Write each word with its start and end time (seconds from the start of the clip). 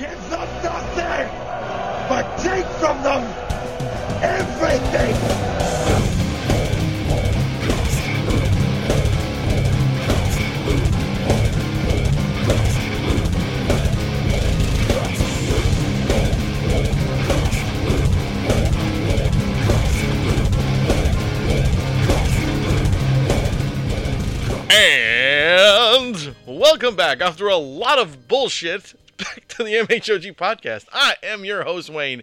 Give 0.00 0.30
them 0.30 0.48
nothing, 0.62 1.28
but 2.08 2.38
take 2.38 2.64
from 2.80 3.02
them 3.02 3.22
everything. 4.22 5.14
And 24.70 26.34
welcome 26.46 26.96
back 26.96 27.20
after 27.20 27.48
a 27.48 27.56
lot 27.56 27.98
of 27.98 28.28
bullshit 28.28 28.94
to 29.60 29.64
the 29.64 29.74
MHOG 29.74 30.36
podcast. 30.36 30.86
I 30.90 31.16
am 31.22 31.44
your 31.44 31.64
host, 31.64 31.90
Wayne, 31.90 32.22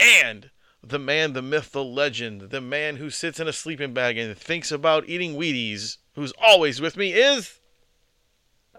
and 0.00 0.50
the 0.82 0.98
man, 0.98 1.32
the 1.32 1.40
myth, 1.40 1.70
the 1.70 1.84
legend, 1.84 2.50
the 2.50 2.60
man 2.60 2.96
who 2.96 3.08
sits 3.08 3.38
in 3.38 3.46
a 3.46 3.52
sleeping 3.52 3.94
bag 3.94 4.18
and 4.18 4.36
thinks 4.36 4.72
about 4.72 5.08
eating 5.08 5.36
Wheaties, 5.36 5.98
who's 6.16 6.32
always 6.42 6.80
with 6.80 6.96
me, 6.96 7.12
is. 7.12 7.60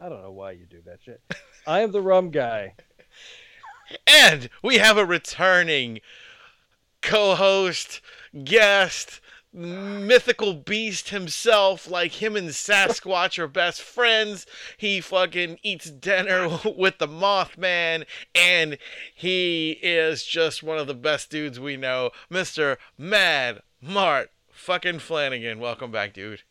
I 0.01 0.09
don't 0.09 0.21
know 0.21 0.33
why 0.33 0.51
you 0.51 0.65
do 0.65 0.81
that 0.85 0.99
shit. 1.01 1.21
I 1.65 1.79
am 1.79 1.93
the 1.93 2.01
rum 2.01 2.29
guy. 2.29 2.75
And 4.07 4.49
we 4.63 4.77
have 4.77 4.97
a 4.97 5.05
returning 5.05 5.99
co 7.01 7.35
host, 7.35 8.01
guest, 8.43 9.19
mythical 9.53 10.53
beast 10.53 11.09
himself. 11.09 11.89
Like 11.89 12.21
him 12.21 12.35
and 12.35 12.49
Sasquatch 12.49 13.37
are 13.37 13.47
best 13.47 13.81
friends. 13.81 14.45
He 14.77 14.99
fucking 14.99 15.59
eats 15.63 15.89
dinner 15.89 16.49
with 16.75 16.97
the 16.97 17.07
Mothman, 17.07 18.05
and 18.33 18.77
he 19.15 19.79
is 19.81 20.23
just 20.23 20.63
one 20.63 20.77
of 20.77 20.87
the 20.87 20.93
best 20.93 21.29
dudes 21.29 21.59
we 21.59 21.77
know, 21.77 22.11
Mr. 22.31 22.77
Mad 22.97 23.61
Mart 23.81 24.31
fucking 24.53 24.99
Flanagan. 24.99 25.59
Welcome 25.59 25.91
back, 25.91 26.13
dude. 26.13 26.41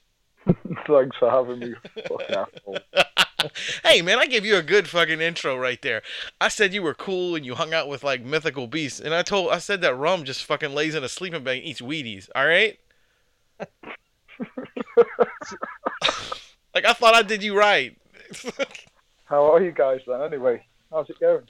Thanks 0.86 1.16
for 1.18 1.30
having 1.30 1.58
me. 1.58 1.74
Fucking 2.08 2.36
asshole. 2.36 2.78
hey 3.84 4.02
man, 4.02 4.18
I 4.18 4.26
gave 4.26 4.44
you 4.44 4.56
a 4.56 4.62
good 4.62 4.88
fucking 4.88 5.20
intro 5.20 5.56
right 5.56 5.80
there. 5.82 6.02
I 6.40 6.48
said 6.48 6.72
you 6.72 6.82
were 6.82 6.94
cool 6.94 7.34
and 7.34 7.44
you 7.44 7.54
hung 7.54 7.74
out 7.74 7.88
with 7.88 8.04
like 8.04 8.22
mythical 8.22 8.66
beasts, 8.66 9.00
and 9.00 9.14
I 9.14 9.22
told 9.22 9.50
I 9.50 9.58
said 9.58 9.80
that 9.82 9.96
rum 9.96 10.24
just 10.24 10.44
fucking 10.44 10.74
lays 10.74 10.94
in 10.94 11.04
a 11.04 11.08
sleeping 11.08 11.44
bag 11.44 11.58
and 11.58 11.66
eats 11.66 11.80
Wheaties. 11.80 12.28
All 12.34 12.46
right. 12.46 12.78
like 16.74 16.84
I 16.84 16.92
thought 16.92 17.14
I 17.14 17.22
did 17.22 17.42
you 17.42 17.56
right. 17.56 17.96
How 19.24 19.52
are 19.52 19.62
you 19.62 19.72
guys 19.72 20.00
then? 20.06 20.22
Anyway, 20.22 20.64
how's 20.90 21.10
it 21.10 21.18
going? 21.18 21.46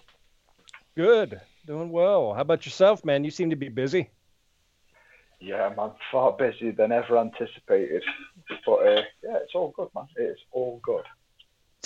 Good. 0.97 1.41
Doing 1.67 1.91
well. 1.91 2.33
How 2.33 2.41
about 2.41 2.65
yourself, 2.65 3.05
man? 3.05 3.25
You 3.25 3.31
seem 3.31 3.51
to 3.51 3.57
be 3.57 3.69
busy. 3.69 4.09
Yeah, 5.41 5.71
man, 5.77 5.91
far 6.11 6.33
busier 6.33 6.73
than 6.73 6.93
ever 6.93 7.19
anticipated. 7.19 8.03
But 8.65 8.73
uh, 8.73 9.03
yeah, 9.23 9.39
it's 9.43 9.55
all 9.55 9.75
good, 9.77 9.89
man. 9.95 10.07
It's 10.17 10.41
all 10.53 10.81
good. 10.83 11.05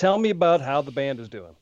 Tell 0.01 0.17
me 0.19 0.31
about 0.31 0.63
how 0.63 0.81
the 0.81 0.91
band 0.91 1.21
is 1.21 1.29
doing. 1.29 1.55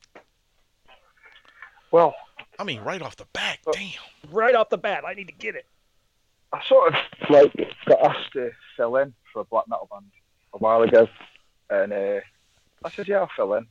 Well, 1.91 2.15
I 2.57 2.63
mean, 2.63 2.79
right 2.79 3.01
off 3.01 3.17
the 3.17 3.25
bat, 3.33 3.59
Oh. 3.67 3.73
damn. 3.73 3.91
Right 4.31 4.55
off 4.55 4.69
the 4.69 4.77
bat, 4.77 5.03
I 5.05 5.13
need 5.13 5.27
to 5.27 5.33
get 5.33 5.55
it. 5.55 5.65
I 6.53 6.63
sort 6.65 6.93
of 6.93 7.29
like 7.29 7.53
got 7.85 8.01
asked 8.01 8.31
to 8.33 8.51
fill 8.77 8.95
in 8.95 9.13
for 9.33 9.41
a 9.41 9.43
black 9.43 9.67
metal 9.67 9.89
band 9.91 10.05
a 10.53 10.57
while 10.57 10.81
ago, 10.83 11.09
and 11.69 11.91
uh, 11.91 12.21
I 12.85 12.89
said, 12.91 13.09
"Yeah, 13.09 13.17
I'll 13.17 13.29
fill 13.35 13.55
in." 13.55 13.67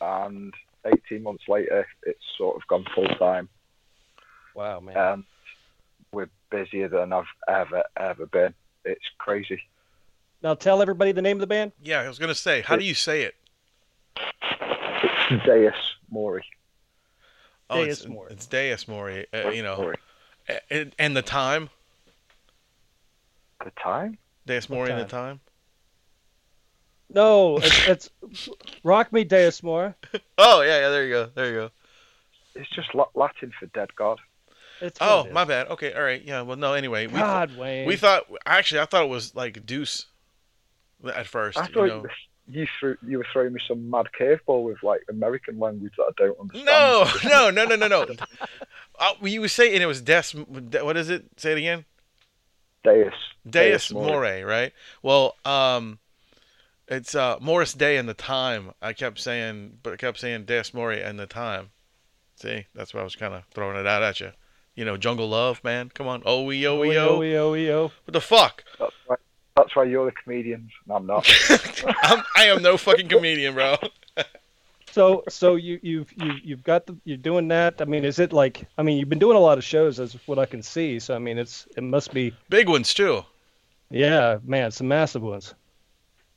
And 0.00 0.54
18 0.86 1.22
months 1.22 1.44
later, 1.46 1.86
it's 2.04 2.24
sort 2.38 2.56
of 2.56 2.66
gone 2.68 2.86
full 2.94 3.06
time, 3.18 3.50
Wow, 4.54 4.80
man. 4.80 4.96
and 4.96 5.24
we're 6.12 6.30
busier 6.50 6.88
than 6.88 7.12
I've 7.12 7.26
ever 7.46 7.84
ever 7.98 8.24
been. 8.24 8.54
It's 8.86 9.04
crazy. 9.18 9.60
now 10.42 10.54
tell 10.54 10.80
everybody 10.80 11.12
the 11.12 11.20
name 11.22 11.36
of 11.36 11.40
the 11.42 11.46
band. 11.46 11.72
Yeah, 11.82 12.00
I 12.00 12.08
was 12.08 12.18
gonna 12.18 12.34
say, 12.34 12.62
how 12.62 12.76
do 12.76 12.84
you 12.86 12.94
say 12.94 13.22
it? 13.24 13.34
It's 15.32 15.44
Deus 15.44 15.74
Mori. 16.10 16.44
Oh, 17.70 17.82
it's, 17.82 18.00
Deus 18.00 18.08
Mori. 18.08 18.32
it's 18.32 18.46
Deus 18.46 18.86
Mori. 18.88 19.26
Uh, 19.32 19.48
you 19.50 19.62
know, 19.62 19.76
Mori. 19.76 19.96
and, 20.70 20.94
and 20.98 21.16
the 21.16 21.22
time, 21.22 21.70
the 23.64 23.70
time. 23.82 24.18
Deus 24.46 24.68
What 24.68 24.76
Mori 24.76 24.90
and 24.90 25.00
the 25.00 25.04
time? 25.04 25.36
time. 25.36 25.40
No, 27.14 27.58
it's, 27.58 27.88
it's 28.26 28.48
Rock 28.84 29.12
Me 29.12 29.24
Deus 29.24 29.62
Mori. 29.62 29.94
Oh 30.38 30.62
yeah, 30.62 30.80
yeah. 30.80 30.88
There 30.88 31.04
you 31.04 31.10
go. 31.12 31.30
There 31.34 31.46
you 31.46 31.54
go. 31.54 31.70
It's 32.54 32.68
just 32.70 32.88
Latin 33.14 33.52
for 33.58 33.66
dead 33.66 33.94
god. 33.96 34.18
It's 34.80 34.98
Oh, 35.00 35.22
it 35.24 35.28
is. 35.28 35.32
my 35.34 35.44
bad. 35.44 35.68
Okay, 35.68 35.92
all 35.92 36.02
right. 36.02 36.22
Yeah. 36.22 36.42
Well, 36.42 36.56
no. 36.56 36.74
Anyway, 36.74 37.06
we 37.06 37.14
God, 37.14 37.56
Wayne. 37.56 37.86
We 37.86 37.96
thought 37.96 38.24
actually, 38.44 38.80
I 38.80 38.86
thought 38.86 39.04
it 39.04 39.08
was 39.08 39.34
like 39.34 39.64
Deuce 39.64 40.06
at 41.14 41.26
first. 41.26 41.56
I 41.58 41.68
you 41.68 41.72
thought 41.74 41.86
know. 41.86 42.06
You 42.52 42.66
threw 42.78 42.96
you 43.06 43.18
were 43.18 43.26
throwing 43.32 43.52
me 43.52 43.60
some 43.66 43.88
mad 43.90 44.06
curveball 44.18 44.64
with 44.64 44.82
like 44.82 45.02
American 45.08 45.58
language 45.58 45.92
that 45.96 46.04
I 46.04 46.12
don't 46.16 46.38
understand. 46.38 46.66
No, 46.66 47.50
no, 47.50 47.50
no, 47.50 47.76
no, 47.76 47.88
no, 47.88 48.04
no. 48.04 48.14
uh, 48.98 49.12
you 49.22 49.40
were 49.40 49.48
saying 49.48 49.80
it 49.80 49.86
was 49.86 50.02
Des. 50.02 50.22
What 50.34 50.96
is 50.96 51.10
it? 51.10 51.24
Say 51.36 51.52
it 51.52 51.58
again. 51.58 51.84
Deus. 52.84 53.14
Deus 53.48 53.92
Mori. 53.92 54.42
More, 54.42 54.46
right? 54.46 54.72
Well, 55.02 55.36
um, 55.44 55.98
it's 56.88 57.14
uh 57.14 57.38
Morris 57.40 57.74
Day 57.74 57.96
and 57.96 58.08
the 58.08 58.14
time. 58.14 58.72
I 58.82 58.92
kept 58.92 59.18
saying, 59.18 59.78
but 59.82 59.94
I 59.94 59.96
kept 59.96 60.18
saying 60.18 60.44
Deus 60.44 60.74
More 60.74 60.92
and 60.92 61.18
the 61.18 61.26
time. 61.26 61.70
See, 62.36 62.66
that's 62.74 62.92
why 62.92 63.00
I 63.00 63.04
was 63.04 63.16
kind 63.16 63.34
of 63.34 63.44
throwing 63.52 63.76
it 63.76 63.86
out 63.86 64.02
at 64.02 64.20
you. 64.20 64.32
You 64.74 64.84
know, 64.84 64.96
Jungle 64.96 65.28
Love, 65.28 65.62
man. 65.62 65.90
Come 65.94 66.08
on, 66.08 66.22
oh 66.24 66.44
we 66.44 66.66
oh 66.66 66.80
we 66.80 66.96
oh. 66.98 67.82
What 67.82 68.12
the 68.12 68.20
fuck? 68.20 68.64
That's 68.78 68.94
why. 69.06 69.16
That's 69.56 69.74
why 69.76 69.84
you're 69.84 70.06
the 70.06 70.12
comedian 70.12 70.70
and 70.86 70.96
I'm 70.96 71.06
not. 71.06 71.28
I'm, 72.02 72.22
I 72.36 72.44
am 72.46 72.62
no 72.62 72.76
fucking 72.76 73.08
comedian, 73.08 73.54
bro. 73.54 73.76
So, 74.90 75.22
so 75.26 75.54
you 75.54 75.80
you've 75.82 76.12
you 76.22 76.32
you've 76.44 76.62
got 76.62 76.84
the 76.84 76.94
you're 77.04 77.16
doing 77.16 77.48
that. 77.48 77.80
I 77.80 77.86
mean, 77.86 78.04
is 78.04 78.18
it 78.18 78.30
like? 78.30 78.66
I 78.76 78.82
mean, 78.82 78.98
you've 78.98 79.08
been 79.08 79.18
doing 79.18 79.38
a 79.38 79.40
lot 79.40 79.56
of 79.56 79.64
shows, 79.64 79.98
as 79.98 80.12
what 80.26 80.38
I 80.38 80.44
can 80.44 80.62
see. 80.62 80.98
So, 80.98 81.14
I 81.14 81.18
mean, 81.18 81.38
it's 81.38 81.66
it 81.78 81.82
must 81.82 82.12
be. 82.12 82.34
Big 82.50 82.68
ones 82.68 82.92
too. 82.92 83.24
Yeah, 83.88 84.36
man, 84.44 84.70
some 84.70 84.88
massive 84.88 85.22
ones. 85.22 85.54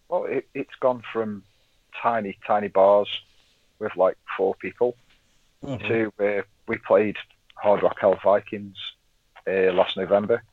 well, 0.07 0.23
it, 0.23 0.47
it's 0.53 0.73
gone 0.79 1.03
from 1.11 1.43
tiny, 2.01 2.37
tiny 2.47 2.69
bars 2.69 3.09
with 3.79 3.93
like 3.97 4.17
four 4.37 4.55
people 4.55 4.95
Mhm. 5.61 5.87
to 6.19 6.39
uh, 6.39 6.41
we 6.69 6.77
played 6.77 7.17
Hard 7.55 7.83
Rock 7.83 7.97
Hell 7.99 8.17
Vikings 8.23 8.77
uh, 9.45 9.73
last 9.73 9.97
November, 9.97 10.43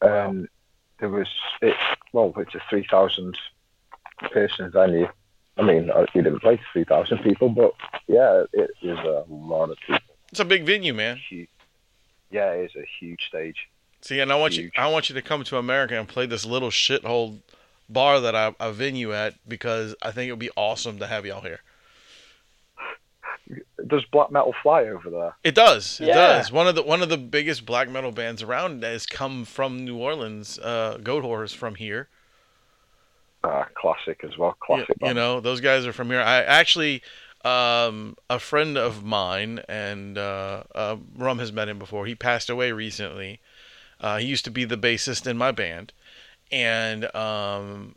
Wow. 0.00 0.30
and 0.30 0.48
there 1.02 1.10
was 1.10 1.26
it. 1.60 1.74
Well, 2.12 2.32
it's 2.38 2.54
a 2.54 2.62
three 2.70 2.86
thousand 2.88 3.36
person 4.30 4.70
venue. 4.70 5.08
I 5.58 5.62
mean, 5.62 5.90
uh, 5.90 6.06
we 6.14 6.22
didn't 6.22 6.40
play 6.40 6.58
three 6.72 6.84
thousand 6.84 7.18
people, 7.18 7.50
but 7.50 7.72
yeah, 8.06 8.44
it 8.52 8.70
is 8.80 8.98
a 8.98 9.24
lot 9.28 9.70
of 9.70 9.76
people. 9.78 10.14
It's 10.30 10.40
a 10.40 10.44
big 10.44 10.64
venue, 10.64 10.94
man. 10.94 11.18
Huge. 11.28 11.48
Yeah, 12.30 12.52
it 12.52 12.70
is 12.70 12.76
a 12.76 12.86
huge 13.00 13.20
stage. 13.28 13.68
See, 14.00 14.20
and 14.20 14.32
I 14.32 14.36
want 14.36 14.56
you, 14.56 14.70
I 14.76 14.88
want 14.88 15.10
you 15.10 15.14
to 15.16 15.22
come 15.22 15.44
to 15.44 15.58
America 15.58 15.98
and 15.98 16.08
play 16.08 16.24
this 16.24 16.46
little 16.46 16.70
shithole 16.70 17.40
bar 17.88 18.20
that 18.20 18.34
I, 18.34 18.54
I 18.58 18.70
venue 18.70 19.12
at 19.12 19.34
because 19.46 19.94
I 20.00 20.12
think 20.12 20.28
it 20.28 20.32
would 20.32 20.38
be 20.38 20.50
awesome 20.56 20.98
to 21.00 21.06
have 21.06 21.26
y'all 21.26 21.42
here. 21.42 21.60
Does 23.86 24.04
black 24.12 24.30
metal 24.30 24.54
fly 24.62 24.82
over 24.84 25.10
there? 25.10 25.34
It 25.44 25.54
does. 25.54 26.00
It 26.00 26.08
Yeah. 26.08 26.14
does. 26.14 26.50
One 26.52 26.66
of 26.68 26.74
the 26.74 26.82
one 26.82 27.02
of 27.02 27.08
the 27.08 27.18
biggest 27.18 27.66
black 27.66 27.88
metal 27.88 28.12
bands 28.12 28.42
around 28.42 28.82
has 28.82 29.06
come 29.06 29.44
from 29.44 29.84
New 29.84 29.96
Orleans. 29.98 30.58
Uh, 30.58 30.98
Goatwhore 31.00 31.54
from 31.54 31.74
here. 31.74 32.08
Ah, 33.44 33.66
classic 33.74 34.20
as 34.24 34.38
well. 34.38 34.56
Yeah, 34.60 34.66
Classic. 34.66 34.88
you 35.00 35.06
band. 35.06 35.16
know, 35.16 35.40
those 35.40 35.60
guys 35.60 35.84
are 35.84 35.92
from 35.92 36.08
here. 36.10 36.20
I 36.20 36.42
actually, 36.42 37.02
um, 37.44 38.16
a 38.30 38.38
friend 38.38 38.78
of 38.78 39.02
mine, 39.04 39.60
and 39.68 40.16
uh, 40.16 40.62
uh, 40.74 40.96
Rum 41.16 41.40
has 41.40 41.52
met 41.52 41.68
him 41.68 41.78
before. 41.78 42.06
He 42.06 42.14
passed 42.14 42.48
away 42.48 42.70
recently. 42.70 43.40
Uh, 44.00 44.18
he 44.18 44.26
used 44.26 44.44
to 44.44 44.50
be 44.52 44.64
the 44.64 44.76
bassist 44.78 45.26
in 45.26 45.36
my 45.36 45.50
band, 45.50 45.92
and 46.52 47.12
um, 47.16 47.96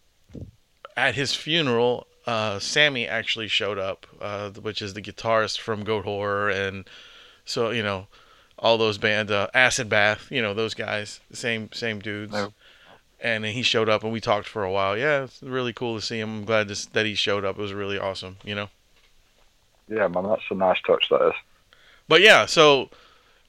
at 0.98 1.14
his 1.16 1.36
funeral, 1.36 2.08
uh, 2.26 2.60
Sammy 2.60 3.08
actually 3.08 3.48
showed 3.48 3.78
up, 3.78 4.06
uh, 4.20 4.50
which 4.52 4.82
is 4.82 4.94
the 4.94 5.02
guitarist 5.02 5.60
from 5.60 5.86
Goatwhore, 5.86 6.54
and 6.54 6.86
so 7.46 7.70
you 7.70 7.84
know, 7.84 8.08
all 8.58 8.78
those 8.78 8.98
bands, 8.98 9.32
uh, 9.32 9.50
Acid 9.54 9.90
Bath, 9.90 10.32
you 10.32 10.42
know, 10.42 10.54
those 10.54 10.74
guys, 10.74 11.20
same 11.32 11.72
same 11.72 12.00
dudes. 12.00 12.36
And 13.22 13.44
then 13.44 13.54
he 13.54 13.64
showed 13.64 13.90
up, 13.90 14.04
and 14.04 14.12
we 14.12 14.20
talked 14.20 14.48
for 14.48 14.64
a 14.64 14.72
while. 14.72 14.98
Yeah, 14.98 15.24
it's 15.24 15.42
really 15.42 15.74
cool 15.74 15.96
to 15.96 16.02
see 16.02 16.20
him. 16.20 16.40
I'm 16.40 16.46
glad 16.46 16.68
this, 16.68 16.86
that 16.88 17.06
he 17.06 17.16
showed 17.16 17.46
up. 17.46 17.58
It 17.58 17.62
was 17.62 17.74
really 17.74 17.98
awesome, 17.98 18.38
you 18.44 18.54
know. 18.54 18.70
Yeah, 19.88 20.08
man, 20.08 20.28
that's 20.28 20.44
a 20.52 20.56
nice 20.56 20.80
touch. 20.86 21.08
That 21.10 21.30
is. 21.30 21.34
But 22.08 22.22
yeah, 22.22 22.46
so 22.46 22.90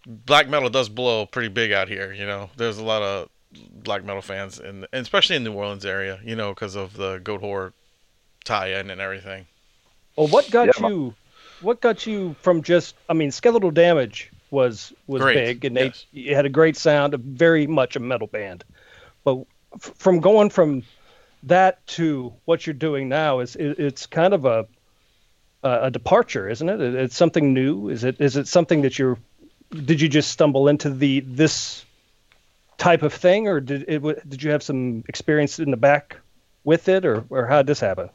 black 0.06 0.48
metal 0.48 0.70
does 0.70 0.88
blow 0.88 1.26
pretty 1.26 1.48
big 1.48 1.72
out 1.72 1.88
here. 1.88 2.12
You 2.12 2.26
know, 2.26 2.50
there's 2.56 2.78
a 2.78 2.84
lot 2.84 3.02
of 3.02 3.28
black 3.72 4.04
metal 4.04 4.22
fans, 4.22 4.58
and 4.58 4.86
and 4.92 5.02
especially 5.02 5.36
in 5.36 5.44
New 5.44 5.52
Orleans 5.52 5.84
area. 5.84 6.20
You 6.24 6.36
know, 6.36 6.54
because 6.54 6.76
of 6.76 6.96
the 6.96 7.18
Goatwhore 7.18 7.72
tie-in 8.46 8.90
and 8.90 9.00
everything. 9.00 9.46
Well, 10.16 10.28
what 10.28 10.50
got 10.50 10.68
Yeah, 10.68 10.72
ma- 10.80 10.88
you? 10.88 11.14
what 11.60 11.80
got 11.82 12.06
you 12.06 12.34
from 12.40 12.62
just? 12.62 12.94
I 13.08 13.12
mean, 13.12 13.30
Skeletal 13.30 13.70
Damage 13.70 14.30
was 14.50 14.92
was 15.06 15.20
Great, 15.20 15.34
big, 15.34 15.64
and 15.66 15.76
yes. 15.76 16.06
they 16.14 16.20
it 16.20 16.34
had 16.34 16.46
a 16.46 16.48
great 16.50 16.76
sound, 16.76 17.12
a 17.12 17.18
very 17.18 17.66
much 17.66 17.96
a 17.96 18.00
metal 18.00 18.26
band. 18.28 18.64
But 19.24 19.38
f- 19.74 19.92
from 19.96 20.20
going 20.20 20.48
from 20.50 20.84
that 21.42 21.86
to 21.88 22.32
what 22.46 22.66
you're 22.66 22.74
doing 22.74 23.08
now 23.08 23.40
is 23.40 23.56
it, 23.56 23.78
it's 23.78 24.06
kind 24.06 24.32
of 24.32 24.44
a 24.46 24.66
a 25.62 25.78
a 25.84 25.90
departure, 25.90 26.48
isn't 26.48 26.68
it? 26.68 26.80
It- 26.80 26.94
It's 26.94 27.16
something 27.16 27.52
new. 27.52 27.88
Is 27.90 28.04
it 28.04 28.20
is 28.20 28.36
it 28.36 28.48
something 28.48 28.82
that 28.82 28.98
you're? 28.98 29.18
Did 29.84 30.00
you 30.00 30.08
just 30.08 30.30
stumble 30.30 30.68
into 30.68 30.88
the 30.90 31.20
this 31.20 31.84
type 32.78 33.02
of 33.02 33.12
thing, 33.12 33.48
or 33.48 33.60
did 33.60 33.84
it 33.88 34.28
did 34.30 34.42
you 34.42 34.52
have 34.52 34.62
some 34.62 35.02
experience 35.08 35.58
in 35.58 35.70
the 35.72 35.76
back 35.76 36.16
with 36.64 36.88
it, 36.88 37.04
or 37.04 37.24
or 37.30 37.46
how 37.46 37.58
did 37.58 37.66
this 37.66 37.80
happen? 37.80 38.08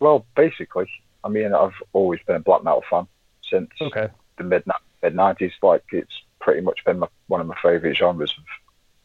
Well, 0.00 0.26
basically, 0.34 0.88
I 1.22 1.28
mean, 1.28 1.54
I've 1.54 1.74
always 1.92 2.20
been 2.26 2.36
a 2.36 2.40
black 2.40 2.64
metal 2.64 2.82
fan 2.90 3.06
since 3.48 3.70
Okay. 3.80 4.08
the 4.38 4.44
mid 4.44 4.64
mid 5.02 5.14
nineties. 5.14 5.52
Like, 5.62 5.84
it's 5.92 6.22
pretty 6.40 6.62
much 6.62 6.84
been 6.84 6.98
my, 7.00 7.08
one 7.28 7.40
of 7.40 7.46
my 7.46 7.56
favourite 7.62 7.96
genres 7.96 8.34
of 8.36 8.44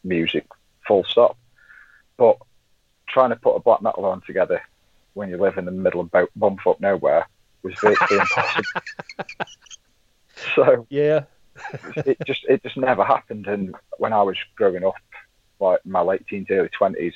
music. 0.04 0.46
Full 0.88 1.04
stop. 1.04 1.38
But 2.18 2.38
trying 3.08 3.32
to 3.32 3.36
put 3.36 3.56
a 3.56 3.60
black 3.60 3.82
metal 3.82 4.06
on 4.06 4.22
together 4.22 4.62
when 5.14 5.30
you 5.30 5.38
live 5.38 5.58
in 5.58 5.66
the 5.66 5.72
middle 5.72 6.02
of 6.02 6.12
bo- 6.12 6.28
bumfuck 6.38 6.80
nowhere 6.80 7.28
was 7.64 7.74
virtually 7.82 8.20
impossible. 8.20 8.64
So 10.54 10.86
Yeah. 10.90 11.24
it 12.06 12.18
just 12.26 12.44
it 12.50 12.62
just 12.62 12.76
never 12.78 13.04
happened. 13.06 13.48
And 13.48 13.74
when 13.98 14.12
I 14.12 14.22
was 14.22 14.38
growing 14.56 14.84
up, 14.84 14.96
like 15.60 15.86
my 15.86 16.02
late 16.02 16.28
teens, 16.28 16.48
early 16.50 16.68
twenties, 16.70 17.14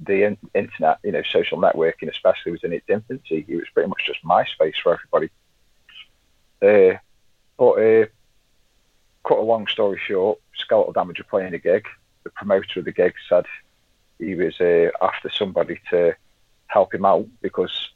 the 0.00 0.24
in- 0.24 0.38
internet, 0.54 0.98
you 1.02 1.12
know, 1.12 1.22
social 1.22 1.58
networking, 1.58 2.10
especially, 2.10 2.52
was 2.52 2.64
in 2.64 2.72
its 2.72 2.88
infancy. 2.88 3.44
It 3.46 3.56
was 3.56 3.68
pretty 3.72 3.88
much 3.88 4.06
just 4.06 4.24
MySpace 4.24 4.76
for 4.82 4.94
everybody. 4.94 5.30
Uh, 6.62 6.98
but 7.56 7.72
uh, 7.72 8.06
cut 9.26 9.38
a 9.38 9.42
long 9.42 9.66
story 9.66 10.00
short, 10.06 10.38
Skeletal 10.54 10.92
Damage 10.92 11.18
were 11.18 11.24
playing 11.24 11.54
a 11.54 11.58
gig. 11.58 11.86
The 12.24 12.30
promoter 12.30 12.80
of 12.80 12.84
the 12.84 12.92
gig 12.92 13.14
said 13.28 13.44
he 14.18 14.34
was 14.34 14.60
uh, 14.60 14.90
after 15.00 15.30
somebody 15.30 15.80
to 15.90 16.14
help 16.66 16.94
him 16.94 17.04
out 17.04 17.26
because 17.40 17.90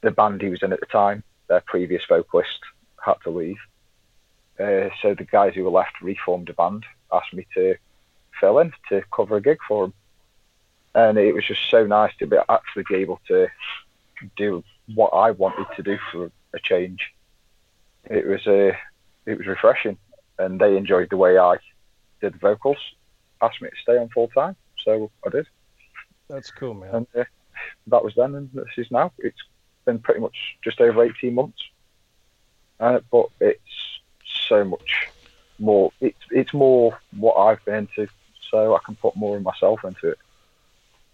the 0.00 0.10
band 0.10 0.42
he 0.42 0.48
was 0.48 0.62
in 0.62 0.72
at 0.72 0.80
the 0.80 0.86
time, 0.86 1.22
their 1.48 1.60
previous 1.60 2.04
vocalist, 2.06 2.60
had 3.04 3.16
to 3.24 3.30
leave. 3.30 3.58
Uh, 4.58 4.90
so 5.00 5.14
the 5.14 5.26
guys 5.30 5.54
who 5.54 5.64
were 5.64 5.70
left 5.70 6.00
reformed 6.02 6.48
a 6.50 6.54
band, 6.54 6.84
asked 7.12 7.32
me 7.32 7.46
to 7.54 7.76
fill 8.38 8.58
in 8.58 8.72
to 8.88 9.02
cover 9.14 9.36
a 9.36 9.42
gig 9.42 9.58
for 9.66 9.84
them, 9.84 9.94
and 10.94 11.18
it 11.18 11.34
was 11.34 11.46
just 11.46 11.68
so 11.70 11.86
nice 11.86 12.12
to 12.18 12.26
be 12.26 12.36
actually 12.48 12.84
be 12.88 12.96
able 12.96 13.20
to 13.28 13.48
do 14.36 14.62
what 14.94 15.08
I 15.08 15.30
wanted 15.30 15.66
to 15.76 15.82
do 15.82 15.98
for 16.10 16.30
a 16.54 16.58
change. 16.58 17.12
It 18.04 18.26
was 18.26 18.46
uh, 18.46 18.72
it 19.26 19.38
was 19.38 19.46
refreshing, 19.46 19.98
and 20.38 20.60
they 20.60 20.76
enjoyed 20.76 21.10
the 21.10 21.16
way 21.16 21.38
I 21.38 21.56
did 22.20 22.34
the 22.34 22.38
vocals. 22.38 22.78
Asked 23.42 23.62
me 23.62 23.70
to 23.70 23.76
stay 23.82 23.96
on 23.98 24.08
full 24.08 24.28
time, 24.28 24.56
so 24.76 25.10
I 25.26 25.30
did, 25.30 25.46
That's 26.28 26.50
cool, 26.50 26.74
man. 26.74 26.94
and 26.94 27.06
uh, 27.16 27.24
that 27.86 28.04
was 28.04 28.14
then, 28.14 28.34
and 28.34 28.50
this 28.52 28.66
is 28.76 28.90
now. 28.90 29.12
It's 29.18 29.40
been 29.84 29.98
pretty 29.98 30.20
much 30.20 30.56
just 30.62 30.80
over 30.80 31.04
eighteen 31.04 31.34
months, 31.34 31.62
uh, 32.80 33.00
but 33.10 33.26
it's 33.40 34.00
so 34.48 34.64
much 34.64 35.08
more. 35.58 35.92
It's 36.00 36.18
it's 36.30 36.52
more 36.52 36.98
what 37.16 37.34
I've 37.34 37.64
been 37.64 37.88
into, 37.96 38.08
so 38.50 38.74
I 38.74 38.78
can 38.84 38.96
put 38.96 39.16
more 39.16 39.36
of 39.36 39.42
myself 39.42 39.84
into 39.84 40.10
it. 40.10 40.18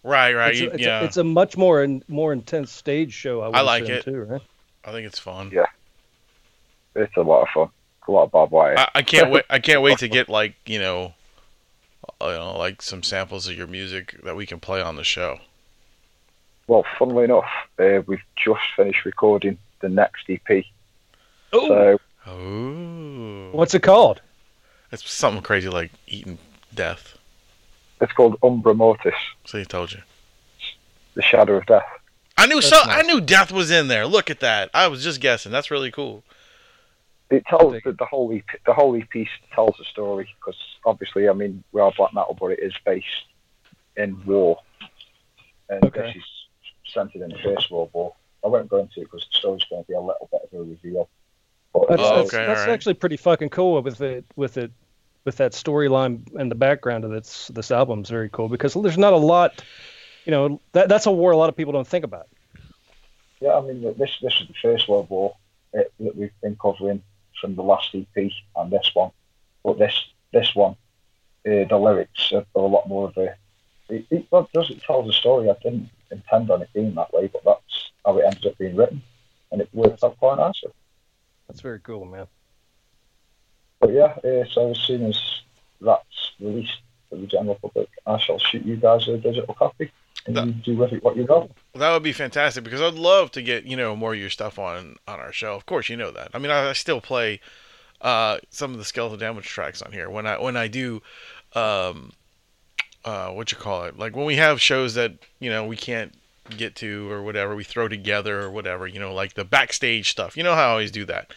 Right, 0.07 0.35
right. 0.35 0.53
it's, 0.53 0.61
a, 0.61 0.71
it's, 0.75 0.83
yeah, 0.83 1.01
a, 1.01 1.05
it's 1.05 1.17
a 1.17 1.25
much 1.25 1.57
more 1.57 1.83
in, 1.83 2.03
more 2.07 2.33
intense 2.33 2.71
stage 2.71 3.13
show. 3.13 3.41
I, 3.41 3.59
I 3.59 3.61
like 3.63 3.89
it. 3.89 4.05
too, 4.05 4.23
right? 4.23 4.43
I 4.85 4.93
think 4.93 5.05
it's 5.05 5.19
fun. 5.19 5.51
Yeah. 5.53 5.67
It's 6.95 7.17
a 7.17 7.23
lot 7.23 7.43
of 7.43 7.49
fun. 7.49 7.69
A 8.07 8.13
lot 8.13 8.23
of 8.23 8.31
barbed 8.31 8.53
wire. 8.53 8.79
I, 8.79 8.89
I 8.97 9.03
can't 9.03 9.33
wait. 9.33 9.45
I 9.51 9.59
can't 9.59 9.83
wait 9.83 9.99
to 9.99 10.09
get 10.17 10.29
like 10.29 10.55
you 10.65 10.79
know, 10.79 11.15
uh, 12.23 12.27
you 12.29 12.33
know, 12.37 12.57
like 12.57 12.83
some 12.83 13.03
samples 13.03 13.49
of 13.49 13.57
your 13.57 13.67
music 13.67 14.15
that 14.23 14.37
we 14.37 14.47
can 14.47 14.61
play 14.61 14.81
on 14.81 14.95
the 14.95 15.03
show. 15.03 15.41
Well, 16.69 16.85
funnily 16.99 17.25
enough, 17.25 17.51
uh, 17.81 18.03
we've 18.07 18.23
just 18.37 18.63
finished 18.77 19.05
recording 19.05 19.59
the 19.81 19.89
next 19.89 20.31
EP. 20.31 20.65
Oh, 21.53 21.67
So 21.69 21.99
Oh, 22.29 23.51
what's 23.53 23.75
it 23.75 23.83
called? 23.83 24.21
it's 24.93 25.09
something 25.11 25.43
crazy 25.43 25.69
like 25.69 25.91
eating 26.07 26.39
death. 26.75 27.19
It's 28.01 28.13
called 28.13 28.37
Umbra 28.43 28.75
Mortis, 28.75 29.15
So 29.45 29.59
I 29.59 29.65
told 29.65 29.93
you. 29.93 30.01
the 31.15 31.23
Shadow 31.23 31.57
of 31.57 31.67
Death. 31.67 31.85
I 32.37 32.47
knew 32.47 32.57
That's 32.61 32.69
so. 32.69 32.79
I 32.85 33.03
knew 33.03 33.21
death 33.23 33.51
was 33.51 33.71
in 33.71 33.89
there. 33.89 34.07
Look 34.07 34.29
at 34.29 34.41
that. 34.41 34.71
I 34.75 34.89
was 34.89 35.03
just 35.03 35.21
guessing. 35.21 35.51
That's 35.53 35.71
really 35.71 35.91
cool. 35.91 36.23
It 37.31 37.45
tells 37.47 37.73
dig 37.73 37.85
the, 37.85 37.93
the 37.93 38.05
whole 38.05 38.31
EP, 38.33 38.45
the 38.67 38.75
whole 38.75 38.95
EP 38.95 39.27
tells 39.55 39.81
a 39.81 39.85
story 39.85 40.29
because 40.39 40.57
obviously, 40.85 41.29
I 41.29 41.33
mean, 41.33 41.65
we 41.73 41.81
are 41.81 41.91
black 41.97 42.13
metal, 42.13 42.37
but 42.39 42.49
it 42.49 42.59
is 42.61 42.75
based 42.85 43.07
in 43.97 44.23
war, 44.27 44.61
and 45.71 45.83
Okay. 45.87 46.03
this 46.03 46.17
is 46.17 46.23
centered 46.93 47.23
in 47.23 47.31
the 47.31 47.39
First 47.43 47.71
World 47.71 47.91
War. 47.95 48.15
I 48.45 48.49
won't 48.49 48.69
go 48.69 48.77
into 48.79 49.01
it 49.01 49.05
because 49.11 49.27
the 49.33 49.39
story's 49.39 49.65
going 49.71 49.83
to 49.83 49.89
be 49.89 49.95
a 49.95 50.01
little 50.01 50.29
bit 50.31 50.43
of 50.53 50.61
a 50.61 50.63
reveal. 50.63 51.09
But 51.73 51.89
That's, 51.89 52.03
Oh, 52.03 52.05
uh, 52.05 52.17
that's, 52.23 52.35
okay, 52.35 52.47
that's 52.47 52.61
alright. 52.61 52.75
actually 52.75 52.95
pretty 52.95 53.17
fucking 53.17 53.49
cool 53.49 53.83
with 53.83 54.01
it 54.03 54.25
with 54.37 54.57
it 54.59 54.71
with 55.27 55.37
that 55.37 55.53
storyline 55.53 56.23
and 56.39 56.51
the 56.51 56.55
background 56.55 57.05
of 57.05 57.11
this 57.11 57.49
this 57.49 57.71
album 57.71 58.01
is 58.01 58.09
very 58.09 58.31
cool 58.31 58.49
because 58.49 58.73
there's 58.75 58.97
not 58.97 59.13
a 59.13 59.19
lot, 59.19 59.63
you 60.25 60.31
know, 60.31 60.61
that 60.73 60.89
that's 60.89 61.05
a 61.05 61.11
war 61.11 61.33
a 61.33 61.37
lot 61.37 61.51
of 61.51 61.57
people 61.57 61.73
don't 61.73 61.87
think 61.87 62.05
about. 62.05 62.29
Yeah, 63.41 63.59
I 63.59 63.61
mean, 63.61 63.83
this 63.83 64.17
this 64.23 64.41
is 64.41 64.47
the 64.47 64.55
First 64.63 64.89
World 64.89 65.11
War 65.11 65.37
uh, 65.77 65.83
that 66.01 66.17
we've 66.17 66.31
been 66.41 66.57
covering 66.57 67.03
from 67.39 67.57
the 67.57 67.63
last 67.63 67.95
EP 67.95 68.31
and 68.57 68.71
this 68.71 68.91
one. 68.95 69.11
But 69.63 69.79
this 69.79 70.07
this 70.33 70.55
one, 70.55 70.77
uh, 71.45 71.67
the 71.69 71.77
lyrics 71.77 72.33
are, 72.33 72.47
are 72.55 72.63
a 72.63 72.67
lot 72.67 72.89
more 72.89 73.09
of 73.09 73.17
a. 73.19 73.35
It, 73.89 74.07
it 74.11 74.27
well, 74.31 74.49
does 74.55 74.71
it 74.71 74.81
tells 74.83 75.09
a 75.11 75.13
story. 75.13 75.51
I 75.51 75.57
didn't 75.63 75.91
intend 76.11 76.51
on 76.51 76.63
it 76.63 76.73
being 76.73 76.95
that 76.95 77.13
way, 77.13 77.27
but 77.27 77.45
that's 77.45 77.91
how 78.05 78.17
it 78.19 78.25
ends 78.25 78.47
up 78.47 78.57
being 78.59 78.77
written, 78.77 79.03
and 79.51 79.61
it 79.61 79.69
works 79.73 80.05
out 80.05 80.19
quite 80.19 80.39
nicely. 80.39 80.73
That's 81.49 81.61
very 81.61 81.81
cool, 81.81 82.05
man. 82.05 82.27
But 83.81 83.93
yeah, 83.93 84.17
uh, 84.25 84.45
so 84.51 84.71
as 84.71 84.79
soon 84.81 85.07
as 85.07 85.21
that's 85.81 86.33
released 86.41 86.81
to 87.11 87.17
the 87.17 87.27
general 87.27 87.57
public, 87.57 87.89
I 88.07 88.19
shall 88.19 88.39
shoot 88.39 88.65
you 88.65 88.77
guys 88.77 89.07
a 89.09 89.19
digital 89.19 89.55
copy, 89.55 89.91
and 90.27 90.37
That- 90.37 90.47
you 90.47 90.53
do 90.53 90.77
with 90.77 90.93
it 90.93 91.03
what 91.03 91.17
you 91.17 91.25
got. 91.25 91.51
That 91.75 91.93
would 91.93 92.03
be 92.03 92.13
fantastic 92.13 92.65
because 92.65 92.81
I'd 92.81 92.95
love 92.95 93.31
to 93.33 93.43
get 93.43 93.65
you 93.65 93.77
know 93.77 93.95
more 93.95 94.15
of 94.15 94.21
your 94.21 94.31
stuff 94.31 94.59
on 94.59 94.97
on 95.07 95.21
our 95.21 95.33
show. 95.33 95.55
Of 95.55 95.67
course, 95.67 95.89
you 95.89 95.97
know 95.97 96.11
that. 96.11 96.31
I 96.33 96.39
mean, 96.39 96.51
I, 96.51 96.71
I 96.71 96.73
still 96.73 97.01
play 97.01 97.41
uh, 98.01 98.39
some 98.51 98.73
of 98.73 98.79
the 98.79 98.85
skeletal 98.85 99.19
damage 99.19 99.47
tracks 99.47 99.83
on 99.83 99.93
here 99.93 100.09
when 100.09 100.27
I 100.27 100.39
when 100.41 100.57
I 100.57 100.69
do 100.69 101.03
um, 101.55 102.13
uh, 103.05 103.31
what 103.31 103.53
you 103.53 103.59
call 103.59 103.85
it 103.85 103.99
like 103.99 104.17
when 104.17 104.27
we 104.27 104.37
have 104.37 104.61
shows 104.61 104.95
that 104.95 105.13
you 105.39 105.51
know 105.51 105.65
we 105.67 105.77
can't 105.77 106.15
get 106.57 106.77
to 106.77 107.11
or 107.11 107.23
whatever 107.23 107.57
we 107.57 107.65
throw 107.65 107.89
together 107.89 108.41
or 108.41 108.51
whatever 108.51 108.87
you 108.87 109.01
know 109.01 109.13
like 109.13 109.35
the 109.35 109.45
backstage 109.45 110.11
stuff. 110.11 110.37
You 110.37 110.45
know 110.45 110.55
how 110.55 110.69
I 110.69 110.71
always 110.71 110.91
do 110.91 111.05
that. 111.07 111.33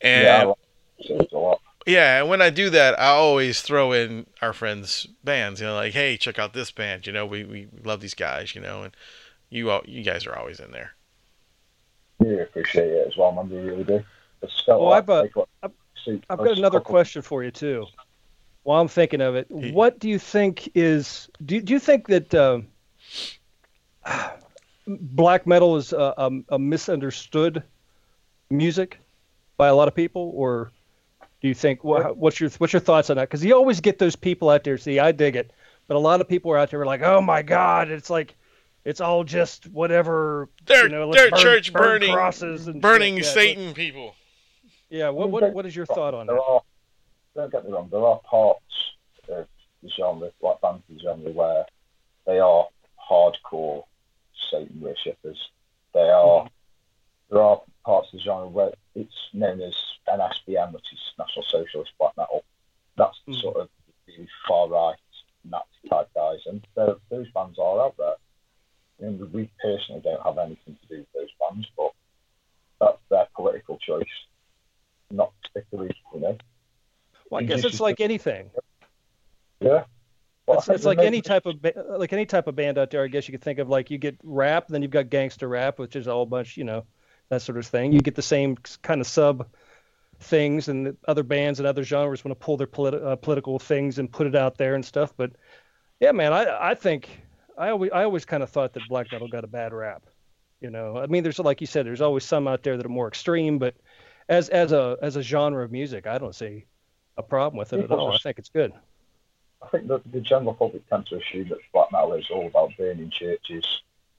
And 0.00 0.52
yeah, 0.98 1.54
I 1.86 1.90
like 1.90 1.96
it 1.96 1.98
a 1.98 2.00
lot. 2.00 2.04
yeah, 2.04 2.20
and 2.20 2.28
when 2.28 2.42
I 2.42 2.50
do 2.50 2.70
that, 2.70 2.98
I 2.98 3.06
always 3.08 3.62
throw 3.62 3.92
in 3.92 4.26
our 4.40 4.52
friends' 4.52 5.06
bands. 5.24 5.60
You 5.60 5.66
know, 5.66 5.74
like, 5.74 5.92
hey, 5.92 6.16
check 6.16 6.38
out 6.38 6.52
this 6.52 6.70
band. 6.70 7.06
You 7.06 7.12
know, 7.12 7.26
we, 7.26 7.44
we 7.44 7.68
love 7.84 8.00
these 8.00 8.14
guys. 8.14 8.54
You 8.54 8.60
know, 8.60 8.82
and 8.84 8.96
you 9.50 9.70
all, 9.70 9.82
you 9.86 10.02
guys 10.02 10.26
are 10.26 10.36
always 10.36 10.60
in 10.60 10.70
there. 10.72 10.94
Really 12.18 12.42
appreciate 12.42 12.88
it 12.90 13.06
as 13.08 13.16
well, 13.16 13.32
man. 13.32 13.48
We 13.50 13.56
really 13.56 13.84
do. 13.84 14.04
It's 14.42 14.66
Well, 14.66 14.92
I've, 14.92 15.08
uh, 15.10 15.22
like 15.22 15.36
what- 15.36 15.48
I've- 15.62 15.74
I've 16.28 16.38
got 16.38 16.58
another 16.58 16.80
question 16.80 17.22
for 17.22 17.44
you 17.44 17.52
too. 17.52 17.86
While 18.64 18.80
I'm 18.80 18.88
thinking 18.88 19.20
of 19.20 19.34
it, 19.36 19.46
He- 19.48 19.70
what 19.72 19.98
do 20.00 20.08
you 20.08 20.18
think 20.18 20.68
is? 20.74 21.28
Do 21.44 21.60
do 21.60 21.72
you 21.72 21.78
think 21.78 22.08
that 22.08 22.34
um, 22.34 22.66
black 24.86 25.46
metal 25.46 25.76
is 25.76 25.92
a, 25.92 26.14
a, 26.16 26.30
a 26.50 26.58
misunderstood 26.58 27.62
music 28.50 28.98
by 29.56 29.68
a 29.68 29.74
lot 29.74 29.86
of 29.88 29.94
people, 29.94 30.32
or 30.34 30.70
do 31.42 31.48
you 31.48 31.54
think 31.54 31.84
wha- 31.84 32.12
what's 32.12 32.40
your 32.40 32.48
what's 32.58 32.72
your 32.72 32.80
thoughts 32.80 33.10
on 33.10 33.16
that? 33.16 33.28
Because 33.28 33.44
you 33.44 33.54
always 33.54 33.80
get 33.80 33.98
those 33.98 34.16
people 34.16 34.48
out 34.48 34.64
there. 34.64 34.78
See, 34.78 34.98
I 34.98 35.12
dig 35.12 35.36
it, 35.36 35.52
but 35.88 35.96
a 35.96 36.00
lot 36.00 36.20
of 36.20 36.28
people 36.28 36.50
are 36.52 36.58
out 36.58 36.70
there 36.70 36.78
who 36.78 36.82
are 36.84 36.86
like, 36.86 37.02
oh 37.02 37.20
my 37.20 37.42
god, 37.42 37.90
it's 37.90 38.08
like. 38.08 38.34
It's 38.84 39.00
all 39.00 39.22
just 39.22 39.68
whatever. 39.68 40.48
They're 40.66 40.86
you 40.86 40.88
know, 40.88 41.12
they're 41.12 41.30
burn- 41.30 41.38
church 41.38 41.72
burn 41.72 41.82
burning 41.82 42.14
crosses 42.14 42.66
and 42.66 42.82
burning 42.82 43.14
shit. 43.18 43.26
Yeah, 43.26 43.32
Satan 43.32 43.74
people. 43.74 44.16
Yeah. 44.90 45.10
What 45.10 45.30
what 45.30 45.52
what 45.52 45.66
is 45.66 45.76
your 45.76 45.86
thought 45.86 46.14
on 46.14 46.26
There 46.26 46.34
that? 46.34 46.42
are, 46.42 46.62
don't 47.36 47.52
get 47.52 47.64
me 47.64 47.70
wrong, 47.70 47.88
there 47.92 48.04
are 48.04 48.18
parts 48.28 48.60
of 49.28 49.46
the 49.84 49.88
genre, 49.88 50.32
like 50.40 50.60
bands 50.62 50.82
of 50.90 50.96
the 50.96 51.00
genre, 51.00 51.30
where 51.30 51.64
they 52.26 52.40
are 52.40 52.66
hardcore 53.08 53.84
Satan 54.50 54.80
worshippers. 54.80 55.38
They 55.94 56.00
are. 56.00 56.40
Mm-hmm. 56.40 57.34
There 57.34 57.40
are 57.40 57.62
parts 57.84 58.08
of 58.12 58.18
the 58.18 58.24
genre 58.24 58.48
where 58.48 58.72
it's 58.96 59.14
known 59.32 59.60
as 59.60 59.76
NSBM, 60.08 60.72
which 60.72 60.92
is 60.92 60.98
National 61.18 61.44
Socialist 61.44 61.92
Black 61.98 62.16
Metal. 62.16 62.44
That's 62.96 63.18
mm. 63.28 63.40
sort 63.40 63.56
of 63.56 63.68
the 64.06 64.26
far 64.46 64.68
right 64.68 64.96
Nazi 65.44 65.88
type 65.88 66.08
guys, 66.14 66.38
and 66.46 66.66
those 66.74 67.30
bands 67.32 67.58
are 67.58 67.80
out 67.80 67.96
there. 67.98 68.14
I 69.00 69.04
mean, 69.04 69.30
we 69.32 69.50
personally 69.60 70.00
don't 70.02 70.22
have 70.22 70.38
anything 70.38 70.76
to 70.80 70.88
do 70.88 70.98
with 70.98 71.12
those 71.14 71.28
bands, 71.40 71.66
but 71.76 71.92
that's 72.80 72.98
their 73.10 73.26
political 73.34 73.78
choice, 73.78 74.04
not 75.10 75.32
particularly, 75.42 75.94
you 76.14 76.20
know. 76.20 76.36
Well, 77.30 77.40
I 77.40 77.44
guess 77.44 77.64
it's 77.64 77.80
like 77.80 78.00
anything. 78.00 78.50
Yeah. 79.60 79.84
Well, 80.46 80.58
it's, 80.58 80.68
it's 80.68 80.84
like 80.84 80.98
any 80.98 81.22
type 81.22 81.46
of 81.46 81.56
like 81.96 82.12
any 82.12 82.26
type 82.26 82.46
of 82.46 82.56
band 82.56 82.76
out 82.76 82.90
there. 82.90 83.04
I 83.04 83.08
guess 83.08 83.28
you 83.28 83.32
could 83.32 83.42
think 83.42 83.58
of 83.58 83.68
like 83.68 83.90
you 83.90 83.98
get 83.98 84.18
rap, 84.22 84.68
then 84.68 84.82
you've 84.82 84.90
got 84.90 85.08
gangster 85.08 85.48
rap, 85.48 85.78
which 85.78 85.96
is 85.96 86.06
a 86.06 86.12
whole 86.12 86.26
bunch, 86.26 86.56
you 86.56 86.64
know, 86.64 86.84
that 87.28 87.42
sort 87.42 87.58
of 87.58 87.66
thing. 87.66 87.92
You 87.92 88.00
get 88.00 88.16
the 88.16 88.22
same 88.22 88.56
kind 88.82 89.00
of 89.00 89.06
sub 89.06 89.46
things, 90.22 90.68
and 90.68 90.86
the 90.86 90.96
other 91.06 91.22
bands 91.22 91.58
and 91.60 91.66
other 91.66 91.84
genres 91.84 92.24
want 92.24 92.38
to 92.38 92.44
pull 92.44 92.56
their 92.56 92.66
politi- 92.66 93.04
uh, 93.04 93.16
political 93.16 93.58
things 93.58 93.98
and 93.98 94.10
put 94.10 94.26
it 94.26 94.36
out 94.36 94.56
there 94.58 94.74
and 94.74 94.84
stuff. 94.84 95.12
But 95.16 95.32
yeah, 96.00 96.12
man, 96.12 96.32
I 96.32 96.70
I 96.70 96.74
think 96.74 97.08
I 97.58 97.70
always 97.70 97.90
I 97.92 98.04
always 98.04 98.24
kind 98.24 98.42
of 98.42 98.50
thought 98.50 98.72
that 98.74 98.82
black 98.88 99.12
metal 99.12 99.28
got 99.28 99.44
a 99.44 99.48
bad 99.48 99.72
rap. 99.72 100.02
You 100.60 100.70
know, 100.70 100.96
I 100.96 101.06
mean, 101.06 101.22
there's 101.22 101.38
like 101.38 101.60
you 101.60 101.66
said, 101.66 101.86
there's 101.86 102.00
always 102.00 102.24
some 102.24 102.46
out 102.46 102.62
there 102.62 102.76
that 102.76 102.86
are 102.86 102.90
more 102.90 103.08
extreme, 103.08 103.58
but 103.58 103.74
as 104.28 104.48
as 104.48 104.72
a 104.72 104.96
as 105.02 105.16
a 105.16 105.22
genre 105.22 105.64
of 105.64 105.72
music, 105.72 106.06
I 106.06 106.18
don't 106.18 106.34
see 106.34 106.66
a 107.16 107.22
problem 107.22 107.58
with 107.58 107.72
it 107.72 107.76
at 107.76 107.82
People 107.82 108.00
all. 108.00 108.12
I 108.12 108.18
think 108.18 108.38
it's 108.38 108.48
good. 108.48 108.72
I 109.62 109.68
think 109.68 109.86
that 109.88 110.10
the 110.10 110.20
general 110.20 110.54
public 110.54 110.88
tend 110.88 111.06
to 111.06 111.16
assume 111.16 111.48
that 111.48 111.58
black 111.72 111.92
metal 111.92 112.14
is 112.14 112.26
all 112.30 112.46
about 112.46 112.72
burning 112.76 113.10
churches 113.10 113.64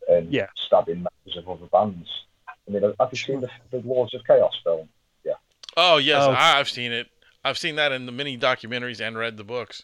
and 0.08 0.32
Yeah. 0.32 0.48
stabbing 0.56 1.04
members 1.04 1.38
of 1.38 1.50
other 1.50 1.66
bands. 1.68 2.10
I 2.48 2.72
mean, 2.72 2.82
have 2.82 3.10
you 3.12 3.18
seen 3.18 3.42
the, 3.42 3.50
the 3.72 3.80
Lords 3.80 4.14
of 4.14 4.24
Chaos 4.26 4.58
film? 4.64 4.88
Oh 5.78 5.98
yes, 5.98 6.24
Oh. 6.24 6.32
I, 6.32 6.60
I've 6.60 6.70
seen 6.70 6.92
it. 6.92 7.08
I've 7.44 7.58
seen 7.58 7.76
that 7.76 7.92
in 7.92 8.06
the 8.06 8.12
many 8.12 8.38
documentaries 8.38 9.02
and 9.02 9.18
read 9.18 9.38
the 9.38 9.44
books. 9.44 9.84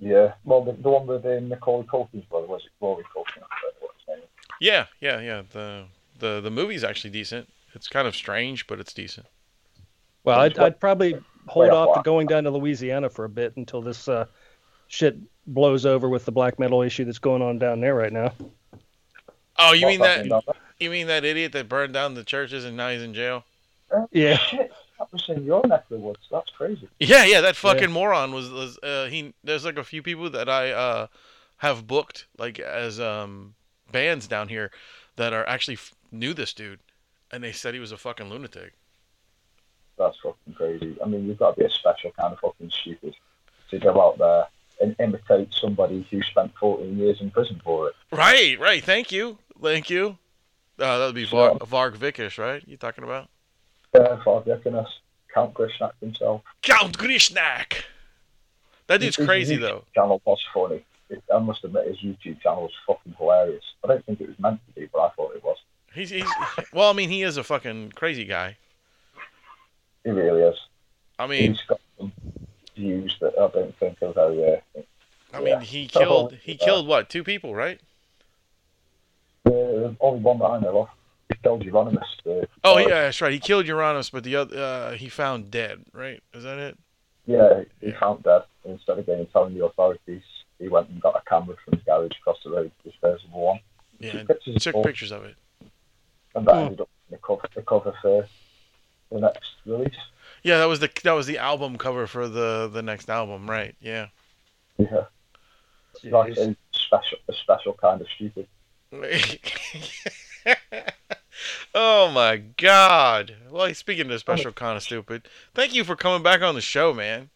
Yeah. 0.00 0.32
Well, 0.44 0.64
the, 0.64 0.72
the 0.72 0.90
one 0.90 1.06
with 1.06 1.24
uh, 1.24 1.38
Nicole 1.40 1.84
Culkin's 1.84 2.24
brother 2.24 2.46
was 2.46 2.62
it 2.64 2.70
Rory 2.80 3.04
Culkin? 3.04 3.42
I 3.42 3.56
forget 3.60 3.76
what 3.80 3.90
his 3.98 4.08
name 4.08 4.18
is. 4.18 4.28
Yeah, 4.60 4.86
yeah, 5.00 5.20
yeah. 5.20 5.42
The 5.52 5.84
the 6.18 6.40
the 6.40 6.50
movie's 6.50 6.82
actually 6.84 7.10
decent. 7.10 7.48
It's 7.74 7.88
kind 7.88 8.06
of 8.08 8.14
strange, 8.14 8.66
but 8.66 8.80
it's 8.80 8.92
decent. 8.92 9.26
Well, 10.24 10.40
I'd, 10.40 10.58
I'd 10.58 10.80
probably 10.80 11.14
hold 11.46 11.70
off 11.70 11.88
off 11.90 11.96
to 11.96 12.02
going 12.02 12.26
down 12.26 12.44
to 12.44 12.50
Louisiana 12.50 13.10
for 13.10 13.24
a 13.24 13.28
bit 13.28 13.56
until 13.56 13.82
this 13.82 14.08
uh, 14.08 14.26
shit 14.88 15.16
blows 15.46 15.84
over 15.84 16.08
with 16.08 16.24
the 16.24 16.32
black 16.32 16.58
metal 16.58 16.82
issue 16.82 17.04
that's 17.04 17.18
going 17.18 17.42
on 17.42 17.58
down 17.58 17.80
there 17.80 17.94
right 17.94 18.12
now. 18.12 18.32
Oh, 19.58 19.72
you 19.72 19.86
mean 19.86 20.00
that? 20.00 20.08
happening 20.08 20.30
down 20.30 20.42
there? 20.46 20.54
You 20.80 20.90
mean 20.90 21.06
that 21.08 21.24
idiot 21.24 21.52
that 21.52 21.68
burned 21.68 21.92
down 21.92 22.14
the 22.14 22.24
churches 22.24 22.64
and 22.64 22.76
now 22.76 22.88
he's 22.90 23.02
in 23.02 23.12
jail? 23.14 23.44
Yeah. 24.12 24.36
Shit, 24.38 24.72
that 24.98 25.12
was 25.12 25.24
in 25.28 25.44
your 25.44 25.62
neck 25.66 25.82
of 25.84 25.88
the 25.88 25.98
woods. 25.98 26.20
That's 26.30 26.50
crazy. 26.50 26.88
Yeah, 26.98 27.24
yeah. 27.24 27.40
That 27.40 27.56
fucking 27.56 27.90
moron 27.92 28.32
was 28.32 28.50
was 28.50 28.78
uh, 28.82 29.06
he. 29.06 29.34
There's 29.44 29.64
like 29.64 29.78
a 29.78 29.84
few 29.84 30.02
people 30.02 30.30
that 30.30 30.48
I 30.48 30.70
uh 30.72 31.06
have 31.58 31.86
booked 31.86 32.26
like 32.38 32.58
as 32.58 32.98
um 33.00 33.54
bands 33.92 34.26
down 34.26 34.48
here 34.48 34.70
that 35.16 35.32
are 35.32 35.46
actually 35.48 35.74
f- 35.74 35.94
knew 36.10 36.34
this 36.34 36.52
dude, 36.52 36.80
and 37.30 37.42
they 37.44 37.52
said 37.52 37.74
he 37.74 37.80
was 37.80 37.92
a 37.92 37.96
fucking 37.96 38.28
lunatic. 38.28 38.72
That's 39.96 40.16
fucking 40.22 40.54
crazy. 40.54 40.96
I 41.02 41.06
mean, 41.06 41.26
you've 41.26 41.38
got 41.38 41.54
to 41.54 41.60
be 41.60 41.66
a 41.66 41.70
special 41.70 42.10
kind 42.18 42.32
of 42.32 42.40
fucking 42.40 42.70
stupid 42.70 43.14
to 43.70 43.78
go 43.78 44.00
out 44.00 44.18
there 44.18 44.46
and 44.80 44.96
imitate 44.98 45.54
somebody 45.54 46.04
who 46.10 46.20
spent 46.22 46.52
14 46.58 46.98
years 46.98 47.20
in 47.20 47.30
prison 47.30 47.60
for 47.62 47.88
it. 47.88 47.94
Right, 48.10 48.58
right. 48.58 48.82
Thank 48.82 49.12
you, 49.12 49.38
thank 49.62 49.88
you. 49.88 50.18
Uh, 50.80 50.98
that 50.98 51.06
would 51.06 51.14
be 51.14 51.26
Sure. 51.26 51.56
Var- 51.64 51.92
Varg 51.92 51.96
Vikernes, 51.96 52.36
right? 52.38 52.60
You 52.66 52.76
talking 52.76 53.04
about 53.04 53.28
Yeah, 53.94 54.22
Father 54.24 54.56
Dickinus, 54.56 54.88
Count 55.32 55.54
Grishnackh 55.54 55.92
himself. 56.00 56.42
Count 56.62 56.98
Grishnackh? 56.98 57.84
That 58.86 59.00
dude's 59.00 59.16
His- 59.16 59.26
crazy 59.26 59.54
his 59.54 59.62
though. 59.62 59.84
Channel 59.94 60.20
was 60.24 60.40
funny. 60.52 60.84
It, 61.10 61.22
I 61.32 61.38
must 61.38 61.64
admit, 61.64 61.86
his 61.86 61.98
YouTube 61.98 62.40
channel 62.40 62.62
was 62.62 62.72
fucking 62.86 63.14
hilarious. 63.18 63.64
I 63.84 63.88
don't 63.88 64.04
think 64.06 64.20
it 64.20 64.28
was 64.28 64.38
meant 64.38 64.60
to 64.66 64.80
be, 64.80 64.88
but 64.92 65.00
I 65.00 65.08
thought 65.10 65.34
it 65.36 65.44
was. 65.44 65.58
He's, 65.92 66.10
he's 66.10 66.26
well. 66.72 66.90
I 66.90 66.92
mean, 66.92 67.08
he 67.08 67.22
is 67.22 67.36
a 67.36 67.44
fucking 67.44 67.92
crazy 67.94 68.24
guy. 68.24 68.56
He 70.02 70.10
really 70.10 70.42
is. 70.42 70.56
I 71.18 71.26
mean, 71.26 71.52
He's 71.52 71.60
got 71.68 71.80
some 71.98 72.12
views 72.74 73.16
that 73.20 73.34
I 73.38 73.48
don't 73.48 73.76
think 73.78 74.02
are 74.02 74.12
very. 74.12 74.54
Uh, 74.54 74.80
I 75.32 75.38
mean, 75.38 75.48
yeah. 75.48 75.60
he 75.60 75.86
killed 75.86 76.34
he 76.42 76.52
yeah. 76.52 76.64
killed 76.64 76.86
what 76.88 77.10
two 77.10 77.22
people, 77.22 77.54
right? 77.54 77.80
the 79.44 79.96
only 80.00 80.20
one 80.20 80.38
that 80.38 80.46
I 80.46 80.58
know 80.60 80.82
of. 80.82 80.88
He 81.30 81.36
killed 81.42 81.62
Euronymous. 81.64 82.04
The, 82.24 82.48
Oh 82.64 82.78
yeah, 82.78 83.02
that's 83.04 83.20
right. 83.20 83.32
He 83.32 83.38
killed 83.38 83.66
Uranus, 83.66 84.10
but 84.10 84.24
the 84.24 84.36
other 84.36 84.56
uh, 84.58 84.92
he 84.92 85.08
found 85.08 85.50
dead. 85.50 85.84
Right? 85.92 86.22
Is 86.32 86.44
that 86.44 86.58
it? 86.58 86.78
Yeah, 87.26 87.62
he 87.80 87.92
found 87.92 88.22
dead. 88.22 88.42
Instead 88.64 88.98
of 88.98 89.06
going 89.06 89.20
and 89.20 89.32
telling 89.32 89.54
the 89.54 89.64
authorities, 89.64 90.22
he 90.58 90.68
went 90.68 90.88
and 90.90 91.00
got 91.00 91.16
a 91.16 91.22
camera 91.28 91.56
from 91.64 91.74
his 91.74 91.82
garage 91.84 92.10
across 92.20 92.38
the 92.44 92.50
road, 92.50 92.70
disposable 92.84 93.40
one. 93.40 93.60
Yeah. 93.98 94.12
Took 94.22 94.28
pictures 94.28 94.56
of 94.56 94.62
Took 94.62 94.74
all, 94.74 94.84
pictures 94.84 95.12
of 95.12 95.24
it. 95.24 95.36
and 96.34 96.46
that 96.46 96.54
Hmm. 96.54 96.60
ended 96.62 96.80
up 96.82 96.88
in 97.10 97.16
the 97.16 97.18
cover, 97.18 97.48
the 97.54 97.62
cover 97.62 97.94
for 98.02 98.26
the 99.10 99.20
next 99.20 99.50
release. 99.66 99.94
Yeah, 100.42 100.58
that 100.58 100.66
was 100.66 100.80
the 100.80 100.90
that 101.04 101.12
was 101.12 101.26
the 101.26 101.38
album 101.38 101.78
cover 101.78 102.06
for 102.06 102.28
the 102.28 102.68
the 102.72 102.82
next 102.82 103.08
album, 103.08 103.48
right? 103.50 103.74
Yeah. 103.80 104.08
Yeah, 104.78 105.04
like 106.04 106.36
a 106.36 106.56
special, 106.72 107.18
a 107.28 107.32
special 107.32 107.72
kind 107.74 108.00
of 108.00 108.06
stupid. 108.14 108.46
oh 111.74 112.10
my 112.10 112.36
god. 112.36 113.36
Well, 113.50 113.72
speaking 113.74 114.10
of 114.10 114.20
special 114.20 114.52
kind 114.52 114.76
of 114.76 114.82
stupid, 114.82 115.28
thank 115.54 115.74
you 115.74 115.84
for 115.84 115.96
coming 115.96 116.22
back 116.22 116.42
on 116.42 116.54
the 116.54 116.60
show, 116.60 116.92
man. 116.92 117.30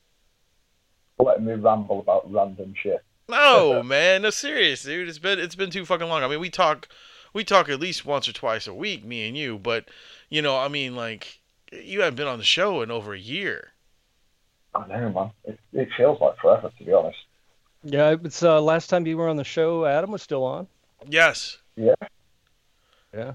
Letting 1.19 1.47
me 1.47 1.55
ramble 1.55 2.01
about 2.01 2.33
random 2.33 2.75
shit. 2.81 3.03
No, 3.29 3.83
man, 3.85 4.23
no 4.23 4.31
serious, 4.31 4.83
dude. 4.83 5.09
It's 5.09 5.19
been 5.19 5.39
it's 5.39 5.55
been 5.55 5.71
too 5.71 5.85
fucking 5.85 6.09
long. 6.09 6.23
I 6.23 6.29
mean, 6.29 6.41
we 6.41 6.51
talk 6.51 6.89
we 7.33 7.45
talk 7.45 7.69
at 7.69 7.81
least 7.81 8.07
once 8.07 8.29
or 8.29 8.33
twice 8.33 8.67
a 8.67 8.75
week, 8.75 9.05
me 9.05 9.27
and 9.29 9.37
you, 9.37 9.59
but 9.59 9.89
you 10.29 10.43
know, 10.43 10.57
I 10.57 10.69
mean 10.69 10.95
like 10.97 11.41
you 11.73 12.01
haven't 12.01 12.17
been 12.17 12.29
on 12.29 12.39
the 12.39 12.45
show 12.45 12.83
in 12.83 12.91
over 12.91 13.13
a 13.15 13.19
year. 13.19 13.73
I 14.75 14.87
know, 14.87 15.11
man. 15.11 15.31
It, 15.45 15.59
it 15.73 15.89
feels 15.97 16.21
like 16.21 16.39
forever, 16.39 16.71
to 16.77 16.85
be 16.85 16.93
honest. 16.93 17.19
Yeah, 17.83 18.17
it's 18.23 18.43
uh, 18.43 18.61
last 18.61 18.91
time 18.91 19.07
you 19.07 19.17
were 19.17 19.29
on 19.29 19.37
the 19.37 19.45
show, 19.45 19.85
Adam 19.85 20.11
was 20.11 20.23
still 20.23 20.45
on. 20.45 20.67
Yes. 21.09 21.59
Yeah. 21.77 21.95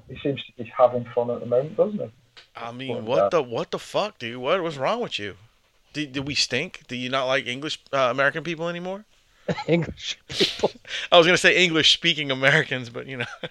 He 0.09 0.17
seems 0.23 0.43
to 0.45 0.63
be 0.63 0.71
having 0.77 1.05
fun 1.15 1.29
at 1.31 1.39
the 1.39 1.45
moment, 1.45 1.77
doesn't 1.77 1.99
he? 1.99 2.11
I 2.55 2.71
mean, 2.71 2.89
Well, 2.89 3.01
what 3.03 3.31
the 3.31 3.41
what 3.41 3.71
the 3.71 3.79
fuck, 3.79 4.17
dude? 4.19 4.37
What 4.37 4.61
was 4.61 4.77
wrong 4.77 5.01
with 5.01 5.17
you? 5.19 5.35
Did, 5.93 6.11
did 6.13 6.27
we 6.27 6.35
stink? 6.35 6.81
Do 6.87 6.95
you 6.95 7.09
not 7.09 7.25
like 7.25 7.45
English 7.47 7.79
uh, 7.91 8.09
American 8.11 8.43
people 8.43 8.67
anymore? 8.69 9.05
English 9.67 10.17
people. 10.27 10.71
I 11.11 11.17
was 11.17 11.25
gonna 11.27 11.37
say 11.37 11.63
English 11.63 11.93
speaking 11.93 12.31
Americans, 12.31 12.89
but 12.89 13.07
you 13.07 13.17
know. 13.17 13.25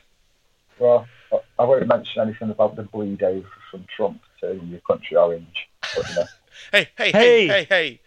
Well, 0.79 1.07
I- 1.33 1.41
I 1.61 1.65
won't 1.65 1.87
mention 1.87 2.23
anything 2.23 2.51
about 2.51 2.75
the 2.77 2.83
bleed 2.83 3.23
over 3.23 3.47
from 3.71 3.87
Trump 3.97 4.21
turning 4.41 4.67
your 4.69 4.81
country 4.81 5.17
orange. 5.17 5.69
But, 5.95 6.09
you 6.09 6.15
know, 6.17 6.25
Hey, 6.73 6.89
hey, 6.97 7.13
hey, 7.13 7.13
Hey. 7.13 7.47
hey, 7.47 7.65
hey! 7.69 8.01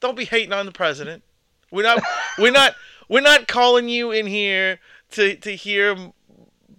Don't 0.00 0.16
be 0.16 0.24
hating 0.26 0.52
on 0.52 0.66
the 0.66 0.70
president. 0.72 1.22
We're 1.72 1.82
not, 1.82 2.02
we're 2.38 2.52
not, 2.52 2.74
we're 3.08 3.20
not 3.20 3.48
calling 3.48 3.88
you 3.88 4.12
in 4.12 4.26
here 4.26 4.78
to 5.12 5.34
to 5.36 5.56
hear 5.56 5.96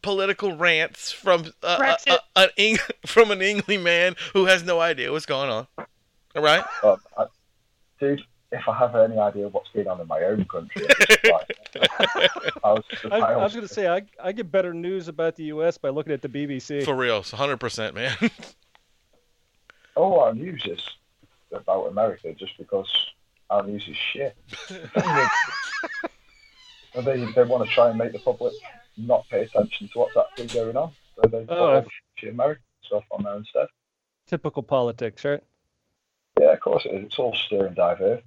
political 0.01 0.55
rants 0.55 1.11
from 1.11 1.45
uh, 1.63 1.95
uh, 2.07 2.11
uh, 2.11 2.17
an 2.35 2.49
Eng- 2.57 2.77
from 3.05 3.31
an 3.31 3.41
English 3.41 3.79
man 3.79 4.15
who 4.33 4.45
has 4.45 4.63
no 4.63 4.79
idea 4.79 5.11
what's 5.11 5.25
going 5.25 5.49
on. 5.49 5.67
All 6.35 6.41
right? 6.41 6.63
um, 6.83 6.97
I, 7.17 7.25
dude, 7.99 8.21
if 8.51 8.67
I 8.67 8.77
have 8.77 8.95
any 8.95 9.17
idea 9.17 9.47
what's 9.47 9.69
going 9.69 9.87
on 9.87 10.01
in 10.01 10.07
my 10.07 10.21
own 10.23 10.45
country, 10.45 10.85
it's. 10.87 11.57
I 12.63 12.73
was, 12.73 12.83
I, 13.09 13.17
I 13.17 13.37
was 13.37 13.53
going 13.53 13.67
to 13.67 13.73
say, 13.73 13.87
I, 13.87 14.01
I 14.21 14.31
get 14.31 14.51
better 14.51 14.73
news 14.73 15.07
about 15.07 15.35
the 15.35 15.45
U.S. 15.45 15.77
by 15.77 15.89
looking 15.89 16.13
at 16.13 16.21
the 16.21 16.29
BBC. 16.29 16.83
For 16.83 16.95
real, 16.95 17.23
hundred 17.23 17.57
percent, 17.57 17.95
man. 17.95 18.15
all 19.95 20.19
our 20.19 20.33
news 20.33 20.65
is 20.65 20.81
about 21.51 21.85
America 21.85 22.33
just 22.33 22.57
because 22.57 22.89
our 23.49 23.63
news 23.63 23.87
is 23.87 23.97
shit. 24.13 24.35
and 26.95 27.05
they, 27.05 27.25
they 27.33 27.43
want 27.43 27.67
to 27.67 27.73
try 27.73 27.89
and 27.89 27.97
make 27.97 28.11
the 28.11 28.19
public 28.19 28.53
not 28.97 29.27
pay 29.29 29.43
attention 29.43 29.87
to 29.89 29.99
what's 29.99 30.15
actually 30.17 30.47
going 30.47 30.77
on. 30.77 30.91
So 31.15 31.21
they 31.29 31.45
put 31.45 31.49
Oh, 31.57 31.65
all 31.65 31.77
I've- 31.77 31.87
the 32.21 32.27
shitty 32.27 32.31
American 32.31 32.63
stuff 32.83 33.03
on 33.11 33.23
there 33.23 33.35
instead. 33.35 33.67
Typical 34.27 34.63
politics, 34.63 35.25
right? 35.25 35.43
Yeah, 36.39 36.53
of 36.53 36.59
course 36.61 36.85
it 36.85 36.93
is. 36.93 37.05
It's 37.05 37.19
all 37.19 37.35
stir 37.35 37.65
and 37.67 37.75
divert. 37.75 38.23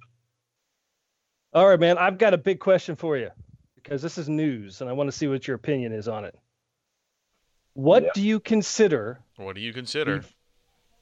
All 1.53 1.67
right, 1.67 1.79
man. 1.79 1.97
I've 1.97 2.17
got 2.17 2.33
a 2.33 2.37
big 2.37 2.59
question 2.59 2.95
for 2.95 3.17
you 3.17 3.31
because 3.75 4.01
this 4.01 4.17
is 4.17 4.27
news, 4.29 4.81
and 4.81 4.89
I 4.89 4.93
want 4.93 5.07
to 5.07 5.11
see 5.11 5.27
what 5.27 5.47
your 5.47 5.55
opinion 5.55 5.93
is 5.93 6.07
on 6.07 6.25
it. 6.25 6.37
What 7.73 8.03
Yeah. 8.03 8.09
do 8.13 8.21
you 8.21 8.39
consider 8.39 9.19
what 9.37 9.55
do 9.55 9.61
you 9.61 9.73
consider 9.73 10.23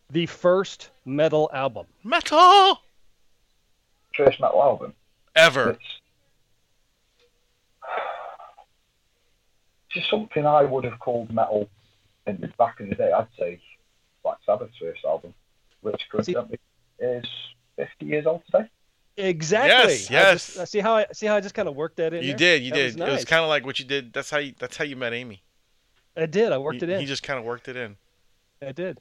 the 0.09 0.25
first 0.25 0.89
metal 1.05 1.49
album? 1.53 1.87
metal 2.03 2.81
First 4.15 4.39
metal 4.39 4.61
album. 4.61 4.95
ever? 5.35 5.71
It's 5.71 6.01
just 9.93 10.09
something 10.09 10.45
I 10.45 10.63
would 10.63 10.83
have 10.83 10.99
called 10.99 11.31
metal 11.33 11.69
in 12.27 12.39
the 12.39 12.47
back 12.57 12.79
in 12.79 12.89
the 12.89 12.95
day. 12.95 13.11
I'd 13.11 13.27
say 13.37 13.59
Black 14.23 14.37
Sabbath's 14.45 14.77
first 14.79 15.03
album, 15.05 15.33
which 15.81 16.01
coincidentally 16.11 16.59
is 16.99 17.25
50 17.77 18.05
years 18.05 18.25
old 18.25 18.41
today. 18.45 18.69
Exactly. 19.17 19.93
Yes, 19.93 20.09
I 20.09 20.13
yes. 20.13 20.45
just- 20.47 20.59
I 20.59 20.63
see 20.65 20.79
how 20.79 20.95
I 20.95 21.05
see 21.13 21.25
how 21.27 21.35
I 21.35 21.41
just 21.41 21.53
kind 21.55 21.67
of 21.67 21.75
worked 21.75 21.97
that 21.97 22.13
in. 22.13 22.23
You 22.23 22.29
there? 22.29 22.37
did, 22.37 22.63
you 22.63 22.71
That 22.71 22.77
did. 22.77 22.85
was 22.99 23.09
It 23.09 23.11
was 23.11 23.25
kind 23.25 23.43
of 23.43 23.49
like 23.49 23.65
what 23.65 23.77
you 23.79 23.85
did. 23.85 24.11
That's 24.13 24.29
how 24.29 24.39
you. 24.39 24.53
That's 24.57 24.75
how 24.75 24.85
you 24.85 24.95
met 24.95 25.13
Amy. 25.13 25.43
I 26.17 26.25
did. 26.25 26.51
I 26.51 26.57
worked 26.57 26.81
he, 26.81 26.83
it 26.87 26.89
in. 26.89 26.99
He 26.99 27.05
just 27.05 27.23
kind 27.23 27.37
of 27.39 27.45
worked 27.45 27.67
it 27.67 27.75
in. 27.75 27.95
I 28.61 28.71
did. 28.71 28.99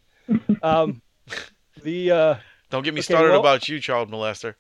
Um, 0.63 1.01
the 1.83 2.11
uh, 2.11 2.35
Don't 2.71 2.83
get 2.83 2.93
me 2.95 2.99
Okay, 3.01 3.05
started 3.15 3.31
well- 3.31 3.41
about 3.41 3.69
you, 3.69 3.81
child 3.81 4.11
molester. 4.11 4.55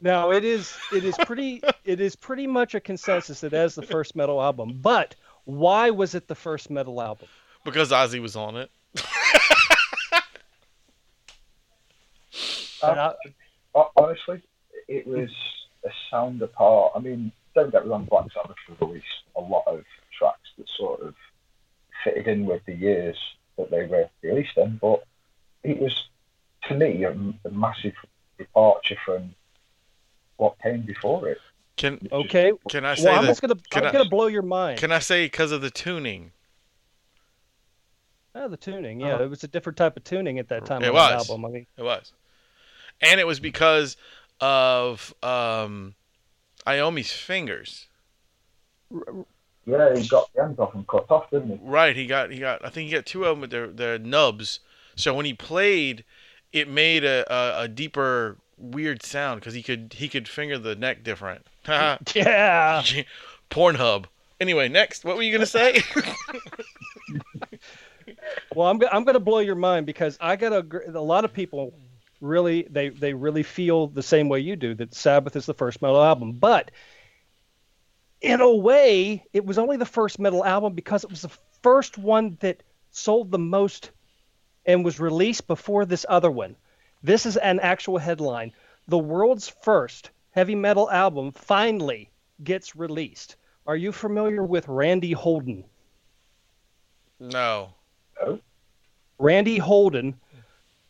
Now 0.00 0.30
it 0.30 0.44
is 0.44 0.76
it 0.92 1.04
is 1.04 1.16
pretty 1.24 1.62
it 1.84 2.00
is 2.00 2.14
pretty 2.16 2.46
much 2.46 2.74
a 2.74 2.80
consensus 2.80 3.40
that 3.40 3.54
as 3.54 3.74
the 3.74 3.82
first 3.82 4.14
metal 4.14 4.42
album. 4.42 4.78
But 4.82 5.14
why 5.46 5.88
was 5.90 6.14
it 6.14 6.28
the 6.28 6.34
first 6.34 6.68
metal 6.70 7.00
album? 7.00 7.28
Because 7.64 7.90
Ozzy 7.90 8.20
was 8.20 8.36
on 8.36 8.56
it. 8.58 8.70
Um, 12.82 12.90
and 12.90 13.00
I- 13.00 13.14
Honestly, 13.96 14.42
it 14.88 15.06
was 15.06 15.30
a 15.84 15.90
sound 16.10 16.40
apart. 16.42 16.92
I 16.94 16.98
mean, 16.98 17.32
don't 17.54 17.70
get 17.70 17.84
me 17.84 17.90
wrong, 17.90 18.04
Black 18.04 18.26
Sabbath 18.32 18.56
released 18.80 19.04
a 19.36 19.40
lot 19.40 19.64
of 19.66 19.84
tracks 20.18 20.48
that 20.58 20.68
sort 20.76 21.00
of 21.00 21.14
fitted 22.04 22.26
in 22.26 22.46
with 22.46 22.64
the 22.66 22.74
years 22.74 23.16
that 23.58 23.70
they 23.70 23.84
were 23.86 24.08
released 24.22 24.56
in, 24.56 24.78
but 24.80 25.04
it 25.62 25.78
was, 25.78 26.08
to 26.68 26.74
me, 26.74 27.02
a, 27.04 27.10
a 27.12 27.50
massive 27.50 27.94
departure 28.38 28.96
from 29.04 29.34
what 30.36 30.58
came 30.62 30.82
before 30.82 31.28
it. 31.28 31.38
Can 31.76 32.08
okay. 32.10 32.52
can 32.70 32.84
I 32.86 32.94
say 32.94 33.04
Well, 33.04 33.16
I'm 33.18 33.22
that? 33.24 33.28
just 33.28 33.42
gonna 33.42 33.56
can 33.70 33.82
I'm 33.84 33.88
I- 33.90 33.92
gonna 33.92 34.08
blow 34.08 34.26
your 34.28 34.42
mind. 34.42 34.78
Can 34.78 34.92
I 34.92 34.98
say 34.98 35.26
because 35.26 35.52
of 35.52 35.60
the 35.60 35.70
tuning? 35.70 36.32
Oh, 38.34 38.48
the 38.48 38.56
tuning, 38.56 39.00
yeah, 39.00 39.20
it 39.22 39.30
was 39.30 39.42
a 39.44 39.48
different 39.48 39.78
type 39.78 39.96
of 39.96 40.04
tuning 40.04 40.38
at 40.38 40.48
that 40.48 40.66
time 40.66 40.82
It 40.82 40.88
on 40.88 40.94
was. 40.94 41.26
the 41.26 41.32
album. 41.32 41.46
I 41.46 41.48
mean, 41.48 41.66
It 41.78 41.82
was, 41.82 42.12
and 43.00 43.18
it 43.18 43.26
was 43.26 43.40
because 43.40 43.96
of 44.42 45.14
um, 45.22 45.94
Iommi's 46.66 47.12
fingers. 47.12 47.86
Yeah, 49.64 49.96
he 49.96 50.06
got 50.06 50.30
the 50.34 50.42
ends 50.42 50.58
off 50.58 50.74
and 50.74 50.86
cut 50.86 51.06
off, 51.10 51.30
didn't 51.30 51.48
he? 51.48 51.58
Right, 51.62 51.96
he 51.96 52.06
got 52.06 52.30
he 52.30 52.38
got. 52.38 52.64
I 52.64 52.68
think 52.68 52.88
he 52.88 52.94
got 52.94 53.06
two 53.06 53.24
of 53.24 53.30
them 53.36 53.40
with 53.40 53.50
their 53.50 53.68
their 53.68 53.98
nubs. 53.98 54.60
So 54.96 55.14
when 55.14 55.24
he 55.26 55.32
played, 55.34 56.04
it 56.52 56.68
made 56.68 57.04
a 57.04 57.24
a, 57.32 57.62
a 57.64 57.68
deeper 57.68 58.36
weird 58.58 59.02
sound 59.02 59.40
because 59.40 59.54
he 59.54 59.62
could 59.62 59.94
he 59.96 60.08
could 60.08 60.28
finger 60.28 60.58
the 60.58 60.76
neck 60.76 61.02
different. 61.02 61.46
yeah. 62.14 62.82
Pornhub. 63.50 64.06
Anyway, 64.40 64.68
next, 64.68 65.04
what 65.04 65.16
were 65.16 65.22
you 65.22 65.32
gonna 65.32 65.46
say? 65.46 65.82
Well, 68.54 68.68
I'm 68.68 68.80
I'm 68.90 69.04
gonna 69.04 69.20
blow 69.20 69.38
your 69.38 69.54
mind 69.54 69.86
because 69.86 70.16
I 70.20 70.36
got 70.36 70.52
a 70.52 70.98
a 70.98 71.00
lot 71.00 71.24
of 71.24 71.32
people 71.32 71.74
really 72.20 72.66
they 72.70 72.88
they 72.88 73.14
really 73.14 73.42
feel 73.42 73.88
the 73.88 74.02
same 74.02 74.28
way 74.28 74.40
you 74.40 74.56
do 74.56 74.74
that 74.74 74.94
Sabbath 74.94 75.36
is 75.36 75.46
the 75.46 75.54
first 75.54 75.82
metal 75.82 76.02
album, 76.02 76.32
but 76.32 76.70
in 78.20 78.40
a 78.40 78.54
way, 78.54 79.24
it 79.32 79.44
was 79.44 79.58
only 79.58 79.76
the 79.76 79.84
first 79.84 80.18
metal 80.18 80.44
album 80.44 80.74
because 80.74 81.04
it 81.04 81.10
was 81.10 81.22
the 81.22 81.36
first 81.62 81.98
one 81.98 82.36
that 82.40 82.62
sold 82.90 83.30
the 83.30 83.38
most 83.38 83.90
and 84.64 84.84
was 84.84 84.98
released 84.98 85.46
before 85.46 85.84
this 85.84 86.06
other 86.08 86.30
one. 86.30 86.56
This 87.02 87.26
is 87.26 87.36
an 87.36 87.60
actual 87.60 87.98
headline. 87.98 88.52
The 88.88 88.98
world's 88.98 89.48
first 89.62 90.10
heavy 90.36 90.54
metal 90.54 90.90
album 90.90 91.32
finally 91.32 92.10
gets 92.44 92.76
released. 92.76 93.36
Are 93.66 93.74
you 93.74 93.90
familiar 93.90 94.44
with 94.44 94.68
Randy 94.68 95.12
Holden? 95.12 95.64
no. 97.18 98.38
Randy 99.18 99.56
Holden, 99.56 100.14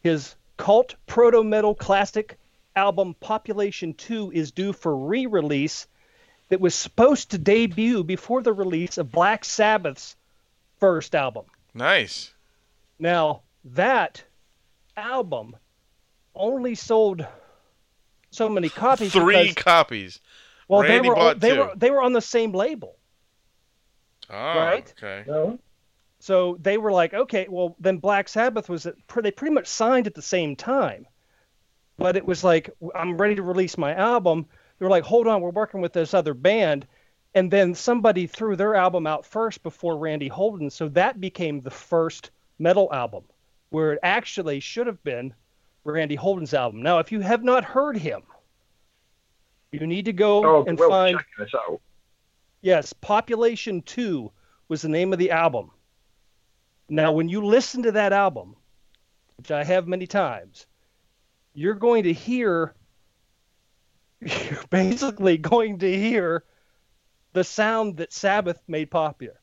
his 0.03 0.35
cult 0.57 0.97
proto 1.07 1.45
metal 1.45 1.77
classic 1.77 2.37
album 2.75 3.15
Population 3.21 3.95
2 3.95 4.33
is 4.33 4.51
due 4.51 4.73
for 4.73 4.97
re 4.97 5.27
release 5.27 5.87
that 6.49 6.61
was 6.61 6.75
supposed 6.75 7.31
to 7.31 7.39
debut 7.39 8.03
before 8.03 8.43
the 8.43 8.53
release 8.53 8.99
of 8.99 9.13
Black 9.13 9.45
Sabbath's 9.45 10.17
first 10.81 11.15
album. 11.15 11.45
Nice. 11.73 12.35
Now, 12.99 13.43
that 13.65 14.25
album 14.97 15.55
only 16.35 16.75
sold 16.75 17.25
so 18.37 18.49
many 18.49 18.69
copies 18.69 19.13
Three 19.13 19.49
because 19.49 19.55
copies. 19.55 20.21
well 20.69 20.83
Randy 20.83 20.99
they 21.03 21.09
were 21.09 21.15
bought 21.15 21.41
they 21.41 21.55
two. 21.55 21.59
were 21.59 21.73
they 21.77 21.91
were 21.91 22.03
on 22.03 22.13
the 22.13 22.21
same 22.21 22.53
label. 22.53 22.97
Oh, 24.29 24.35
Right? 24.35 24.93
Okay. 24.97 25.25
No. 25.27 25.59
So 26.19 26.57
they 26.61 26.79
were 26.79 26.93
like, 26.93 27.15
okay, 27.15 27.47
well 27.49 27.77
then 27.79 27.99
Black 27.99 28.29
Sabbath 28.29 28.69
was 28.69 28.87
at, 28.87 28.95
they 29.23 29.31
pretty 29.31 29.55
much 29.55 29.67
signed 29.67 30.07
at 30.07 30.15
the 30.15 30.23
same 30.23 30.57
time, 30.57 31.07
but 31.97 32.17
it 32.17 32.25
was 32.27 32.43
like 32.43 32.71
I'm 32.95 33.17
ready 33.17 33.35
to 33.37 33.43
release 33.43 33.79
my 33.79 33.95
album. 33.95 34.47
They 34.79 34.85
were 34.85 34.91
like, 34.91 35.05
hold 35.05 35.27
on, 35.27 35.41
we're 35.41 35.51
working 35.51 35.81
with 35.81 35.93
this 35.93 36.13
other 36.15 36.35
band, 36.35 36.87
and 37.35 37.51
then 37.51 37.75
somebody 37.75 38.27
threw 38.27 38.57
their 38.57 38.75
album 38.75 39.07
out 39.07 39.25
first 39.25 39.63
before 39.63 39.97
Randy 39.97 40.29
Holden, 40.29 40.71
so 40.71 40.89
that 40.91 41.21
became 41.21 41.61
the 41.61 41.71
first 41.71 42.31
metal 42.59 42.93
album, 42.93 43.25
where 43.71 43.93
it 43.93 44.01
actually 44.03 44.61
should 44.61 44.87
have 44.87 45.03
been 45.05 45.33
Randy 45.93 46.15
Holden's 46.15 46.55
album. 46.55 46.83
Now, 46.83 46.99
if 46.99 47.13
you 47.13 47.21
have 47.21 47.43
not 47.43 47.65
heard 47.65 47.97
him, 47.97 48.23
you 49.73 49.87
need 49.87 50.05
to 50.07 50.13
go 50.13 50.45
Oh, 50.45 50.65
and 50.67 50.79
well, 50.79 50.89
find. 50.89 51.17
checking 51.17 51.45
this 51.45 51.55
out. 51.55 51.81
Yes, 52.63 52.93
Population 52.93 53.83
2 53.83 54.31
was 54.69 54.83
the 54.83 54.89
name 54.89 55.13
of 55.13 55.19
the 55.19 55.31
album. 55.31 55.71
Now, 56.89 57.13
when 57.13 57.29
you 57.29 57.45
listen 57.45 57.83
to 57.85 57.93
that 57.93 58.13
album, 58.13 58.57
which 59.37 59.51
I 59.51 59.65
have 59.65 59.87
many 59.87 60.07
times, 60.07 60.67
you're 61.55 61.75
going 61.75 62.05
to 62.05 62.13
hear, 62.13 62.75
you're 64.21 64.65
basically 64.71 65.37
going 65.39 65.79
to 65.81 65.97
hear 65.99 66.45
the 67.33 67.45
sound 67.45 67.99
that 67.99 68.13
Sabbath 68.13 68.63
made 68.67 68.91
popular. 68.91 69.41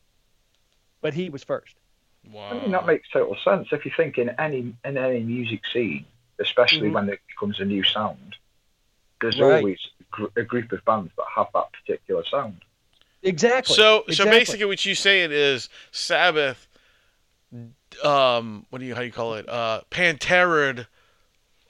But 1.02 1.14
he 1.14 1.30
was 1.30 1.44
first. 1.44 1.76
Wow. 2.32 2.50
I 2.52 2.54
mean, 2.54 2.72
that 2.72 2.86
makes 2.86 3.10
total 3.10 3.36
sense. 3.44 3.68
If 3.72 3.84
you 3.86 3.92
think 3.96 4.18
in 4.18 4.30
any 4.40 4.74
in 4.86 4.98
any 4.98 5.20
music 5.20 5.60
scene, 5.74 6.06
especially 6.40 6.90
Mhm. 6.90 6.94
when 6.94 7.10
it 7.10 7.20
becomes 7.28 7.60
a 7.60 7.66
new 7.66 7.84
sound, 7.84 8.36
there's 9.22 9.40
Right. 9.40 9.58
always 9.58 9.80
a 10.00 10.04
gr- 10.12 10.40
a 10.40 10.44
group 10.44 10.72
of 10.72 10.84
bands 10.86 11.12
that 11.18 11.26
have 11.36 11.48
that 11.54 11.72
particular 11.74 12.24
sound. 12.26 12.62
Exactly. 13.22 13.76
So, 13.76 14.04
so 14.12 14.26
basically, 14.26 14.66
what 14.66 14.86
you're 14.86 14.96
saying 14.96 15.32
is 15.32 15.70
Sabbath, 15.92 16.68
um, 18.04 18.66
what 18.70 18.80
do 18.80 18.86
you 18.86 18.94
how 18.96 19.02
do 19.02 19.06
you 19.06 19.12
call 19.14 19.36
it? 19.36 19.48
Uh, 19.48 19.82
Pantera, 19.92 20.88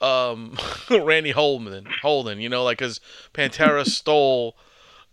um, 0.00 0.56
Randy 0.90 1.30
Holden, 1.30 1.86
Holden. 2.02 2.40
You 2.40 2.48
know, 2.48 2.64
like 2.64 2.78
because 2.78 3.00
Pantera 3.32 3.86
stole, 3.88 4.56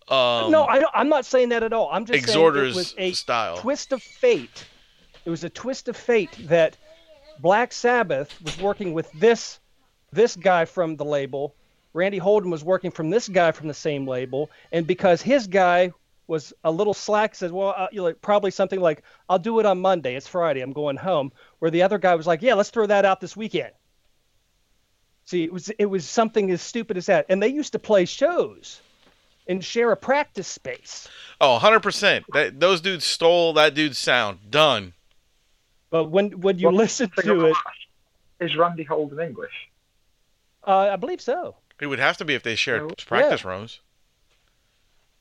um, 0.08 0.52
no, 0.52 0.66
I 0.66 0.80
don't, 0.80 0.92
I'm 0.94 1.10
not 1.10 1.26
saying 1.26 1.50
that 1.50 1.64
at 1.64 1.74
all. 1.74 1.90
I'm 1.92 2.06
just 2.06 2.14
saying 2.14 2.24
it 2.24 2.30
Exhorder's 2.30 2.76
was 2.76 2.96
a 2.98 3.12
style. 3.14 3.58
twist 3.58 3.92
of 3.92 4.02
fate. 4.02 4.66
It 5.26 5.30
was 5.30 5.44
a 5.44 5.50
twist 5.50 5.88
of 5.88 5.96
fate 5.96 6.32
that 6.48 6.76
Black 7.42 7.74
Sabbath 7.74 8.40
was 8.42 8.60
working 8.60 8.94
with 8.94 9.12
this 9.14 9.60
this 10.12 10.36
guy 10.36 10.66
from 10.66 10.96
the 10.98 11.06
label. 11.06 11.56
Randy 11.94 12.18
Holden 12.18 12.52
was 12.52 12.64
working 12.64 12.92
from 12.92 13.10
this 13.10 13.28
guy 13.28 13.52
from 13.52 13.68
the 13.68 13.74
same 13.74 14.08
label, 14.08 14.50
and 14.72 14.86
because 14.86 15.22
his 15.22 15.48
guy 15.48 15.92
was 16.28 16.54
a 16.64 16.72
little 16.72 16.94
slack, 16.94 17.36
said, 17.36 17.52
"Well, 17.52 17.74
uh, 17.76 17.88
you 17.92 18.02
know, 18.02 18.14
probably 18.14 18.52
something 18.52 18.80
like 18.80 19.04
I'll 19.28 19.40
do 19.40 19.60
it 19.60 19.66
on 19.66 19.82
Monday. 19.82 20.16
It's 20.16 20.28
Friday. 20.28 20.62
I'm 20.62 20.74
going 20.74 20.98
home." 20.98 21.32
Where 21.60 21.72
the 21.72 21.84
other 21.84 21.98
guy 21.98 22.16
was 22.16 22.28
like, 22.28 22.42
"Yeah, 22.42 22.54
let's 22.54 22.70
throw 22.70 22.86
that 22.86 23.06
out 23.06 23.20
this 23.20 23.36
weekend." 23.36 23.72
See, 25.26 25.44
it 25.44 25.52
was 25.52 25.70
it 25.70 25.86
was 25.86 26.08
something 26.08 26.52
as 26.52 26.62
stupid 26.62 26.98
as 26.98 27.08
that, 27.08 27.26
and 27.30 27.42
they 27.42 27.48
used 27.48 27.74
to 27.74 27.80
play 27.80 28.06
shows 28.06 28.82
and 29.48 29.64
share 29.64 29.92
a 29.92 29.98
practice 29.98 30.48
space. 30.48 31.08
Oh, 31.40 31.54
100 31.54 31.80
percent. 31.82 32.26
That 32.34 32.60
those 32.60 32.82
dudes 32.82 33.06
stole 33.06 33.54
that 33.54 33.74
dude's 33.74 33.98
sound. 33.98 34.52
Done. 34.52 34.94
But 35.92 36.06
when 36.06 36.40
when 36.42 36.58
you 36.58 36.68
Well, 36.70 36.76
listen 36.78 37.12
to 37.12 37.32
of 37.34 37.44
it, 37.44 37.54
that. 38.40 38.46
Is 38.46 38.56
Randy 38.56 38.84
Holden 38.84 39.20
English? 39.20 39.70
uh, 40.66 40.90
I 40.92 40.96
believe 40.96 41.22
so. 41.22 41.58
It 41.80 41.88
would 41.88 42.00
have 42.00 42.18
to 42.18 42.26
be 42.26 42.34
if 42.34 42.42
they 42.44 42.56
shared 42.56 42.82
Well, 42.84 42.96
practice 43.06 43.46
rooms. 43.46 43.80